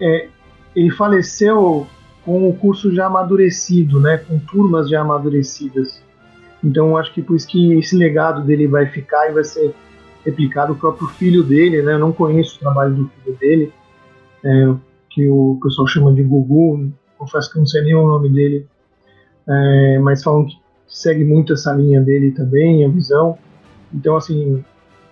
é, 0.02 0.28
ele 0.76 0.92
faleceu 0.92 1.88
com 2.24 2.50
o 2.50 2.56
curso 2.56 2.94
já 2.94 3.06
amadurecido, 3.06 4.00
né, 4.00 4.18
com 4.18 4.40
turmas 4.40 4.90
já 4.90 5.02
amadurecidas. 5.02 6.04
Então, 6.64 6.98
acho 6.98 7.14
que 7.14 7.22
por 7.22 7.36
isso 7.36 7.48
que 7.48 7.74
esse 7.74 7.96
legado 7.96 8.44
dele 8.44 8.68
vai 8.68 8.88
ficar 8.88 9.30
e 9.30 9.34
vai 9.34 9.44
ser 9.44 9.74
replicado 10.26 10.74
o 10.74 10.76
próprio 10.76 11.08
filho 11.10 11.44
dele, 11.44 11.84
né? 11.84 11.94
Eu 11.94 12.00
não 12.00 12.12
conheço 12.12 12.58
o 12.58 12.60
trabalho 12.60 12.96
do 12.96 13.08
filho 13.10 13.38
dele, 13.38 13.74
é, 14.44 14.76
que 15.12 15.30
o 15.30 15.60
pessoal 15.62 15.88
chama 15.88 16.12
de 16.14 16.24
Gugu, 16.24 16.92
confesso 17.18 17.52
que 17.52 17.60
não 17.60 17.68
sei 17.68 17.84
nem 17.84 17.94
o 17.94 18.08
nome 18.08 18.30
dele, 18.30 18.68
é, 19.48 20.00
mas 20.00 20.24
falam 20.24 20.48
que 20.48 20.58
segue 20.88 21.24
muito 21.24 21.54
essa 21.54 21.72
linha 21.74 22.02
dele 22.02 22.32
também, 22.32 22.84
a 22.84 22.90
visão. 22.90 23.38
Então, 23.94 24.16
assim, 24.16 24.64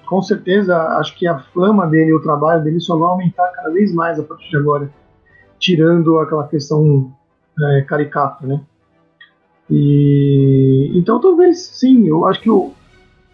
com 0.05 0.21
certeza, 0.21 0.77
acho 0.99 1.17
que 1.17 1.27
a 1.27 1.39
fama 1.39 1.87
dele, 1.87 2.13
o 2.13 2.21
trabalho 2.21 2.63
dele 2.63 2.79
só 2.79 2.97
vai 2.97 3.09
aumentar 3.09 3.47
cada 3.49 3.69
vez 3.71 3.93
mais 3.93 4.19
a 4.19 4.23
partir 4.23 4.49
de 4.49 4.57
agora, 4.57 4.89
tirando 5.59 6.19
aquela 6.19 6.47
questão 6.47 7.11
é, 7.59 7.81
caricata, 7.81 8.45
né? 8.45 8.61
E 9.69 10.91
então 10.93 11.19
talvez 11.21 11.61
sim, 11.61 12.05
eu 12.05 12.27
acho 12.27 12.41
que 12.41 12.49
o, 12.49 12.73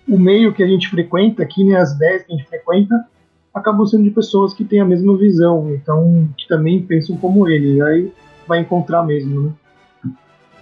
o 0.07 0.17
meio 0.17 0.53
que 0.53 0.63
a 0.63 0.67
gente 0.67 0.87
frequenta 0.87 1.41
aqui, 1.41 1.63
né, 1.63 1.75
as 1.75 1.97
10 1.97 2.23
que 2.23 2.33
a 2.33 2.37
gente 2.37 2.47
frequenta, 2.47 3.05
acabam 3.53 3.85
sendo 3.85 4.03
de 4.03 4.11
pessoas 4.11 4.53
que 4.53 4.63
têm 4.63 4.79
a 4.79 4.85
mesma 4.85 5.17
visão, 5.17 5.73
então 5.73 6.29
que 6.37 6.47
também 6.47 6.81
pensam 6.81 7.17
como 7.17 7.47
ele, 7.47 7.81
aí 7.81 8.13
vai 8.47 8.59
encontrar 8.59 9.03
mesmo, 9.03 9.41
né? 9.41 9.51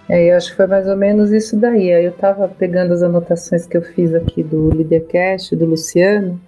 É, 0.09 0.31
eu 0.31 0.37
acho 0.37 0.51
que 0.51 0.55
foi 0.55 0.67
mais 0.67 0.87
ou 0.87 0.95
menos 0.95 1.31
isso 1.31 1.57
daí. 1.57 1.89
Eu 1.89 2.11
estava 2.11 2.47
pegando 2.47 2.93
as 2.93 3.03
anotações 3.03 3.65
que 3.65 3.75
eu 3.75 3.81
fiz 3.81 4.13
aqui 4.13 4.41
do 4.41 4.73
Leadercast, 4.73 5.55
do 5.55 5.65
Luciano, 5.65 6.39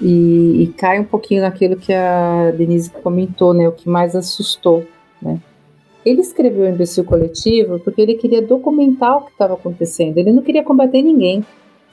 e, 0.00 0.62
e, 0.62 0.66
cai 0.76 1.00
um 1.00 1.04
pouquinho 1.04 1.42
naquilo 1.42 1.76
que 1.76 1.92
a 1.92 2.50
Denise 2.50 2.90
comentou, 2.90 3.54
né? 3.54 3.66
O 3.66 3.72
que 3.72 3.88
mais 3.88 4.14
assustou, 4.14 4.84
né? 5.22 5.40
Ele 6.04 6.20
escreveu 6.20 6.66
o 6.66 6.68
Imbecil 6.68 7.02
Coletivo 7.04 7.80
porque 7.80 8.00
ele 8.00 8.14
queria 8.14 8.42
documentar 8.42 9.16
o 9.16 9.22
que 9.22 9.32
estava 9.32 9.54
acontecendo. 9.54 10.18
Ele 10.18 10.32
não 10.32 10.42
queria 10.42 10.62
combater 10.62 11.02
ninguém. 11.02 11.44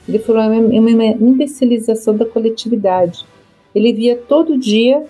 Ele 0.08 0.20
falou 0.20 0.42
é 0.42 0.60
uma 0.60 1.06
imbecilização 1.06 2.16
da 2.16 2.26
coletividade. 2.26 3.26
Ele 3.74 3.94
via 3.94 4.16
todo 4.16 4.58
dia 4.58 5.04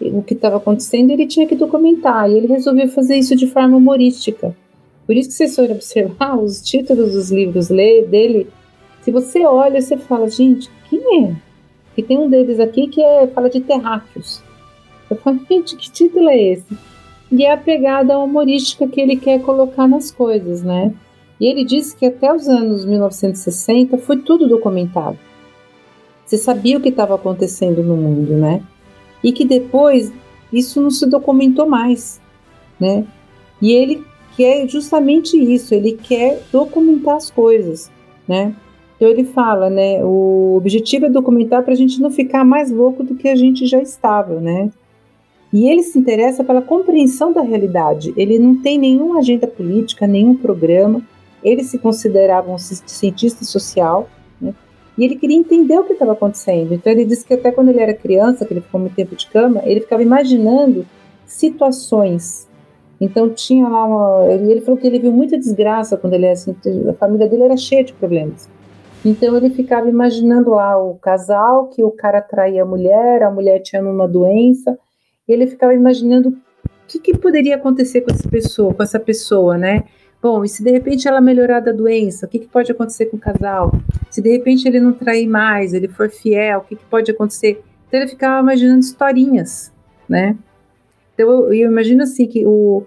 o 0.00 0.22
que 0.22 0.34
estava 0.34 0.56
acontecendo 0.56 1.10
e 1.10 1.12
ele 1.12 1.26
tinha 1.26 1.46
que 1.46 1.54
documentar. 1.54 2.28
E 2.28 2.36
ele 2.36 2.48
resolveu 2.48 2.88
fazer 2.88 3.16
isso 3.16 3.36
de 3.36 3.46
forma 3.46 3.76
humorística. 3.76 4.54
Por 5.06 5.16
isso 5.16 5.30
que 5.30 5.34
vocês 5.34 5.54
forem 5.56 5.72
observar 5.72 6.36
os 6.38 6.60
títulos 6.60 7.12
dos 7.12 7.30
livros 7.30 7.68
dele, 7.68 8.48
se 9.02 9.10
você 9.10 9.44
olha, 9.44 9.80
você 9.80 9.96
fala, 9.96 10.30
gente, 10.30 10.70
quem 10.88 11.24
é? 11.24 11.36
E 11.96 12.02
tem 12.02 12.18
um 12.18 12.30
deles 12.30 12.60
aqui 12.60 12.86
que 12.86 13.02
é, 13.02 13.26
fala 13.26 13.50
de 13.50 13.60
terráqueos. 13.60 14.42
Eu 15.10 15.16
falo, 15.16 15.40
gente, 15.48 15.76
que 15.76 15.90
título 15.90 16.28
é 16.28 16.40
esse? 16.40 16.76
E 17.30 17.44
é 17.44 17.52
a 17.52 17.56
pegada 17.56 18.18
humorística 18.18 18.86
que 18.86 19.00
ele 19.00 19.16
quer 19.16 19.40
colocar 19.42 19.88
nas 19.88 20.10
coisas, 20.10 20.62
né? 20.62 20.94
E 21.40 21.46
ele 21.46 21.64
disse 21.64 21.96
que 21.96 22.06
até 22.06 22.32
os 22.32 22.46
anos 22.46 22.84
1960 22.84 23.98
foi 23.98 24.18
tudo 24.18 24.48
documentado. 24.48 25.18
Você 26.24 26.38
sabia 26.38 26.78
o 26.78 26.80
que 26.80 26.88
estava 26.88 27.14
acontecendo 27.14 27.82
no 27.82 27.96
mundo, 27.96 28.34
né? 28.36 28.62
E 29.22 29.32
que 29.32 29.44
depois 29.44 30.12
isso 30.52 30.80
não 30.80 30.90
se 30.90 31.04
documentou 31.06 31.68
mais, 31.68 32.20
né? 32.78 33.04
E 33.60 33.72
ele 33.72 34.04
quer 34.36 34.68
justamente 34.68 35.36
isso, 35.36 35.74
ele 35.74 35.92
quer 35.92 36.42
documentar 36.52 37.16
as 37.16 37.30
coisas, 37.30 37.90
né? 38.26 38.54
Então 38.96 39.08
ele 39.08 39.24
fala, 39.24 39.68
né? 39.68 40.04
O 40.04 40.54
objetivo 40.56 41.06
é 41.06 41.10
documentar 41.10 41.62
para 41.62 41.72
a 41.72 41.76
gente 41.76 42.00
não 42.00 42.10
ficar 42.10 42.44
mais 42.44 42.70
louco 42.70 43.02
do 43.02 43.16
que 43.16 43.28
a 43.28 43.34
gente 43.34 43.66
já 43.66 43.80
estava, 43.80 44.40
né? 44.40 44.70
E 45.52 45.68
ele 45.68 45.82
se 45.82 45.98
interessa 45.98 46.42
pela 46.42 46.62
compreensão 46.62 47.32
da 47.32 47.42
realidade. 47.42 48.14
Ele 48.16 48.38
não 48.38 48.54
tem 48.54 48.78
nenhuma 48.78 49.18
agenda 49.18 49.46
política, 49.46 50.06
nenhum 50.06 50.34
programa. 50.34 51.02
Ele 51.42 51.62
se 51.62 51.78
considerava 51.78 52.50
um 52.50 52.58
cientista 52.58 53.44
social, 53.44 54.08
né? 54.40 54.54
E 54.96 55.04
ele 55.04 55.16
queria 55.16 55.36
entender 55.36 55.78
o 55.78 55.84
que 55.84 55.94
estava 55.94 56.12
acontecendo. 56.12 56.72
Então 56.72 56.92
ele 56.92 57.04
disse 57.04 57.24
que 57.24 57.34
até 57.34 57.50
quando 57.50 57.70
ele 57.70 57.80
era 57.80 57.92
criança, 57.92 58.46
que 58.46 58.52
ele 58.52 58.60
ficou 58.60 58.80
muito 58.80 58.94
tempo 58.94 59.16
de 59.16 59.26
cama, 59.26 59.60
ele 59.64 59.80
ficava 59.80 60.02
imaginando 60.02 60.86
situações. 61.26 62.46
Então 63.02 63.28
tinha 63.28 63.68
lá 63.68 63.84
uma, 63.84 64.32
ele 64.32 64.60
falou 64.60 64.78
que 64.78 64.86
ele 64.86 65.00
viu 65.00 65.10
muita 65.10 65.36
desgraça 65.36 65.96
quando 65.96 66.14
ele 66.14 66.28
assim, 66.28 66.54
a 66.88 66.92
família 66.92 67.28
dele 67.28 67.42
era 67.42 67.56
cheia 67.56 67.82
de 67.82 67.92
problemas. 67.92 68.48
Então 69.04 69.36
ele 69.36 69.50
ficava 69.50 69.88
imaginando 69.88 70.50
lá 70.50 70.80
o 70.80 70.94
casal 70.94 71.66
que 71.66 71.82
o 71.82 71.90
cara 71.90 72.22
traía 72.22 72.62
a 72.62 72.64
mulher, 72.64 73.24
a 73.24 73.30
mulher 73.30 73.58
tinha 73.58 73.82
uma 73.82 74.06
doença, 74.06 74.78
e 75.26 75.32
ele 75.32 75.48
ficava 75.48 75.74
imaginando 75.74 76.28
o 76.28 76.34
que, 76.86 77.00
que 77.00 77.18
poderia 77.18 77.56
acontecer 77.56 78.02
com 78.02 78.12
essa 78.12 78.28
pessoa, 78.28 78.72
com 78.72 78.82
essa 78.84 79.00
pessoa, 79.00 79.58
né? 79.58 79.82
Bom, 80.22 80.44
e 80.44 80.48
se 80.48 80.62
de 80.62 80.70
repente 80.70 81.08
ela 81.08 81.20
melhorar 81.20 81.58
da 81.58 81.72
doença, 81.72 82.26
o 82.26 82.28
que, 82.28 82.38
que 82.38 82.46
pode 82.46 82.70
acontecer 82.70 83.06
com 83.06 83.16
o 83.16 83.20
casal? 83.20 83.72
Se 84.12 84.22
de 84.22 84.30
repente 84.30 84.68
ele 84.68 84.78
não 84.78 84.92
trair 84.92 85.26
mais, 85.26 85.74
ele 85.74 85.88
for 85.88 86.08
fiel, 86.08 86.60
o 86.60 86.62
que, 86.62 86.76
que 86.76 86.84
pode 86.84 87.10
acontecer? 87.10 87.60
Então 87.88 87.98
ele 87.98 88.08
ficava 88.08 88.40
imaginando 88.40 88.78
historinhas, 88.78 89.72
né? 90.08 90.36
Então 91.14 91.28
eu, 91.28 91.52
eu 91.52 91.70
imagino 91.70 92.04
assim 92.04 92.26
que 92.26 92.46
o, 92.46 92.86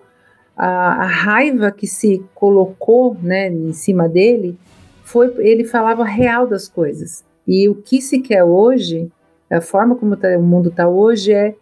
a, 0.57 1.03
a, 1.03 1.05
raiva 1.05 1.71
que 1.71 1.87
se 1.87 2.23
colocou, 2.33 3.17
né, 3.21 3.49
em 3.49 3.73
cima 3.73 4.07
dele, 4.07 4.57
foi 5.03 5.33
ele 5.39 5.63
falava 5.63 6.03
real 6.03 6.47
das 6.47 6.67
coisas. 6.67 7.23
E 7.47 7.69
o 7.69 7.75
que 7.75 8.01
se 8.01 8.19
quer 8.19 8.43
hoje, 8.43 9.11
a 9.49 9.61
forma 9.61 9.95
como 9.95 10.15
tá, 10.15 10.29
o 10.37 10.41
mundo 10.41 10.69
está 10.69 10.87
hoje 10.87 11.33
é 11.33 11.55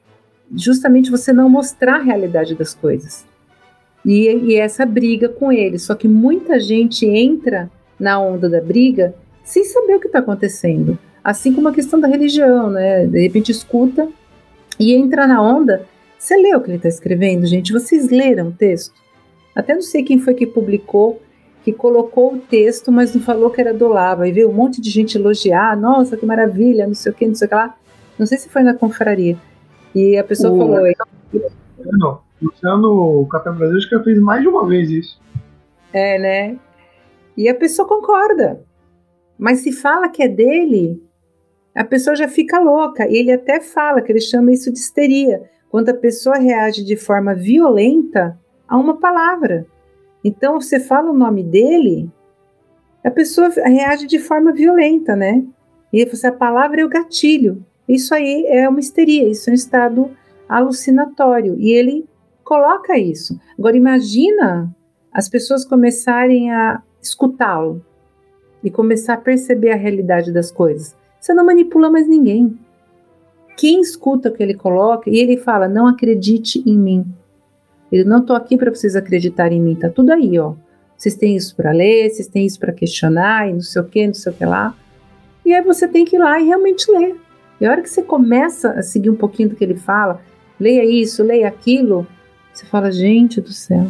justamente 0.55 1.11
você 1.11 1.33
não 1.33 1.49
mostrar 1.49 1.95
a 1.95 2.03
realidade 2.03 2.55
das 2.55 2.73
coisas 2.73 3.25
e, 4.05 4.27
e 4.29 4.55
essa 4.55 4.85
briga 4.85 5.29
com 5.29 5.51
ele. 5.51 5.79
Só 5.79 5.95
que 5.95 6.07
muita 6.07 6.59
gente 6.59 7.05
entra 7.05 7.69
na 7.99 8.19
onda 8.19 8.49
da 8.49 8.61
briga 8.61 9.15
sem 9.43 9.63
saber 9.63 9.95
o 9.95 9.99
que 9.99 10.07
está 10.07 10.19
acontecendo. 10.19 10.97
Assim 11.23 11.53
como 11.53 11.69
a 11.69 11.73
questão 11.73 11.99
da 11.99 12.07
religião, 12.07 12.69
né? 12.69 13.05
De 13.05 13.21
repente 13.21 13.51
escuta 13.51 14.07
e 14.79 14.93
entra 14.93 15.25
na 15.25 15.41
onda. 15.41 15.85
Você 16.23 16.37
leu 16.37 16.57
o 16.57 16.61
que 16.61 16.69
ele 16.69 16.77
está 16.77 16.87
escrevendo, 16.87 17.45
gente? 17.45 17.73
Vocês 17.73 18.09
leram 18.09 18.47
o 18.47 18.51
texto? 18.53 18.95
Até 19.53 19.75
não 19.75 19.81
sei 19.81 20.03
quem 20.03 20.19
foi 20.19 20.33
que 20.33 20.47
publicou. 20.47 21.21
que 21.65 21.73
colocou 21.73 22.35
o 22.35 22.39
texto, 22.39 22.93
mas 22.93 23.13
não 23.13 23.21
falou 23.21 23.49
que 23.49 23.59
era 23.59 23.73
do 23.73 23.85
Olavo. 23.87 24.21
Aí 24.21 24.31
veio 24.31 24.49
um 24.49 24.53
monte 24.53 24.79
de 24.79 24.89
gente 24.89 25.17
elogiar, 25.17 25.75
nossa, 25.75 26.15
que 26.15 26.25
maravilha, 26.25 26.87
não 26.87 26.93
sei 26.93 27.11
o 27.11 27.15
que, 27.15 27.27
não 27.27 27.35
sei 27.35 27.47
o 27.47 27.49
que 27.49 27.55
lá. 27.55 27.75
Não 28.17 28.25
sei 28.25 28.37
se 28.37 28.47
foi 28.47 28.63
na 28.63 28.73
confraria. 28.73 29.37
E 29.93 30.17
a 30.17 30.23
pessoa 30.23 30.53
o... 30.53 30.57
falou. 30.57 30.93
Não, 31.91 32.21
Luciano 32.41 33.27
Café 33.29 33.51
Brasil 33.51 33.77
acho 33.77 33.89
que 33.89 33.95
já 33.97 34.03
fez 34.03 34.17
mais 34.17 34.41
de 34.41 34.47
uma 34.47 34.65
vez 34.65 34.89
isso. 34.89 35.21
É, 35.91 36.17
né? 36.19 36.57
E 37.35 37.49
a 37.49 37.55
pessoa 37.55 37.85
concorda. 37.85 38.61
Mas 39.37 39.59
se 39.59 39.73
fala 39.73 40.07
que 40.07 40.23
é 40.23 40.29
dele, 40.29 41.03
a 41.75 41.83
pessoa 41.83 42.15
já 42.15 42.29
fica 42.29 42.61
louca. 42.61 43.09
E 43.09 43.17
ele 43.17 43.31
até 43.33 43.59
fala 43.59 44.01
que 44.01 44.09
ele 44.09 44.21
chama 44.21 44.53
isso 44.53 44.71
de 44.71 44.79
histeria, 44.79 45.51
quando 45.73 45.89
a 45.89 45.93
pessoa 45.95 46.37
reage 46.37 46.83
de 46.83 46.95
forma 46.95 47.33
violenta 47.33 48.39
a 48.67 48.77
uma 48.77 48.99
palavra. 48.99 49.65
Então, 50.23 50.61
você 50.61 50.79
fala 50.79 51.09
o 51.09 51.17
nome 51.17 51.41
dele, 51.43 52.11
a 53.03 53.09
pessoa 53.09 53.49
reage 53.49 54.05
de 54.05 54.19
forma 54.19 54.53
violenta, 54.53 55.15
né? 55.15 55.43
E 55.91 56.05
você, 56.05 56.27
a 56.27 56.31
palavra 56.31 56.81
é 56.81 56.85
o 56.85 56.89
gatilho. 56.89 57.65
Isso 57.89 58.13
aí 58.13 58.45
é 58.49 58.69
uma 58.69 58.79
histeria, 58.79 59.27
isso 59.27 59.49
é 59.49 59.51
um 59.51 59.55
estado 59.55 60.11
alucinatório. 60.47 61.55
E 61.59 61.71
ele 61.71 62.07
coloca 62.43 62.95
isso. 62.95 63.39
Agora, 63.57 63.75
imagina 63.75 64.71
as 65.11 65.27
pessoas 65.27 65.65
começarem 65.65 66.51
a 66.51 66.83
escutá-lo 67.01 67.83
e 68.63 68.69
começar 68.69 69.15
a 69.15 69.21
perceber 69.21 69.71
a 69.71 69.75
realidade 69.75 70.31
das 70.31 70.51
coisas. 70.51 70.95
Você 71.19 71.33
não 71.33 71.43
manipula 71.43 71.89
mais 71.89 72.07
ninguém. 72.07 72.59
Quem 73.55 73.81
escuta 73.81 74.29
o 74.29 74.31
que 74.31 74.41
ele 74.41 74.53
coloca 74.53 75.09
e 75.09 75.17
ele 75.17 75.37
fala: 75.37 75.67
Não 75.67 75.87
acredite 75.87 76.63
em 76.65 76.77
mim. 76.77 77.05
Ele 77.91 78.03
não 78.03 78.19
estou 78.19 78.35
aqui 78.35 78.57
para 78.57 78.73
vocês 78.73 78.95
acreditarem 78.95 79.59
em 79.59 79.61
mim, 79.61 79.75
tá 79.75 79.89
tudo 79.89 80.11
aí, 80.11 80.39
ó. 80.39 80.55
Vocês 80.97 81.15
têm 81.15 81.35
isso 81.35 81.55
para 81.55 81.71
ler, 81.71 82.09
vocês 82.09 82.27
têm 82.27 82.45
isso 82.45 82.59
para 82.59 82.71
questionar 82.71 83.49
e 83.49 83.53
não 83.53 83.61
sei 83.61 83.81
o 83.81 83.85
que, 83.85 84.07
não 84.07 84.13
sei 84.13 84.31
o 84.31 84.35
que 84.35 84.45
lá. 84.45 84.75
E 85.45 85.53
aí 85.53 85.61
você 85.61 85.87
tem 85.87 86.05
que 86.05 86.15
ir 86.15 86.19
lá 86.19 86.39
e 86.39 86.45
realmente 86.45 86.89
ler. 86.91 87.15
E 87.59 87.65
a 87.65 87.71
hora 87.71 87.81
que 87.81 87.89
você 87.89 88.01
começa 88.01 88.71
a 88.71 88.81
seguir 88.81 89.09
um 89.09 89.15
pouquinho 89.15 89.49
do 89.49 89.55
que 89.55 89.63
ele 89.63 89.75
fala, 89.75 90.21
leia 90.59 90.83
isso, 90.85 91.23
leia 91.23 91.47
aquilo, 91.47 92.07
você 92.53 92.65
fala, 92.65 92.91
gente 92.91 93.41
do 93.41 93.51
céu, 93.51 93.87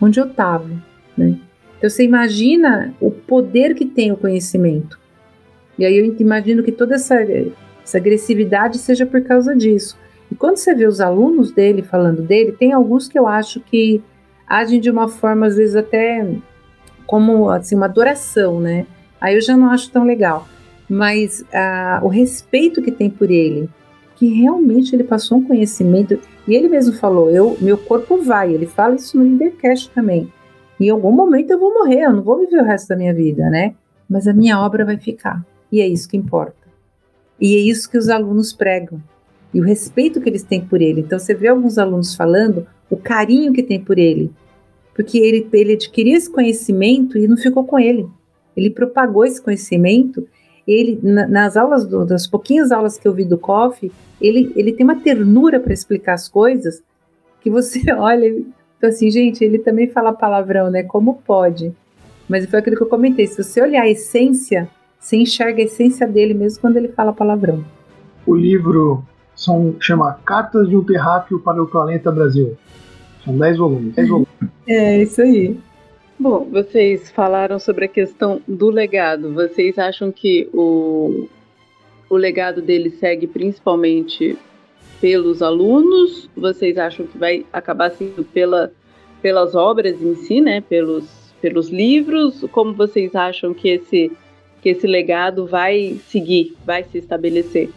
onde 0.00 0.18
eu 0.18 0.26
estava, 0.26 0.68
né? 1.16 1.38
Então 1.78 1.90
você 1.90 2.04
imagina 2.04 2.94
o 3.00 3.10
poder 3.10 3.74
que 3.74 3.84
tem 3.84 4.10
o 4.10 4.16
conhecimento. 4.16 4.98
E 5.78 5.84
aí 5.84 5.96
eu 5.96 6.16
imagino 6.18 6.62
que 6.62 6.72
toda 6.72 6.94
essa, 6.94 7.16
essa 7.86 7.98
agressividade 7.98 8.78
seja 8.78 9.06
por 9.06 9.22
causa 9.22 9.54
disso. 9.54 9.96
E 10.30 10.34
quando 10.34 10.56
você 10.56 10.74
vê 10.74 10.86
os 10.86 11.00
alunos 11.00 11.52
dele 11.52 11.82
falando 11.82 12.20
dele, 12.20 12.50
tem 12.50 12.72
alguns 12.72 13.06
que 13.06 13.16
eu 13.16 13.28
acho 13.28 13.60
que 13.60 14.02
agem 14.44 14.80
de 14.80 14.90
uma 14.90 15.06
forma, 15.06 15.46
às 15.46 15.56
vezes, 15.56 15.76
até 15.76 16.26
como 17.06 17.48
assim, 17.48 17.76
uma 17.76 17.86
adoração, 17.86 18.60
né? 18.60 18.86
Aí 19.20 19.36
eu 19.36 19.40
já 19.40 19.56
não 19.56 19.70
acho 19.70 19.90
tão 19.92 20.04
legal. 20.04 20.48
Mas 20.90 21.44
ah, 21.54 22.00
o 22.02 22.08
respeito 22.08 22.82
que 22.82 22.90
tem 22.90 23.08
por 23.08 23.30
ele, 23.30 23.70
que 24.16 24.26
realmente 24.26 24.94
ele 24.94 25.04
passou 25.04 25.38
um 25.38 25.44
conhecimento, 25.44 26.18
e 26.46 26.56
ele 26.56 26.68
mesmo 26.68 26.92
falou: 26.96 27.30
eu, 27.30 27.56
meu 27.60 27.78
corpo 27.78 28.20
vai, 28.20 28.52
ele 28.52 28.66
fala 28.66 28.96
isso 28.96 29.16
no 29.16 29.22
Leadercast 29.22 29.90
também. 29.90 30.32
Em 30.80 30.90
algum 30.90 31.12
momento 31.12 31.52
eu 31.52 31.58
vou 31.58 31.72
morrer, 31.72 32.02
eu 32.02 32.12
não 32.12 32.22
vou 32.22 32.38
viver 32.40 32.60
o 32.60 32.64
resto 32.64 32.88
da 32.88 32.96
minha 32.96 33.14
vida, 33.14 33.48
né? 33.48 33.74
Mas 34.10 34.26
a 34.26 34.32
minha 34.32 34.60
obra 34.60 34.84
vai 34.84 34.96
ficar. 34.96 35.44
E 35.70 35.80
é 35.80 35.86
isso 35.86 36.08
que 36.08 36.16
importa. 36.16 36.65
E 37.40 37.54
é 37.54 37.58
isso 37.58 37.90
que 37.90 37.98
os 37.98 38.08
alunos 38.08 38.52
pregam. 38.52 39.02
E 39.52 39.60
o 39.60 39.64
respeito 39.64 40.20
que 40.20 40.28
eles 40.28 40.42
têm 40.42 40.60
por 40.60 40.80
ele. 40.80 41.00
Então 41.00 41.18
você 41.18 41.34
vê 41.34 41.48
alguns 41.48 41.78
alunos 41.78 42.14
falando 42.14 42.66
o 42.90 42.96
carinho 42.96 43.52
que 43.52 43.62
tem 43.62 43.80
por 43.80 43.98
ele. 43.98 44.30
Porque 44.94 45.18
ele, 45.18 45.48
ele 45.52 45.74
adquiriu 45.74 46.16
esse 46.16 46.30
conhecimento 46.30 47.18
e 47.18 47.28
não 47.28 47.36
ficou 47.36 47.64
com 47.64 47.78
ele. 47.78 48.06
Ele 48.56 48.70
propagou 48.70 49.24
esse 49.24 49.40
conhecimento. 49.40 50.26
Ele, 50.66 50.98
na, 51.02 51.26
nas 51.26 51.56
aulas, 51.56 51.86
do, 51.86 52.04
das 52.04 52.26
pouquinhas 52.26 52.72
aulas 52.72 52.98
que 52.98 53.06
eu 53.06 53.12
vi 53.12 53.24
do 53.24 53.38
Coffee, 53.38 53.92
ele, 54.20 54.52
ele 54.56 54.72
tem 54.72 54.84
uma 54.84 54.96
ternura 54.96 55.60
para 55.60 55.72
explicar 55.72 56.14
as 56.14 56.28
coisas 56.28 56.82
que 57.40 57.50
você 57.50 57.80
olha 57.92 58.44
então, 58.78 58.90
assim, 58.90 59.10
gente, 59.10 59.42
ele 59.42 59.58
também 59.58 59.88
fala 59.88 60.12
palavrão, 60.12 60.70
né? 60.70 60.82
Como 60.82 61.14
pode? 61.26 61.72
Mas 62.28 62.46
foi 62.46 62.58
aquilo 62.58 62.76
que 62.76 62.82
eu 62.82 62.88
comentei. 62.88 63.26
Se 63.26 63.42
você 63.42 63.60
olhar 63.60 63.82
a 63.82 63.88
essência, 63.88 64.68
você 65.06 65.18
enxerga 65.18 65.62
a 65.62 65.64
essência 65.64 66.04
dele 66.04 66.34
mesmo 66.34 66.60
quando 66.60 66.78
ele 66.78 66.88
fala 66.88 67.12
palavrão. 67.12 67.64
O 68.26 68.34
livro 68.34 69.04
são, 69.36 69.76
chama 69.78 70.18
Cartas 70.24 70.68
de 70.68 70.76
um 70.76 70.82
Terráqueo 70.82 71.38
para 71.38 71.62
o 71.62 71.68
Planeta 71.68 72.10
Brasil. 72.10 72.56
São 73.24 73.38
10 73.38 73.56
volumes. 73.56 73.94
10 73.94 74.08
volumes. 74.08 74.28
É, 74.68 75.00
isso 75.00 75.22
aí. 75.22 75.56
Bom, 76.18 76.48
vocês 76.50 77.08
falaram 77.08 77.56
sobre 77.56 77.84
a 77.84 77.88
questão 77.88 78.40
do 78.48 78.68
legado. 78.68 79.32
Vocês 79.32 79.78
acham 79.78 80.10
que 80.10 80.50
o, 80.52 81.28
o 82.10 82.16
legado 82.16 82.60
dele 82.60 82.90
segue 82.90 83.28
principalmente 83.28 84.36
pelos 85.00 85.40
alunos? 85.40 86.28
Vocês 86.36 86.76
acham 86.76 87.06
que 87.06 87.16
vai 87.16 87.46
acabar 87.52 87.90
sendo 87.90 88.24
pela, 88.24 88.72
pelas 89.22 89.54
obras 89.54 90.02
em 90.02 90.16
si, 90.16 90.40
né? 90.40 90.60
Pelos, 90.62 91.32
pelos 91.40 91.68
livros? 91.68 92.44
Como 92.50 92.74
vocês 92.74 93.14
acham 93.14 93.54
que 93.54 93.68
esse, 93.68 94.10
que 94.66 94.70
esse 94.70 94.86
legado 94.88 95.46
vai 95.46 96.00
seguir, 96.08 96.56
vai 96.66 96.82
se 96.82 96.98
estabelecer? 96.98 97.70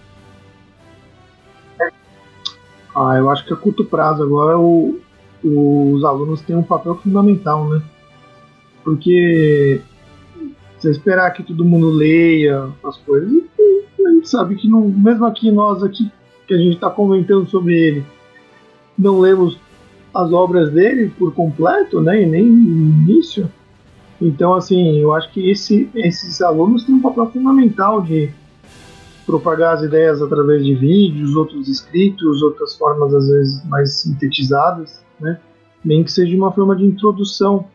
Ah, 2.96 3.16
eu 3.16 3.30
acho 3.30 3.46
que 3.46 3.54
a 3.54 3.56
curto 3.56 3.86
prazo 3.86 4.24
agora 4.24 4.58
o, 4.58 5.00
os 5.44 6.04
alunos 6.04 6.42
têm 6.42 6.56
um 6.56 6.64
papel 6.64 6.96
fundamental, 6.96 7.70
né? 7.70 7.84
Porque 8.84 9.80
se 10.80 10.90
esperar 10.90 11.30
que 11.30 11.44
todo 11.44 11.64
mundo 11.64 11.92
leia 11.92 12.72
as 12.84 12.98
coisas, 12.98 13.32
a 14.04 14.10
gente 14.10 14.28
sabe 14.28 14.56
que 14.56 14.68
não, 14.68 14.90
mesmo 14.90 15.28
aqui 15.28 15.52
nós 15.52 15.84
aqui 15.84 16.12
que 16.48 16.56
a 16.56 16.58
gente 16.58 16.74
está 16.74 16.90
comentando 16.90 17.48
sobre 17.48 17.76
ele, 17.76 18.06
não 18.98 19.20
lemos 19.20 19.60
as 20.12 20.34
obras 20.34 20.72
dele 20.72 21.14
por 21.20 21.36
completo, 21.36 22.02
né, 22.02 22.24
e 22.24 22.26
nem 22.26 22.46
no 22.46 23.12
início. 23.12 23.48
Então, 24.22 24.54
assim, 24.54 24.98
eu 24.98 25.14
acho 25.14 25.32
que 25.32 25.50
esse, 25.50 25.90
esses 25.96 26.42
alunos 26.42 26.84
têm 26.84 26.96
um 26.96 27.02
papel 27.02 27.28
fundamental 27.32 28.02
de 28.02 28.30
propagar 29.26 29.76
as 29.76 29.84
ideias 29.84 30.22
através 30.22 30.66
de 30.66 30.74
vídeos, 30.74 31.36
outros 31.36 31.68
escritos, 31.68 32.42
outras 32.42 32.76
formas 32.76 33.14
às 33.14 33.28
vezes 33.28 33.66
mais 33.66 34.02
sintetizadas, 34.02 35.02
né? 35.20 35.40
Nem 35.86 36.04
que 36.04 36.12
seja 36.12 36.36
uma 36.36 36.52
forma 36.52 36.76
de 36.76 36.84
introdução 36.84 37.68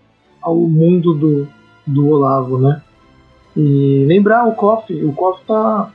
ao 0.42 0.56
mundo 0.56 1.14
do, 1.14 1.48
do 1.86 2.08
Olavo, 2.08 2.58
né? 2.58 2.82
E 3.56 4.04
lembrar 4.06 4.46
o 4.46 4.52
COF, 4.52 4.92
o 5.04 5.12
COF 5.12 5.44
tá, 5.46 5.90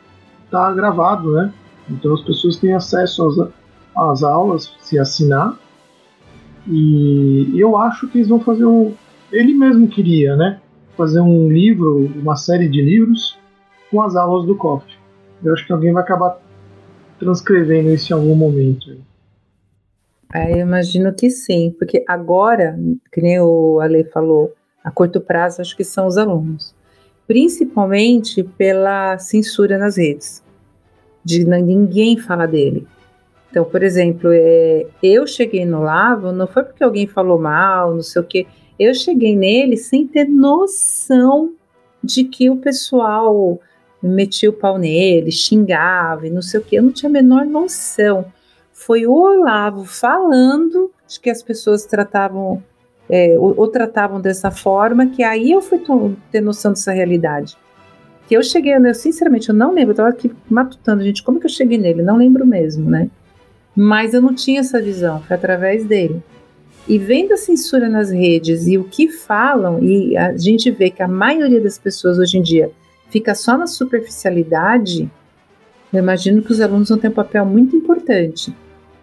tá 0.49 0.71
gravado, 0.73 1.33
né? 1.33 1.53
Então 1.89 2.13
as 2.13 2.21
pessoas 2.21 2.55
têm 2.55 2.73
acesso 2.73 3.25
às, 3.27 3.49
às 3.95 4.23
aulas 4.23 4.73
se 4.79 4.97
assinar. 4.97 5.57
E 6.67 7.51
eu 7.55 7.77
acho 7.77 8.07
que 8.07 8.19
eles 8.19 8.29
vão 8.29 8.39
fazer 8.39 8.65
um. 8.65 8.93
Ele 9.31 9.53
mesmo 9.53 9.87
queria, 9.87 10.35
né? 10.35 10.59
Fazer 10.97 11.21
um 11.21 11.51
livro, 11.51 12.11
uma 12.15 12.35
série 12.35 12.67
de 12.67 12.81
livros 12.81 13.37
com 13.89 14.01
as 14.01 14.15
aulas 14.15 14.45
do 14.45 14.55
COF. 14.55 14.85
Eu 15.43 15.53
acho 15.53 15.65
que 15.65 15.71
alguém 15.71 15.93
vai 15.93 16.03
acabar 16.03 16.39
transcrevendo 17.19 17.89
isso 17.89 18.11
em 18.11 18.15
algum 18.15 18.35
momento. 18.35 18.97
É, 20.33 20.53
eu 20.53 20.57
imagino 20.59 21.13
que 21.13 21.29
sim, 21.29 21.73
porque 21.77 22.03
agora, 22.07 22.77
que 23.11 23.21
nem 23.21 23.39
o 23.39 23.79
Ale 23.79 24.03
falou, 24.03 24.53
a 24.83 24.91
curto 24.91 25.19
prazo 25.19 25.61
acho 25.61 25.75
que 25.75 25.83
são 25.83 26.05
os 26.07 26.17
alunos, 26.17 26.75
principalmente 27.27 28.43
pela 28.43 29.17
censura 29.17 29.77
nas 29.77 29.97
redes 29.97 30.43
de 31.23 31.45
ninguém 31.45 32.17
fala 32.17 32.47
dele. 32.47 32.87
Então, 33.49 33.65
por 33.65 33.83
exemplo, 33.83 34.29
é, 34.31 34.85
eu 35.01 35.25
cheguei 35.25 35.65
no 35.65 35.81
Lavo, 35.81 36.31
não 36.31 36.47
foi 36.47 36.63
porque 36.63 36.83
alguém 36.83 37.07
falou 37.07 37.39
mal, 37.39 37.93
não 37.93 38.03
sei 38.03 38.21
o 38.21 38.25
quê. 38.25 38.47
Eu 38.79 38.93
cheguei 38.93 39.35
nele 39.35 39.75
sem 39.75 40.07
ter 40.07 40.25
noção 40.25 41.53
de 42.03 42.23
que 42.23 42.49
o 42.49 42.57
pessoal 42.57 43.59
metia 44.01 44.49
o 44.49 44.53
pau 44.53 44.77
nele, 44.77 45.31
xingava 45.31 46.27
e 46.27 46.29
não 46.29 46.41
sei 46.41 46.59
o 46.59 46.63
quê. 46.63 46.77
Eu 46.77 46.83
não 46.83 46.91
tinha 46.91 47.09
a 47.09 47.13
menor 47.13 47.45
noção. 47.45 48.25
Foi 48.71 49.05
o 49.05 49.13
Olavo 49.13 49.83
falando 49.83 50.91
de 51.05 51.19
que 51.19 51.29
as 51.29 51.43
pessoas 51.43 51.85
tratavam 51.85 52.63
é, 53.09 53.37
ou, 53.37 53.53
ou, 53.57 53.67
tratavam 53.67 54.21
dessa 54.21 54.51
forma, 54.51 55.07
que 55.07 55.23
aí 55.23 55.51
eu 55.51 55.61
fui 55.61 55.81
ter 56.31 56.41
noção 56.41 56.71
dessa 56.71 56.91
realidade 56.91 57.57
que 58.29 58.37
eu 58.37 58.43
cheguei, 58.43 58.75
eu 58.75 58.93
sinceramente 58.93 59.49
eu 59.49 59.55
não 59.55 59.73
lembro, 59.73 59.91
eu 59.91 59.95
tava 59.95 60.09
aqui 60.09 60.31
matutando, 60.47 61.03
gente, 61.03 61.23
como 61.23 61.39
que 61.39 61.47
eu 61.47 61.49
cheguei 61.49 61.79
nele? 61.79 62.03
Não 62.03 62.15
lembro 62.15 62.45
mesmo, 62.45 62.87
né? 62.87 63.09
Mas 63.75 64.13
eu 64.13 64.21
não 64.21 64.35
tinha 64.35 64.59
essa 64.59 64.79
visão, 64.79 65.19
foi 65.23 65.35
através 65.35 65.83
dele. 65.83 66.21
E 66.89 66.97
vendo 66.97 67.33
a 67.33 67.37
censura 67.37 67.87
nas 67.87 68.09
redes 68.09 68.65
e 68.65 68.75
o 68.75 68.83
que 68.83 69.09
falam, 69.09 69.77
e 69.83 70.17
a 70.17 70.35
gente 70.35 70.71
vê 70.71 70.89
que 70.89 71.03
a 71.03 71.07
maioria 71.07 71.61
das 71.61 71.77
pessoas 71.77 72.17
hoje 72.17 72.39
em 72.39 72.41
dia 72.41 72.71
fica 73.11 73.35
só 73.35 73.55
na 73.55 73.67
superficialidade, 73.67 75.07
eu 75.93 75.99
imagino 75.99 76.41
que 76.41 76.51
os 76.51 76.59
alunos 76.59 76.89
vão 76.89 76.97
ter 76.97 77.09
um 77.09 77.13
papel 77.13 77.45
muito 77.45 77.75
importante. 77.75 78.51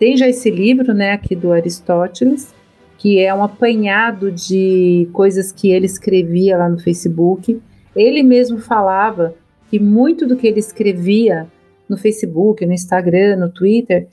Tem 0.01 0.17
já 0.17 0.29
esse 0.29 0.51
livro, 0.51 0.93
né, 0.93 1.13
aqui 1.13 1.37
do 1.37 1.53
Aristóteles, 1.53 2.53
que 2.99 3.21
é 3.21 3.33
um 3.33 3.45
apanhado 3.45 4.33
de 4.33 5.09
coisas 5.13 5.53
que 5.53 5.71
ele 5.71 5.87
escrevia 5.87 6.59
lá 6.59 6.69
no 6.69 6.81
Facebook. 6.81 7.63
Ele 7.95 8.25
mesmo 8.25 8.59
falava 8.59 9.33
que 9.71 9.79
muito 9.79 10.27
do 10.27 10.37
que 10.37 10.49
ele 10.49 10.59
escrevia 10.59 11.47
no 11.89 11.97
Facebook, 11.97 12.67
no 12.67 12.73
Instagram, 12.73 13.37
no 13.37 13.49
Twitter, 13.49 14.09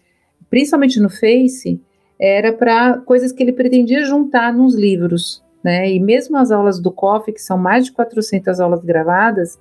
principalmente 0.48 1.00
no 1.00 1.10
Face, 1.10 1.82
era 2.20 2.54
para 2.54 2.98
coisas 3.00 3.32
que 3.32 3.44
ele 3.44 3.54
pretendia 3.54 4.06
juntar 4.06 4.54
nos 4.54 4.76
livros, 4.76 5.44
né? 5.64 5.92
E 5.92 6.00
mesmo 6.00 6.38
as 6.38 6.52
aulas 6.52 6.80
do 6.80 6.92
COF, 6.92 7.32
que 7.32 7.42
são 7.42 7.58
mais 7.58 7.86
de 7.86 7.92
400 7.92 8.60
aulas 8.60 8.84
gravadas, 8.84 9.60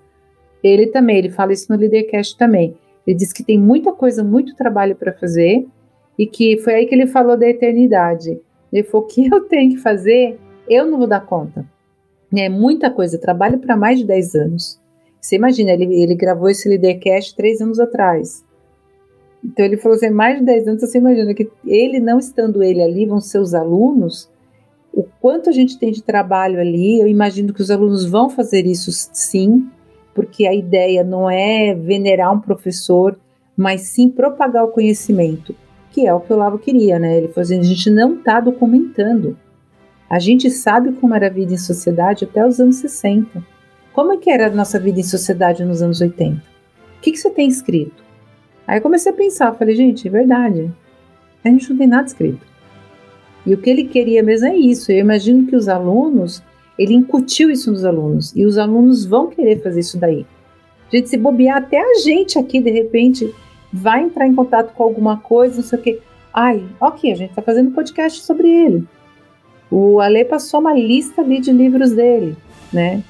ele 0.62 0.86
também, 0.86 1.18
ele 1.18 1.30
fala 1.30 1.52
isso 1.52 1.72
no 1.72 1.78
Leadercast 1.78 2.36
também. 2.36 2.76
Ele 3.06 3.16
diz 3.16 3.32
que 3.32 3.42
tem 3.42 3.58
muita 3.58 3.92
coisa, 3.92 4.22
muito 4.22 4.54
trabalho 4.54 4.94
para 4.94 5.12
fazer 5.12 5.66
e 6.18 6.26
que 6.26 6.58
foi 6.58 6.74
aí 6.74 6.86
que 6.86 6.94
ele 6.94 7.06
falou 7.06 7.36
da 7.36 7.48
eternidade. 7.48 8.40
Ele 8.72 8.82
falou: 8.84 9.06
o 9.06 9.08
que 9.08 9.26
eu 9.26 9.40
tenho 9.42 9.72
que 9.72 9.78
fazer, 9.78 10.38
eu 10.68 10.86
não 10.86 10.98
vou 10.98 11.06
dar 11.06 11.26
conta. 11.26 11.66
É 12.34 12.48
muita 12.48 12.90
coisa, 12.90 13.18
trabalho 13.18 13.58
para 13.58 13.76
mais 13.76 13.98
de 13.98 14.06
10 14.06 14.34
anos. 14.34 14.80
Você 15.20 15.36
imagina, 15.36 15.70
ele, 15.72 16.02
ele 16.02 16.14
gravou 16.14 16.48
esse 16.48 16.68
Leadercast 16.68 17.36
três 17.36 17.60
anos 17.60 17.78
atrás. 17.78 18.44
Então 19.44 19.64
ele 19.64 19.76
falou 19.76 19.96
assim, 19.96 20.10
mais 20.10 20.38
de 20.38 20.44
10 20.44 20.68
anos, 20.68 20.80
você 20.80 20.98
imagina 20.98 21.34
que 21.34 21.50
ele 21.66 21.98
não 21.98 22.18
estando 22.18 22.62
ele 22.62 22.82
ali, 22.82 23.06
vão 23.06 23.20
ser 23.20 23.38
os 23.38 23.54
alunos, 23.54 24.30
o 24.92 25.04
quanto 25.20 25.50
a 25.50 25.52
gente 25.52 25.78
tem 25.78 25.90
de 25.90 26.02
trabalho 26.02 26.60
ali, 26.60 27.00
eu 27.00 27.08
imagino 27.08 27.52
que 27.52 27.62
os 27.62 27.70
alunos 27.70 28.04
vão 28.04 28.30
fazer 28.30 28.66
isso 28.66 28.90
sim, 28.92 29.66
porque 30.14 30.46
a 30.46 30.54
ideia 30.54 31.02
não 31.02 31.28
é 31.30 31.74
venerar 31.74 32.32
um 32.32 32.40
professor, 32.40 33.18
mas 33.56 33.82
sim 33.82 34.08
propagar 34.08 34.64
o 34.64 34.68
conhecimento 34.68 35.54
que 35.92 36.06
é 36.06 36.12
o 36.12 36.20
que 36.20 36.32
o 36.32 36.36
Lavo 36.36 36.58
queria, 36.58 36.98
né? 36.98 37.18
Ele 37.18 37.28
falou 37.28 37.42
assim, 37.42 37.60
a 37.60 37.62
gente 37.62 37.90
não 37.90 38.14
está 38.14 38.40
documentando. 38.40 39.36
A 40.08 40.18
gente 40.18 40.50
sabe 40.50 40.92
como 40.92 41.14
era 41.14 41.26
a 41.26 41.30
vida 41.30 41.52
em 41.52 41.58
sociedade 41.58 42.24
até 42.24 42.44
os 42.46 42.58
anos 42.58 42.76
60. 42.76 43.44
Como 43.92 44.12
é 44.12 44.16
que 44.16 44.30
era 44.30 44.46
a 44.46 44.50
nossa 44.50 44.80
vida 44.80 45.00
em 45.00 45.04
sociedade 45.04 45.64
nos 45.64 45.82
anos 45.82 46.00
80? 46.00 46.36
O 46.36 47.00
que, 47.02 47.12
que 47.12 47.18
você 47.18 47.30
tem 47.30 47.46
escrito? 47.46 48.02
Aí 48.66 48.80
comecei 48.80 49.12
a 49.12 49.14
pensar, 49.14 49.52
falei, 49.54 49.74
gente, 49.74 50.06
é 50.06 50.10
verdade. 50.10 50.70
A 51.44 51.48
gente 51.48 51.70
não 51.70 51.76
tem 51.76 51.86
nada 51.86 52.06
escrito. 52.06 52.46
E 53.44 53.52
o 53.52 53.58
que 53.58 53.68
ele 53.68 53.84
queria 53.84 54.22
mesmo 54.22 54.46
é 54.46 54.56
isso. 54.56 54.92
Eu 54.92 54.98
imagino 54.98 55.46
que 55.46 55.56
os 55.56 55.68
alunos, 55.68 56.42
ele 56.78 56.94
incutiu 56.94 57.50
isso 57.50 57.70
nos 57.70 57.84
alunos. 57.84 58.34
E 58.36 58.46
os 58.46 58.56
alunos 58.56 59.04
vão 59.04 59.28
querer 59.28 59.60
fazer 59.62 59.80
isso 59.80 59.98
daí. 59.98 60.24
Gente, 60.92 61.08
se 61.08 61.16
bobear 61.16 61.56
até 61.56 61.80
a 61.80 61.94
gente 62.04 62.38
aqui, 62.38 62.60
de 62.60 62.70
repente, 62.70 63.34
vai 63.72 64.02
entrar 64.02 64.26
em 64.26 64.34
contato 64.34 64.74
com 64.74 64.82
alguma 64.82 65.16
coisa, 65.16 65.56
não 65.56 65.62
sei 65.64 65.78
o 65.78 65.82
quê. 65.82 66.00
Ai, 66.32 66.62
ok, 66.80 67.10
a 67.10 67.14
gente 67.14 67.30
está 67.30 67.42
fazendo 67.42 67.72
podcast 67.72 68.22
sobre 68.22 68.48
ele. 68.48 68.84
O 69.70 70.00
Ale 70.00 70.24
passou 70.24 70.60
uma 70.60 70.74
lista 70.74 71.22
ali 71.22 71.40
de 71.40 71.50
livros 71.50 71.92
dele, 71.92 72.36
né? 72.72 73.02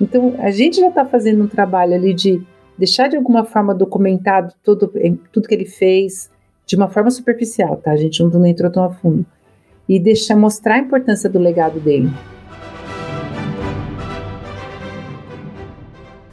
Então, 0.00 0.34
a 0.38 0.50
gente 0.50 0.80
já 0.80 0.88
está 0.88 1.04
fazendo 1.04 1.44
um 1.44 1.46
trabalho 1.46 1.94
ali 1.94 2.12
de 2.12 2.42
deixar 2.78 3.08
de 3.08 3.16
alguma 3.16 3.44
forma 3.44 3.74
documentado 3.74 4.54
tudo, 4.62 4.92
tudo 5.32 5.48
que 5.48 5.54
ele 5.54 5.64
fez, 5.64 6.30
de 6.66 6.76
uma 6.76 6.88
forma 6.88 7.10
superficial, 7.10 7.76
tá? 7.76 7.92
A 7.92 7.96
gente 7.96 8.22
não, 8.22 8.30
não 8.30 8.46
entrou 8.46 8.70
tão 8.70 8.84
a 8.84 8.90
fundo. 8.90 9.24
E 9.88 10.00
deixar 10.00 10.36
mostrar 10.36 10.74
a 10.74 10.78
importância 10.78 11.30
do 11.30 11.38
legado 11.38 11.78
dele. 11.78 12.10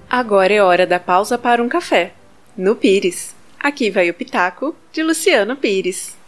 Agora 0.10 0.54
é 0.54 0.62
hora 0.62 0.88
da 0.88 1.00
pausa 1.00 1.38
para 1.38 1.62
um 1.62 1.70
café. 1.70 2.14
No 2.58 2.76
Pires. 2.76 3.36
Aqui 3.60 3.90
vai 3.90 4.10
o 4.10 4.14
Pitaco 4.14 4.76
de 4.92 5.02
Luciano 5.02 5.56
Pires. 5.56 6.23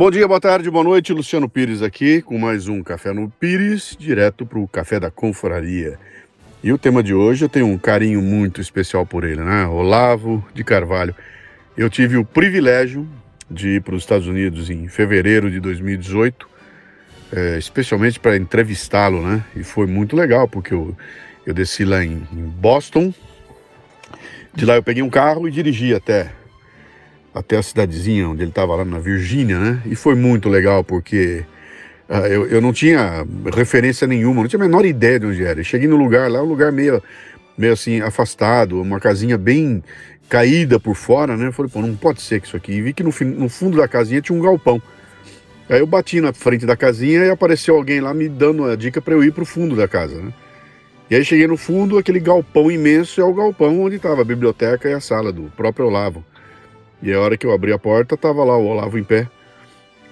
Bom 0.00 0.10
dia, 0.10 0.26
boa 0.26 0.40
tarde, 0.40 0.70
boa 0.70 0.82
noite. 0.82 1.12
Luciano 1.12 1.46
Pires 1.46 1.82
aqui 1.82 2.22
com 2.22 2.38
mais 2.38 2.68
um 2.68 2.82
Café 2.82 3.12
no 3.12 3.28
Pires, 3.28 3.94
direto 4.00 4.46
para 4.46 4.58
o 4.58 4.66
Café 4.66 4.98
da 4.98 5.10
Confraria. 5.10 5.98
E 6.64 6.72
o 6.72 6.78
tema 6.78 7.02
de 7.02 7.12
hoje 7.12 7.44
eu 7.44 7.50
tenho 7.50 7.66
um 7.66 7.76
carinho 7.76 8.22
muito 8.22 8.62
especial 8.62 9.04
por 9.04 9.24
ele, 9.24 9.42
né? 9.42 9.66
Olavo 9.66 10.42
de 10.54 10.64
Carvalho. 10.64 11.14
Eu 11.76 11.90
tive 11.90 12.16
o 12.16 12.24
privilégio 12.24 13.06
de 13.50 13.76
ir 13.76 13.82
para 13.82 13.94
os 13.94 14.02
Estados 14.02 14.26
Unidos 14.26 14.70
em 14.70 14.88
fevereiro 14.88 15.50
de 15.50 15.60
2018, 15.60 16.48
é, 17.32 17.58
especialmente 17.58 18.18
para 18.18 18.38
entrevistá-lo, 18.38 19.20
né? 19.20 19.44
E 19.54 19.62
foi 19.62 19.86
muito 19.86 20.16
legal, 20.16 20.48
porque 20.48 20.72
eu 20.72 20.96
eu 21.44 21.52
desci 21.52 21.84
lá 21.84 22.02
em, 22.02 22.26
em 22.32 22.44
Boston. 22.46 23.12
De 24.54 24.64
lá 24.64 24.76
eu 24.76 24.82
peguei 24.82 25.02
um 25.02 25.10
carro 25.10 25.46
e 25.46 25.50
dirigi 25.50 25.94
até 25.94 26.39
até 27.34 27.56
a 27.56 27.62
cidadezinha 27.62 28.28
onde 28.28 28.42
ele 28.42 28.50
estava 28.50 28.74
lá 28.74 28.84
na 28.84 28.98
Virgínia, 28.98 29.58
né? 29.58 29.82
E 29.86 29.94
foi 29.94 30.14
muito 30.14 30.48
legal 30.48 30.82
porque 30.82 31.44
uh, 32.08 32.26
eu, 32.26 32.46
eu 32.46 32.60
não 32.60 32.72
tinha 32.72 33.24
referência 33.54 34.06
nenhuma, 34.06 34.42
não 34.42 34.48
tinha 34.48 34.62
a 34.62 34.66
menor 34.66 34.84
ideia 34.84 35.20
de 35.20 35.26
onde 35.26 35.44
era. 35.44 35.60
Eu 35.60 35.64
cheguei 35.64 35.88
no 35.88 35.96
lugar 35.96 36.30
lá, 36.30 36.42
um 36.42 36.46
lugar 36.46 36.72
meio, 36.72 37.02
meio 37.56 37.72
assim 37.72 38.00
afastado, 38.00 38.80
uma 38.80 38.98
casinha 38.98 39.38
bem 39.38 39.82
caída 40.28 40.78
por 40.78 40.94
fora, 40.94 41.36
né? 41.36 41.48
Eu 41.48 41.52
falei, 41.52 41.70
pô, 41.70 41.80
não 41.80 41.94
pode 41.96 42.20
ser 42.22 42.40
que 42.40 42.46
isso 42.46 42.56
aqui. 42.56 42.72
E 42.72 42.82
vi 42.82 42.92
que 42.92 43.02
no, 43.02 43.12
no 43.36 43.48
fundo 43.48 43.76
da 43.76 43.88
casinha 43.88 44.20
tinha 44.20 44.36
um 44.36 44.42
galpão. 44.42 44.80
Aí 45.68 45.78
eu 45.78 45.86
bati 45.86 46.20
na 46.20 46.32
frente 46.32 46.66
da 46.66 46.76
casinha 46.76 47.24
e 47.24 47.30
apareceu 47.30 47.76
alguém 47.76 48.00
lá 48.00 48.12
me 48.12 48.28
dando 48.28 48.64
a 48.64 48.74
dica 48.74 49.00
para 49.00 49.14
eu 49.14 49.22
ir 49.22 49.32
para 49.32 49.44
o 49.44 49.46
fundo 49.46 49.76
da 49.76 49.86
casa, 49.86 50.20
né? 50.20 50.32
E 51.08 51.16
aí 51.16 51.24
cheguei 51.24 51.46
no 51.46 51.56
fundo, 51.56 51.98
aquele 51.98 52.20
galpão 52.20 52.70
imenso 52.70 53.20
é 53.20 53.24
o 53.24 53.34
galpão 53.34 53.80
onde 53.80 53.96
estava 53.96 54.22
a 54.22 54.24
biblioteca 54.24 54.88
e 54.88 54.92
a 54.92 55.00
sala 55.00 55.32
do 55.32 55.50
próprio 55.56 55.86
Olavo. 55.86 56.24
E 57.02 57.12
a 57.12 57.20
hora 57.20 57.36
que 57.36 57.46
eu 57.46 57.52
abri 57.52 57.72
a 57.72 57.78
porta, 57.78 58.14
estava 58.14 58.44
lá 58.44 58.56
o 58.56 58.66
Olavo 58.66 58.98
em 58.98 59.04
pé, 59.04 59.28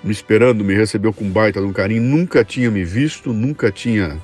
me 0.03 0.12
esperando, 0.12 0.64
me 0.64 0.74
recebeu 0.74 1.12
com 1.12 1.28
baita 1.28 1.61
de 1.61 1.66
um 1.66 1.72
carinho, 1.72 2.03
nunca 2.03 2.45
tinha 2.45 2.70
me 2.70 2.84
visto, 2.84 3.32
nunca 3.32 3.70
tinha 3.70 4.16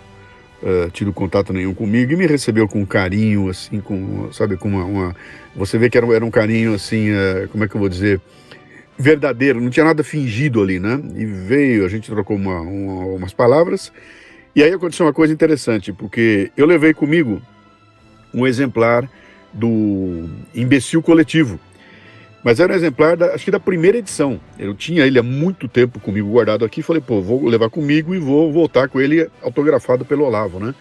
uh, 0.62 0.90
tido 0.90 1.12
contato 1.12 1.52
nenhum 1.52 1.74
comigo 1.74 2.12
e 2.12 2.16
me 2.16 2.26
recebeu 2.26 2.66
com 2.66 2.86
carinho, 2.86 3.48
assim, 3.48 3.80
com, 3.80 4.32
sabe, 4.32 4.56
com 4.56 4.68
uma, 4.68 4.84
uma... 4.84 5.16
você 5.54 5.76
vê 5.76 5.90
que 5.90 5.98
era, 5.98 6.06
era 6.14 6.24
um 6.24 6.30
carinho, 6.30 6.74
assim, 6.74 7.10
uh, 7.10 7.48
como 7.50 7.64
é 7.64 7.68
que 7.68 7.74
eu 7.74 7.80
vou 7.80 7.88
dizer, 7.88 8.20
verdadeiro, 8.96 9.60
não 9.60 9.70
tinha 9.70 9.84
nada 9.84 10.04
fingido 10.04 10.62
ali, 10.62 10.78
né? 10.78 11.00
E 11.16 11.24
veio, 11.26 11.84
a 11.84 11.88
gente 11.88 12.10
trocou 12.10 12.36
uma, 12.36 12.60
uma, 12.60 13.06
umas 13.06 13.32
palavras 13.32 13.92
e 14.54 14.62
aí 14.62 14.72
aconteceu 14.72 15.04
uma 15.04 15.12
coisa 15.12 15.32
interessante, 15.32 15.92
porque 15.92 16.52
eu 16.56 16.64
levei 16.64 16.94
comigo 16.94 17.42
um 18.32 18.46
exemplar 18.46 19.08
do 19.52 20.28
Imbecil 20.54 21.02
Coletivo. 21.02 21.58
Mas 22.44 22.60
era 22.60 22.74
um 22.74 22.76
exemplar, 22.76 23.16
da, 23.16 23.34
acho 23.34 23.44
que 23.44 23.50
da 23.50 23.58
primeira 23.58 23.96
edição. 23.96 24.38
Eu 24.58 24.74
tinha 24.74 25.06
ele 25.06 25.18
há 25.18 25.22
muito 25.22 25.66
tempo 25.66 25.98
comigo 25.98 26.28
guardado 26.28 26.62
aqui. 26.62 26.82
Falei, 26.82 27.00
pô, 27.00 27.22
vou 27.22 27.46
levar 27.48 27.70
comigo 27.70 28.14
e 28.14 28.18
vou 28.18 28.52
voltar 28.52 28.86
com 28.88 29.00
ele 29.00 29.26
autografado 29.42 30.04
pelo 30.04 30.24
Olavo, 30.24 30.60
né? 30.60 30.74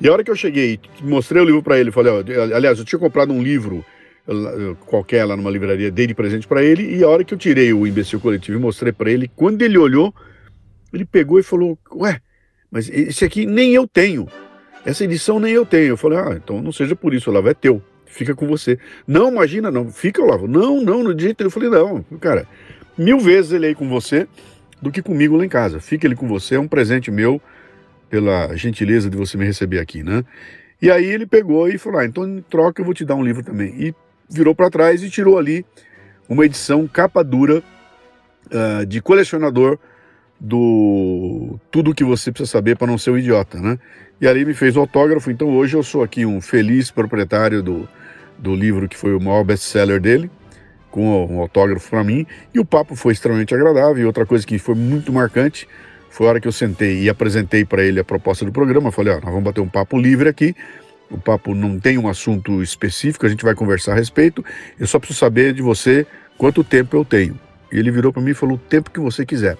E 0.00 0.08
a 0.08 0.12
hora 0.12 0.22
que 0.22 0.30
eu 0.30 0.36
cheguei, 0.36 0.78
mostrei 1.02 1.42
o 1.42 1.44
livro 1.44 1.62
para 1.62 1.78
ele, 1.78 1.90
falei, 1.90 2.12
ó, 2.12 2.22
aliás, 2.54 2.78
eu 2.78 2.84
tinha 2.84 2.98
comprado 2.98 3.32
um 3.32 3.42
livro 3.42 3.84
qualquer 4.86 5.24
lá 5.24 5.36
numa 5.36 5.50
livraria, 5.50 5.90
dei 5.90 6.06
de 6.06 6.14
presente 6.14 6.46
para 6.46 6.62
ele, 6.62 6.96
e 6.96 7.02
a 7.02 7.08
hora 7.08 7.24
que 7.24 7.32
eu 7.32 7.38
tirei 7.38 7.72
o 7.72 7.86
Imbecil 7.86 8.20
Coletivo 8.20 8.58
e 8.58 8.60
mostrei 8.60 8.92
para 8.92 9.10
ele, 9.10 9.30
quando 9.34 9.62
ele 9.62 9.78
olhou, 9.78 10.14
ele 10.92 11.04
pegou 11.04 11.38
e 11.38 11.42
falou, 11.42 11.78
ué, 11.94 12.20
mas 12.70 12.90
esse 12.90 13.24
aqui 13.24 13.46
nem 13.46 13.72
eu 13.72 13.86
tenho. 13.86 14.28
Essa 14.84 15.04
edição 15.04 15.40
nem 15.40 15.52
eu 15.52 15.64
tenho. 15.64 15.90
Eu 15.90 15.96
falei, 15.96 16.18
ah, 16.18 16.34
então 16.36 16.60
não 16.60 16.72
seja 16.72 16.94
por 16.94 17.14
isso, 17.14 17.30
Olavo 17.30 17.48
é 17.48 17.54
teu. 17.54 17.80
Fica 18.16 18.34
com 18.34 18.46
você. 18.46 18.78
Não, 19.06 19.30
imagina, 19.30 19.70
não. 19.70 19.90
Fica, 19.90 20.22
Olavo. 20.22 20.48
Não, 20.48 20.80
não, 20.80 21.04
no 21.04 21.18
jeito. 21.18 21.42
Eu 21.42 21.50
falei, 21.50 21.68
não, 21.68 22.02
cara, 22.18 22.48
mil 22.96 23.20
vezes 23.20 23.52
ele 23.52 23.66
aí 23.66 23.74
com 23.74 23.86
você 23.90 24.26
do 24.80 24.90
que 24.90 25.02
comigo 25.02 25.36
lá 25.36 25.44
em 25.44 25.48
casa. 25.50 25.80
Fica 25.80 26.06
ele 26.06 26.16
com 26.16 26.26
você, 26.26 26.54
é 26.54 26.58
um 26.58 26.66
presente 26.66 27.10
meu 27.10 27.40
pela 28.08 28.56
gentileza 28.56 29.10
de 29.10 29.16
você 29.18 29.36
me 29.36 29.44
receber 29.44 29.80
aqui, 29.80 30.02
né? 30.02 30.24
E 30.80 30.90
aí 30.90 31.04
ele 31.04 31.26
pegou 31.26 31.68
e 31.68 31.76
falou, 31.76 32.00
ah, 32.00 32.06
então 32.06 32.26
em 32.26 32.40
troca 32.40 32.80
eu 32.80 32.86
vou 32.86 32.94
te 32.94 33.04
dar 33.04 33.16
um 33.16 33.22
livro 33.22 33.42
também. 33.42 33.74
E 33.78 33.94
virou 34.30 34.54
para 34.54 34.70
trás 34.70 35.02
e 35.02 35.10
tirou 35.10 35.38
ali 35.38 35.64
uma 36.26 36.46
edição 36.46 36.86
capa 36.86 37.22
dura 37.22 37.62
uh, 38.46 38.86
de 38.86 39.02
colecionador 39.02 39.78
do 40.40 41.58
tudo 41.70 41.94
que 41.94 42.04
você 42.04 42.32
precisa 42.32 42.50
saber 42.50 42.76
para 42.76 42.86
não 42.86 42.96
ser 42.96 43.10
um 43.10 43.18
idiota, 43.18 43.60
né? 43.60 43.78
E 44.20 44.26
ali 44.26 44.44
me 44.44 44.54
fez 44.54 44.76
o 44.76 44.80
autógrafo, 44.80 45.30
então 45.30 45.50
hoje 45.50 45.76
eu 45.76 45.82
sou 45.82 46.02
aqui 46.02 46.24
um 46.24 46.40
feliz 46.40 46.90
proprietário 46.90 47.62
do, 47.62 47.88
do 48.38 48.54
livro 48.54 48.88
que 48.88 48.96
foi 48.96 49.14
o 49.14 49.20
maior 49.20 49.44
best-seller 49.44 50.00
dele, 50.00 50.30
com 50.90 51.26
um 51.26 51.40
autógrafo 51.40 51.90
para 51.90 52.02
mim, 52.02 52.26
e 52.54 52.58
o 52.58 52.64
papo 52.64 52.96
foi 52.96 53.12
extremamente 53.12 53.54
agradável. 53.54 54.02
E 54.02 54.06
outra 54.06 54.24
coisa 54.24 54.46
que 54.46 54.58
foi 54.58 54.74
muito 54.74 55.12
marcante 55.12 55.68
foi 56.10 56.26
a 56.26 56.30
hora 56.30 56.40
que 56.40 56.48
eu 56.48 56.52
sentei 56.52 57.02
e 57.02 57.10
apresentei 57.10 57.64
para 57.64 57.82
ele 57.82 58.00
a 58.00 58.04
proposta 58.04 58.44
do 58.44 58.52
programa. 58.52 58.88
Eu 58.88 58.92
falei: 58.92 59.12
ó, 59.12 59.16
nós 59.16 59.24
vamos 59.24 59.44
bater 59.44 59.60
um 59.60 59.68
papo 59.68 59.98
livre 59.98 60.28
aqui. 60.28 60.54
O 61.10 61.18
papo 61.18 61.54
não 61.54 61.78
tem 61.78 61.98
um 61.98 62.08
assunto 62.08 62.62
específico, 62.62 63.26
a 63.26 63.28
gente 63.28 63.44
vai 63.44 63.54
conversar 63.54 63.92
a 63.92 63.94
respeito. 63.94 64.44
Eu 64.78 64.86
só 64.86 64.98
preciso 64.98 65.20
saber 65.20 65.52
de 65.52 65.62
você 65.62 66.06
quanto 66.36 66.64
tempo 66.64 66.96
eu 66.96 67.04
tenho. 67.04 67.38
E 67.70 67.78
ele 67.78 67.90
virou 67.90 68.12
para 68.12 68.22
mim 68.22 68.30
e 68.30 68.34
falou: 68.34 68.56
o 68.56 68.58
tempo 68.58 68.90
que 68.90 68.98
você 68.98 69.26
quiser. 69.26 69.56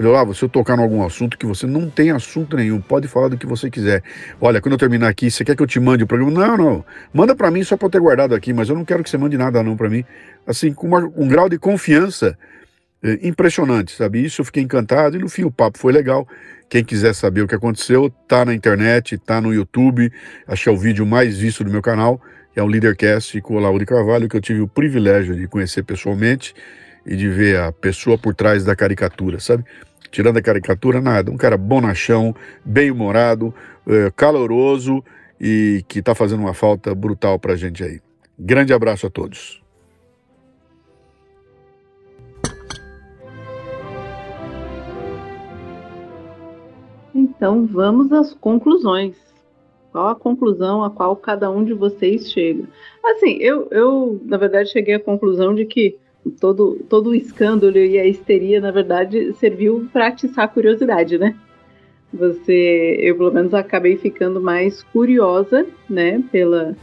Falei, 0.00 0.12
lá, 0.14 0.32
se 0.32 0.42
eu 0.42 0.48
tocar 0.48 0.78
em 0.78 0.82
algum 0.82 1.04
assunto 1.04 1.36
que 1.36 1.44
você 1.44 1.66
não 1.66 1.90
tem 1.90 2.10
assunto 2.10 2.56
nenhum, 2.56 2.80
pode 2.80 3.06
falar 3.06 3.28
do 3.28 3.36
que 3.36 3.44
você 3.44 3.68
quiser. 3.68 4.02
Olha, 4.40 4.58
quando 4.58 4.72
eu 4.72 4.78
terminar 4.78 5.08
aqui, 5.08 5.30
você 5.30 5.44
quer 5.44 5.54
que 5.54 5.62
eu 5.62 5.66
te 5.66 5.78
mande 5.78 6.04
o 6.04 6.06
programa? 6.06 6.30
Não, 6.30 6.56
não. 6.56 6.84
Manda 7.12 7.36
para 7.36 7.50
mim 7.50 7.62
só 7.62 7.76
para 7.76 7.84
eu 7.84 7.90
ter 7.90 8.00
guardado 8.00 8.34
aqui, 8.34 8.50
mas 8.54 8.70
eu 8.70 8.74
não 8.74 8.82
quero 8.82 9.04
que 9.04 9.10
você 9.10 9.18
mande 9.18 9.36
nada 9.36 9.62
não 9.62 9.76
para 9.76 9.90
mim. 9.90 10.02
Assim, 10.46 10.72
com 10.72 10.86
uma, 10.86 11.00
um 11.14 11.28
grau 11.28 11.50
de 11.50 11.58
confiança 11.58 12.34
é, 13.02 13.18
impressionante, 13.28 13.94
sabe? 13.94 14.24
Isso 14.24 14.40
eu 14.40 14.44
fiquei 14.46 14.62
encantado 14.62 15.18
e 15.18 15.20
no 15.20 15.28
fim 15.28 15.44
o 15.44 15.50
papo 15.50 15.76
foi 15.76 15.92
legal. 15.92 16.26
Quem 16.70 16.82
quiser 16.82 17.14
saber 17.14 17.42
o 17.42 17.46
que 17.46 17.54
aconteceu, 17.54 18.08
tá 18.26 18.42
na 18.42 18.54
internet, 18.54 19.18
tá 19.18 19.38
no 19.38 19.52
YouTube. 19.52 20.10
Que 20.54 20.68
é 20.70 20.72
o 20.72 20.78
vídeo 20.78 21.04
mais 21.04 21.36
visto 21.36 21.62
do 21.62 21.70
meu 21.70 21.82
canal. 21.82 22.18
É 22.56 22.62
um 22.62 22.66
Leadercast 22.66 23.38
com 23.42 23.54
o 23.54 23.58
Lauro 23.58 23.78
de 23.78 23.84
Carvalho, 23.84 24.30
que 24.30 24.36
eu 24.36 24.40
tive 24.40 24.62
o 24.62 24.66
privilégio 24.66 25.36
de 25.36 25.46
conhecer 25.46 25.82
pessoalmente 25.82 26.54
e 27.04 27.16
de 27.16 27.28
ver 27.28 27.58
a 27.58 27.70
pessoa 27.70 28.16
por 28.16 28.34
trás 28.34 28.64
da 28.64 28.74
caricatura, 28.74 29.40
sabe? 29.40 29.64
Tirando 30.10 30.38
a 30.38 30.42
caricatura, 30.42 31.00
nada. 31.00 31.30
Um 31.30 31.36
cara 31.36 31.56
bonachão, 31.56 32.34
bem-humorado, 32.64 33.54
é, 33.86 34.10
caloroso 34.14 35.04
e 35.40 35.84
que 35.88 36.02
tá 36.02 36.14
fazendo 36.14 36.40
uma 36.40 36.54
falta 36.54 36.94
brutal 36.94 37.38
pra 37.38 37.56
gente 37.56 37.82
aí. 37.82 38.00
Grande 38.38 38.72
abraço 38.72 39.06
a 39.06 39.10
todos. 39.10 39.60
Então 47.14 47.66
vamos 47.66 48.12
às 48.12 48.34
conclusões. 48.34 49.16
Qual 49.92 50.08
a 50.08 50.14
conclusão 50.14 50.84
a 50.84 50.90
qual 50.90 51.16
cada 51.16 51.50
um 51.50 51.64
de 51.64 51.74
vocês 51.74 52.30
chega? 52.30 52.64
Assim, 53.04 53.38
eu, 53.40 53.66
eu 53.70 54.20
na 54.24 54.36
verdade 54.36 54.70
cheguei 54.70 54.94
à 54.94 55.00
conclusão 55.00 55.54
de 55.54 55.64
que 55.64 55.98
todo, 56.40 56.78
todo 56.88 57.10
o 57.10 57.14
escândalo 57.14 57.76
e 57.76 57.98
a 57.98 58.06
histeria, 58.06 58.60
na 58.60 58.70
verdade, 58.70 59.32
serviu 59.34 59.88
para 59.92 60.08
atiçar 60.08 60.44
a 60.44 60.48
curiosidade, 60.48 61.18
né? 61.18 61.34
Você, 62.12 62.96
eu 62.98 63.16
pelo 63.16 63.32
menos 63.32 63.54
acabei 63.54 63.96
ficando 63.96 64.40
mais 64.40 64.82
curiosa, 64.82 65.64
né, 65.88 66.22
pela, 66.32 66.76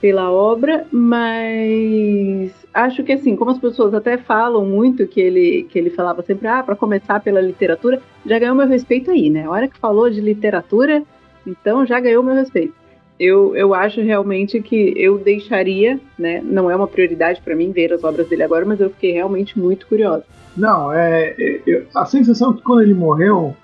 pela 0.00 0.30
obra, 0.30 0.86
mas 0.92 2.52
acho 2.72 3.02
que 3.02 3.12
assim, 3.12 3.34
como 3.34 3.50
as 3.50 3.58
pessoas 3.58 3.92
até 3.92 4.16
falam 4.16 4.64
muito 4.64 5.06
que 5.06 5.20
ele, 5.20 5.64
que 5.64 5.78
ele 5.78 5.90
falava 5.90 6.22
sempre, 6.22 6.46
ah, 6.46 6.62
para 6.62 6.76
começar 6.76 7.20
pela 7.20 7.40
literatura, 7.40 8.00
já 8.24 8.38
ganhou 8.38 8.54
meu 8.54 8.68
respeito 8.68 9.10
aí, 9.10 9.28
né? 9.28 9.44
A 9.44 9.50
hora 9.50 9.68
que 9.68 9.78
falou 9.78 10.08
de 10.08 10.20
literatura, 10.20 11.02
então 11.46 11.84
já 11.84 11.98
ganhou 11.98 12.22
meu 12.22 12.34
respeito. 12.34 12.74
Eu, 13.18 13.54
eu 13.54 13.74
acho 13.74 14.00
realmente 14.00 14.60
que 14.60 14.94
eu 14.96 15.18
deixaria, 15.18 16.00
né? 16.18 16.40
Não 16.42 16.70
é 16.70 16.74
uma 16.74 16.88
prioridade 16.88 17.40
para 17.40 17.54
mim 17.54 17.70
ver 17.70 17.92
as 17.92 18.02
obras 18.02 18.28
dele 18.28 18.42
agora, 18.42 18.64
mas 18.64 18.80
eu 18.80 18.90
fiquei 18.90 19.12
realmente 19.12 19.58
muito 19.58 19.86
curiosa. 19.86 20.24
Não, 20.56 20.92
é, 20.92 21.34
é 21.38 21.86
a 21.94 22.04
sensação 22.04 22.52
que 22.52 22.62
quando 22.62 22.82
ele 22.82 22.94
morreu 22.94 23.54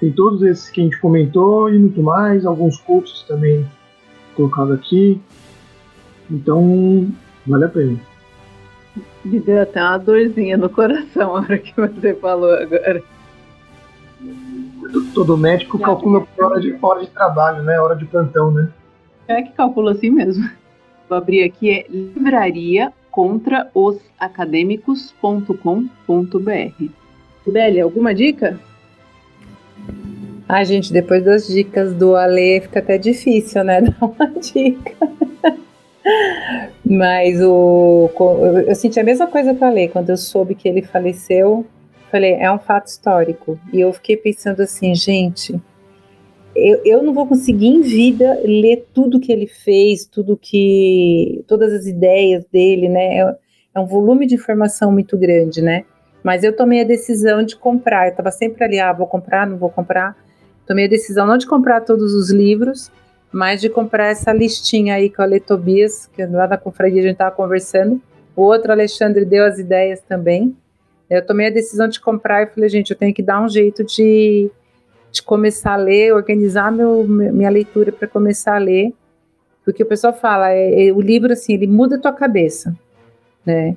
Tem 0.00 0.10
todos 0.12 0.42
esses 0.42 0.68
que 0.70 0.80
a 0.80 0.84
gente 0.84 1.00
comentou 1.00 1.72
e 1.72 1.78
muito 1.78 2.02
mais. 2.02 2.44
Alguns 2.44 2.78
cursos 2.78 3.22
também 3.24 3.64
colocados 4.34 4.74
aqui. 4.74 5.20
Então, 6.30 7.08
vale 7.46 7.64
a 7.64 7.68
pena. 7.68 7.98
Me 9.24 9.40
deu 9.40 9.62
até 9.62 9.82
uma 9.82 9.98
dorzinha 9.98 10.56
no 10.56 10.68
coração 10.68 11.36
a 11.36 11.40
hora 11.40 11.58
que 11.58 11.74
você 11.76 12.14
falou 12.14 12.54
agora. 12.54 13.02
Todo 15.14 15.36
médico 15.36 15.78
calcula 15.78 16.22
por 16.22 16.44
hora 16.44 16.60
de, 16.60 16.76
hora 16.80 17.00
de 17.00 17.08
trabalho, 17.08 17.62
né? 17.62 17.78
Hora 17.80 17.94
de 17.94 18.06
plantão, 18.06 18.50
né? 18.50 18.70
É 19.26 19.42
que 19.42 19.52
calcula 19.52 19.92
assim 19.92 20.10
mesmo. 20.10 20.48
Vou 21.08 21.18
abrir 21.18 21.44
aqui, 21.44 21.70
é 21.70 21.86
livraria 21.88 22.92
contra 23.10 23.70
os 23.74 23.98
acadêmicos.com.br. 24.18 26.84
Bélia, 27.46 27.84
alguma 27.84 28.14
dica? 28.14 28.58
Ai, 30.48 30.64
gente, 30.64 30.92
depois 30.92 31.24
das 31.24 31.46
dicas 31.46 31.92
do 31.92 32.16
Ale 32.16 32.62
fica 32.62 32.78
até 32.78 32.96
difícil, 32.96 33.62
né? 33.64 33.82
Dar 33.82 33.96
uma 34.00 34.26
dica. 34.40 34.94
Mas 36.84 37.42
o, 37.42 38.10
eu 38.66 38.74
senti 38.74 38.98
a 38.98 39.04
mesma 39.04 39.26
coisa 39.26 39.50
que 39.50 39.56
eu 39.56 39.60
falei 39.60 39.88
quando 39.88 40.08
eu 40.08 40.16
soube 40.16 40.54
que 40.54 40.68
ele 40.68 40.80
faleceu. 40.80 41.66
Falei, 42.10 42.34
é 42.34 42.50
um 42.50 42.58
fato 42.58 42.86
histórico. 42.86 43.58
E 43.72 43.80
eu 43.80 43.92
fiquei 43.92 44.16
pensando 44.16 44.60
assim, 44.60 44.94
gente, 44.94 45.60
eu, 46.54 46.80
eu 46.84 47.02
não 47.02 47.12
vou 47.12 47.26
conseguir 47.26 47.68
em 47.68 47.82
vida 47.82 48.40
ler 48.44 48.86
tudo 48.92 49.20
que 49.20 49.30
ele 49.30 49.46
fez, 49.46 50.06
tudo 50.06 50.36
que. 50.36 51.44
todas 51.46 51.72
as 51.72 51.86
ideias 51.86 52.44
dele, 52.46 52.88
né? 52.88 53.18
É, 53.18 53.36
é 53.74 53.80
um 53.80 53.86
volume 53.86 54.26
de 54.26 54.34
informação 54.34 54.90
muito 54.90 55.16
grande, 55.16 55.62
né? 55.62 55.84
Mas 56.22 56.42
eu 56.42 56.54
tomei 56.54 56.80
a 56.80 56.84
decisão 56.84 57.42
de 57.42 57.56
comprar. 57.56 58.06
Eu 58.06 58.10
estava 58.10 58.30
sempre 58.30 58.64
ali, 58.64 58.80
ah, 58.80 58.92
vou 58.92 59.06
comprar, 59.06 59.46
não 59.46 59.56
vou 59.56 59.70
comprar. 59.70 60.16
Tomei 60.66 60.86
a 60.86 60.88
decisão 60.88 61.26
não 61.26 61.38
de 61.38 61.46
comprar 61.46 61.82
todos 61.82 62.12
os 62.12 62.30
livros, 62.30 62.90
mas 63.32 63.60
de 63.60 63.70
comprar 63.70 64.08
essa 64.08 64.32
listinha 64.32 64.94
aí 64.94 65.08
com 65.08 65.22
a 65.22 65.24
Ale 65.24 65.40
Tobias, 65.40 66.06
que 66.08 66.24
lá 66.26 66.46
na 66.46 66.58
confraria 66.58 67.00
a 67.00 67.02
gente 67.02 67.12
estava 67.12 67.34
conversando. 67.34 68.00
O 68.34 68.42
outro 68.42 68.72
Alexandre 68.72 69.24
deu 69.24 69.44
as 69.44 69.58
ideias 69.58 70.00
também. 70.00 70.56
Eu 71.08 71.24
tomei 71.24 71.46
a 71.46 71.50
decisão 71.50 71.88
de 71.88 72.00
comprar 72.00 72.42
e 72.42 72.46
falei, 72.46 72.68
gente, 72.68 72.90
eu 72.90 72.96
tenho 72.96 73.14
que 73.14 73.22
dar 73.22 73.42
um 73.42 73.48
jeito 73.48 73.84
de, 73.84 74.50
de 75.10 75.22
começar 75.22 75.72
a 75.72 75.76
ler, 75.76 76.12
organizar 76.12 76.70
meu, 76.70 77.04
minha 77.06 77.50
leitura 77.50 77.90
para 77.90 78.06
começar 78.06 78.56
a 78.56 78.58
ler. 78.58 78.92
Porque 79.64 79.82
o 79.82 79.86
pessoal 79.86 80.12
fala, 80.12 80.50
é, 80.52 80.88
é, 80.88 80.92
o 80.92 81.00
livro, 81.00 81.32
assim, 81.32 81.54
ele 81.54 81.66
muda 81.66 81.96
a 81.96 82.00
tua 82.00 82.12
cabeça, 82.12 82.76
né? 83.44 83.76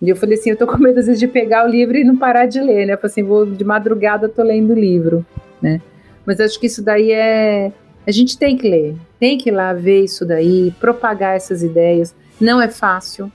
E 0.00 0.08
eu 0.08 0.16
falei 0.16 0.36
assim, 0.36 0.50
eu 0.50 0.56
tô 0.56 0.66
com 0.66 0.78
medo 0.78 0.98
às 0.98 1.06
vezes 1.06 1.20
de 1.20 1.28
pegar 1.28 1.64
o 1.64 1.68
livro 1.68 1.96
e 1.96 2.04
não 2.04 2.16
parar 2.16 2.46
de 2.46 2.60
ler, 2.60 2.86
né? 2.86 2.94
Eu 2.94 2.98
falei 2.98 3.12
assim, 3.12 3.22
vou 3.22 3.46
de 3.46 3.64
madrugada 3.64 4.28
tô 4.28 4.42
lendo 4.42 4.72
o 4.72 4.78
livro, 4.78 5.24
né? 5.60 5.80
Mas 6.26 6.40
acho 6.40 6.58
que 6.58 6.66
isso 6.66 6.82
daí 6.82 7.12
é 7.12 7.72
a 8.06 8.10
gente 8.10 8.36
tem 8.36 8.56
que 8.56 8.68
ler, 8.68 8.96
tem 9.18 9.38
que 9.38 9.48
ir 9.48 9.52
lá 9.52 9.72
ver 9.72 10.02
isso 10.02 10.26
daí, 10.26 10.72
propagar 10.80 11.36
essas 11.36 11.62
ideias. 11.62 12.14
Não 12.40 12.60
é 12.60 12.68
fácil. 12.68 13.30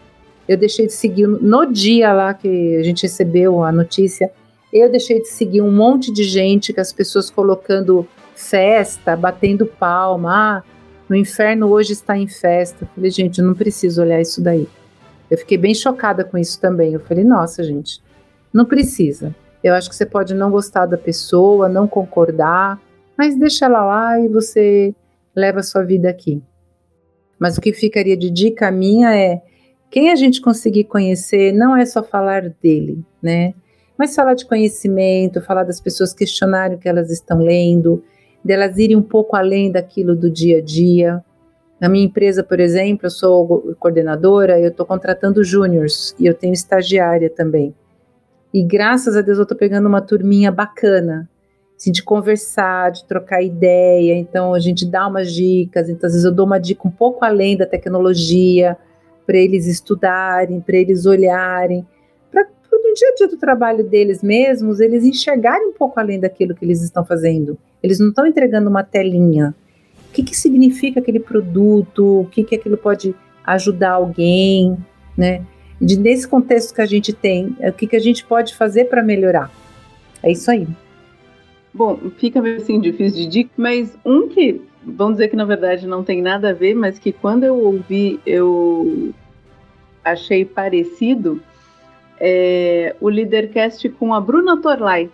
Eu 0.47 0.57
deixei 0.57 0.87
de 0.87 0.93
seguir 0.93 1.27
no 1.27 1.65
dia 1.65 2.13
lá 2.13 2.33
que 2.33 2.75
a 2.77 2.83
gente 2.83 3.03
recebeu 3.03 3.63
a 3.63 3.71
notícia. 3.71 4.31
Eu 4.71 4.89
deixei 4.89 5.21
de 5.21 5.27
seguir 5.27 5.61
um 5.61 5.71
monte 5.71 6.11
de 6.11 6.23
gente, 6.23 6.73
que 6.73 6.79
as 6.79 6.93
pessoas 6.93 7.29
colocando 7.29 8.07
festa, 8.35 9.15
batendo 9.15 9.65
palma. 9.65 10.31
Ah, 10.31 10.63
no 11.09 11.15
inferno 11.15 11.67
hoje 11.67 11.93
está 11.93 12.17
em 12.17 12.27
festa. 12.27 12.85
Eu 12.85 12.87
falei, 12.95 13.11
gente, 13.11 13.39
eu 13.39 13.45
não 13.45 13.53
preciso 13.53 14.01
olhar 14.01 14.21
isso 14.21 14.41
daí. 14.41 14.67
Eu 15.29 15.37
fiquei 15.37 15.57
bem 15.57 15.73
chocada 15.73 16.23
com 16.23 16.37
isso 16.37 16.59
também. 16.59 16.93
Eu 16.93 16.99
falei, 17.01 17.23
nossa, 17.23 17.63
gente, 17.63 18.01
não 18.53 18.65
precisa. 18.65 19.35
Eu 19.63 19.73
acho 19.73 19.89
que 19.89 19.95
você 19.95 20.05
pode 20.05 20.33
não 20.33 20.51
gostar 20.51 20.85
da 20.85 20.97
pessoa, 20.97 21.67
não 21.67 21.87
concordar, 21.87 22.79
Mas 23.17 23.37
deixa 23.37 23.65
ela 23.65 23.83
lá 23.83 24.19
e 24.19 24.27
você 24.27 24.93
leva 25.35 25.59
a 25.59 25.63
sua 25.63 25.83
vida 25.83 26.07
aqui. 26.07 26.41
Mas 27.39 27.57
o 27.57 27.61
que 27.61 27.73
ficaria 27.73 28.15
de 28.15 28.29
dica 28.29 28.69
minha 28.71 29.15
é 29.15 29.41
quem 29.89 30.11
a 30.11 30.15
gente 30.15 30.41
conseguir 30.41 30.85
conhecer 30.85 31.53
não 31.53 31.75
é 31.75 31.85
só 31.85 32.03
falar 32.03 32.49
dele, 32.61 33.03
né? 33.21 33.53
Mas 33.97 34.13
falar 34.13 34.33
de 34.33 34.45
conhecimento, 34.45 35.41
falar 35.41 35.63
das 35.63 35.79
pessoas 35.79 36.13
questionarem 36.13 36.77
o 36.77 36.79
que 36.79 36.87
elas 36.87 37.09
estão 37.09 37.39
lendo, 37.39 38.03
delas 38.43 38.77
irem 38.77 38.95
um 38.95 39.01
pouco 39.01 39.35
além 39.35 39.71
daquilo 39.71 40.15
do 40.15 40.29
dia 40.29 40.59
a 40.59 40.61
dia. 40.61 41.23
Na 41.79 41.89
minha 41.89 42.05
empresa, 42.05 42.43
por 42.43 42.59
exemplo, 42.59 43.05
eu 43.05 43.09
sou 43.09 43.75
coordenadora, 43.79 44.59
eu 44.59 44.69
estou 44.69 44.85
contratando 44.85 45.43
júniors 45.43 46.15
e 46.19 46.25
eu 46.25 46.33
tenho 46.33 46.53
estagiária 46.53 47.29
também. 47.29 47.73
E 48.53 48.63
graças 48.63 49.15
a 49.15 49.21
Deus 49.21 49.37
eu 49.37 49.43
estou 49.43 49.57
pegando 49.57 49.87
uma 49.87 50.01
turminha 50.01 50.51
bacana, 50.51 51.29
assim, 51.75 51.91
de 51.91 52.03
conversar, 52.03 52.91
de 52.91 53.05
trocar 53.05 53.41
ideia. 53.41 54.15
Então 54.15 54.53
a 54.53 54.59
gente 54.59 54.85
dá 54.85 55.07
umas 55.07 55.31
dicas, 55.31 55.89
então 55.89 56.07
às 56.07 56.13
vezes 56.13 56.25
eu 56.25 56.31
dou 56.31 56.45
uma 56.45 56.59
dica 56.59 56.87
um 56.87 56.91
pouco 56.91 57.23
além 57.23 57.57
da 57.57 57.65
tecnologia, 57.65 58.77
para 59.27 59.37
eles 59.37 59.67
estudarem, 59.67 60.61
para 60.61 60.77
eles 60.77 61.05
olharem, 61.05 61.85
para 62.31 62.47
no 62.71 62.93
dia 62.93 63.09
a 63.09 63.15
dia 63.15 63.27
do 63.27 63.37
trabalho 63.37 63.83
deles 63.83 64.23
mesmos, 64.23 64.79
eles 64.79 65.03
enxergarem 65.03 65.67
um 65.67 65.73
pouco 65.73 65.99
além 65.99 66.19
daquilo 66.19 66.55
que 66.55 66.63
eles 66.63 66.81
estão 66.81 67.05
fazendo. 67.05 67.57
Eles 67.83 67.99
não 67.99 68.09
estão 68.09 68.25
entregando 68.25 68.69
uma 68.69 68.83
telinha. 68.83 69.53
O 70.09 70.13
que, 70.13 70.23
que 70.23 70.35
significa 70.35 71.01
aquele 71.01 71.19
produto? 71.19 72.21
O 72.21 72.25
que, 72.25 72.43
que 72.43 72.55
aquilo 72.55 72.77
pode 72.77 73.13
ajudar 73.43 73.91
alguém, 73.91 74.77
né? 75.17 75.43
De, 75.79 75.99
nesse 75.99 76.27
contexto 76.27 76.73
que 76.73 76.81
a 76.81 76.85
gente 76.85 77.13
tem, 77.13 77.55
o 77.59 77.73
que, 77.73 77.85
que 77.85 77.95
a 77.95 77.99
gente 77.99 78.25
pode 78.25 78.55
fazer 78.55 78.85
para 78.85 79.03
melhorar? 79.03 79.51
É 80.23 80.31
isso 80.31 80.49
aí. 80.49 80.67
Bom, 81.73 81.99
fica 82.17 82.41
meio 82.41 82.57
assim 82.57 82.79
difícil 82.79 83.23
de 83.23 83.27
dica, 83.27 83.51
mas 83.55 83.95
um 84.03 84.27
que, 84.27 84.61
vamos 84.87 85.17
dizer 85.17 85.27
que 85.27 85.35
na 85.35 85.45
verdade 85.45 85.85
não 85.85 86.03
tem 86.03 86.21
nada 86.21 86.51
a 86.51 86.53
ver, 86.53 86.73
mas 86.73 86.97
que 86.97 87.11
quando 87.11 87.43
eu 87.43 87.55
ouvi 87.55 88.19
eu 88.25 89.13
achei 90.03 90.45
parecido, 90.45 91.41
é 92.19 92.95
o 93.01 93.09
Leadercast 93.09 93.89
com 93.89 94.13
a 94.13 94.21
Bruna 94.21 94.61
Torlai. 94.61 95.09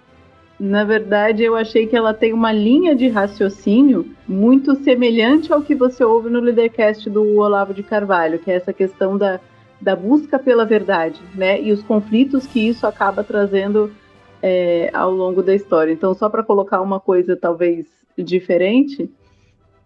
Na 0.59 0.83
verdade, 0.83 1.43
eu 1.43 1.55
achei 1.55 1.87
que 1.87 1.95
ela 1.95 2.13
tem 2.13 2.31
uma 2.31 2.51
linha 2.51 2.95
de 2.95 3.09
raciocínio 3.09 4.05
muito 4.27 4.75
semelhante 4.75 5.51
ao 5.51 5.61
que 5.61 5.73
você 5.73 6.03
ouve 6.03 6.29
no 6.29 6.39
Leadercast 6.39 7.09
do 7.09 7.37
Olavo 7.37 7.73
de 7.73 7.81
Carvalho, 7.81 8.39
que 8.39 8.51
é 8.51 8.55
essa 8.55 8.71
questão 8.71 9.17
da, 9.17 9.39
da 9.81 9.95
busca 9.95 10.37
pela 10.37 10.63
verdade, 10.63 11.19
né? 11.35 11.61
E 11.61 11.71
os 11.71 11.81
conflitos 11.81 12.45
que 12.45 12.65
isso 12.65 12.85
acaba 12.85 13.23
trazendo 13.23 13.91
é, 14.41 14.91
ao 14.93 15.11
longo 15.11 15.41
da 15.41 15.55
história. 15.55 15.91
Então, 15.91 16.13
só 16.13 16.29
para 16.29 16.43
colocar 16.43 16.81
uma 16.81 16.99
coisa 16.99 17.35
talvez 17.35 17.87
diferente, 18.17 19.09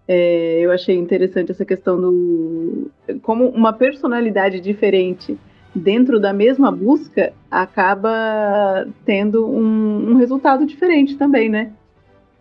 é, 0.07 0.59
eu 0.61 0.71
achei 0.71 0.95
interessante 0.95 1.51
essa 1.51 1.65
questão 1.65 1.99
do 1.99 2.89
como 3.21 3.49
uma 3.49 3.73
personalidade 3.73 4.59
diferente 4.61 5.37
dentro 5.75 6.19
da 6.19 6.33
mesma 6.33 6.71
busca 6.71 7.33
acaba 7.51 8.87
tendo 9.05 9.45
um, 9.45 10.11
um 10.11 10.15
resultado 10.15 10.65
diferente 10.65 11.17
também, 11.17 11.49
né? 11.49 11.71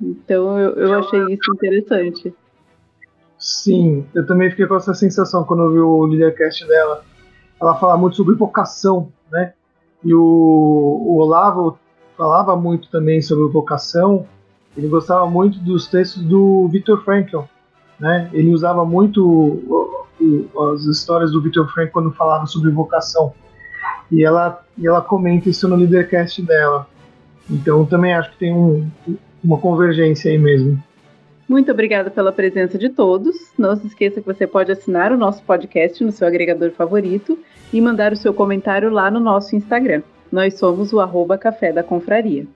Então 0.00 0.58
eu, 0.58 0.70
eu 0.74 0.98
achei 0.98 1.20
isso 1.32 1.52
interessante. 1.54 2.34
Sim, 3.38 4.06
eu 4.14 4.26
também 4.26 4.50
fiquei 4.50 4.66
com 4.66 4.76
essa 4.76 4.94
sensação 4.94 5.44
quando 5.44 5.64
eu 5.64 5.72
vi 5.72 5.78
o 5.78 6.06
Lidercast 6.06 6.66
dela. 6.66 7.04
Ela 7.60 7.74
fala 7.78 7.96
muito 7.96 8.16
sobre 8.16 8.34
vocação, 8.34 9.12
né? 9.30 9.52
E 10.04 10.14
o, 10.14 10.20
o 10.20 11.18
Olavo 11.18 11.78
falava 12.16 12.56
muito 12.56 12.90
também 12.90 13.20
sobre 13.20 13.50
vocação. 13.52 14.26
Ele 14.76 14.88
gostava 14.88 15.28
muito 15.28 15.58
dos 15.58 15.86
textos 15.86 16.22
do 16.22 16.68
Viktor 16.68 17.02
Frankl, 17.02 17.40
né? 17.98 18.28
Ele 18.32 18.52
usava 18.52 18.84
muito 18.84 19.94
as 20.72 20.84
histórias 20.84 21.32
do 21.32 21.42
Viktor 21.42 21.70
Frankl 21.72 21.92
quando 21.92 22.12
falava 22.12 22.46
sobre 22.46 22.70
vocação. 22.70 23.32
E 24.10 24.24
ela, 24.24 24.62
e 24.78 24.86
ela 24.86 25.00
comenta 25.00 25.48
isso 25.48 25.68
no 25.68 25.76
Leadercast 25.76 26.42
dela. 26.42 26.86
Então 27.50 27.84
também 27.84 28.14
acho 28.14 28.30
que 28.32 28.38
tem 28.38 28.54
um, 28.54 28.88
uma 29.42 29.58
convergência 29.58 30.30
aí 30.30 30.38
mesmo. 30.38 30.82
Muito 31.48 31.70
obrigada 31.70 32.10
pela 32.10 32.32
presença 32.32 32.76
de 32.76 32.88
todos. 32.88 33.36
Não 33.56 33.76
se 33.76 33.86
esqueça 33.86 34.20
que 34.20 34.26
você 34.26 34.46
pode 34.46 34.72
assinar 34.72 35.12
o 35.12 35.16
nosso 35.16 35.42
podcast 35.44 36.02
no 36.02 36.10
seu 36.10 36.26
agregador 36.26 36.72
favorito 36.72 37.38
e 37.72 37.80
mandar 37.80 38.12
o 38.12 38.16
seu 38.16 38.34
comentário 38.34 38.90
lá 38.90 39.10
no 39.10 39.20
nosso 39.20 39.54
Instagram. 39.54 40.02
Nós 40.30 40.58
somos 40.58 40.92
o 40.92 41.00
arroba 41.00 41.38
Café 41.38 41.72
da 41.72 41.84
Confraria. 41.84 42.46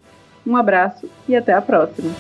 Um 0.45 0.57
abraço 0.57 1.09
e 1.29 1.37
até 1.37 1.53
a 1.53 1.63
próxima! 1.63 2.11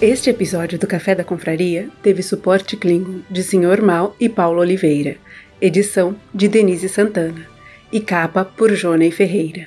Este 0.00 0.30
episódio 0.30 0.78
do 0.78 0.86
Café 0.86 1.12
da 1.12 1.24
Confraria 1.24 1.88
teve 2.00 2.22
suporte 2.22 2.76
Klingon 2.76 3.20
de 3.28 3.42
Sr. 3.42 3.82
Mal 3.82 4.14
e 4.20 4.28
Paulo 4.28 4.60
Oliveira, 4.60 5.16
edição 5.60 6.14
de 6.32 6.46
Denise 6.46 6.88
Santana 6.88 7.44
e 7.90 8.00
capa 8.00 8.44
por 8.44 8.72
Jonei 8.76 9.10
Ferreira. 9.10 9.66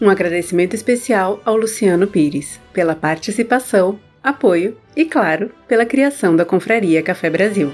Um 0.00 0.08
agradecimento 0.08 0.74
especial 0.74 1.42
ao 1.44 1.56
Luciano 1.56 2.06
Pires 2.06 2.60
pela 2.72 2.94
participação, 2.94 3.98
apoio 4.22 4.76
e, 4.94 5.06
claro, 5.06 5.50
pela 5.66 5.84
criação 5.84 6.36
da 6.36 6.44
Confraria 6.44 7.02
Café 7.02 7.28
Brasil. 7.28 7.72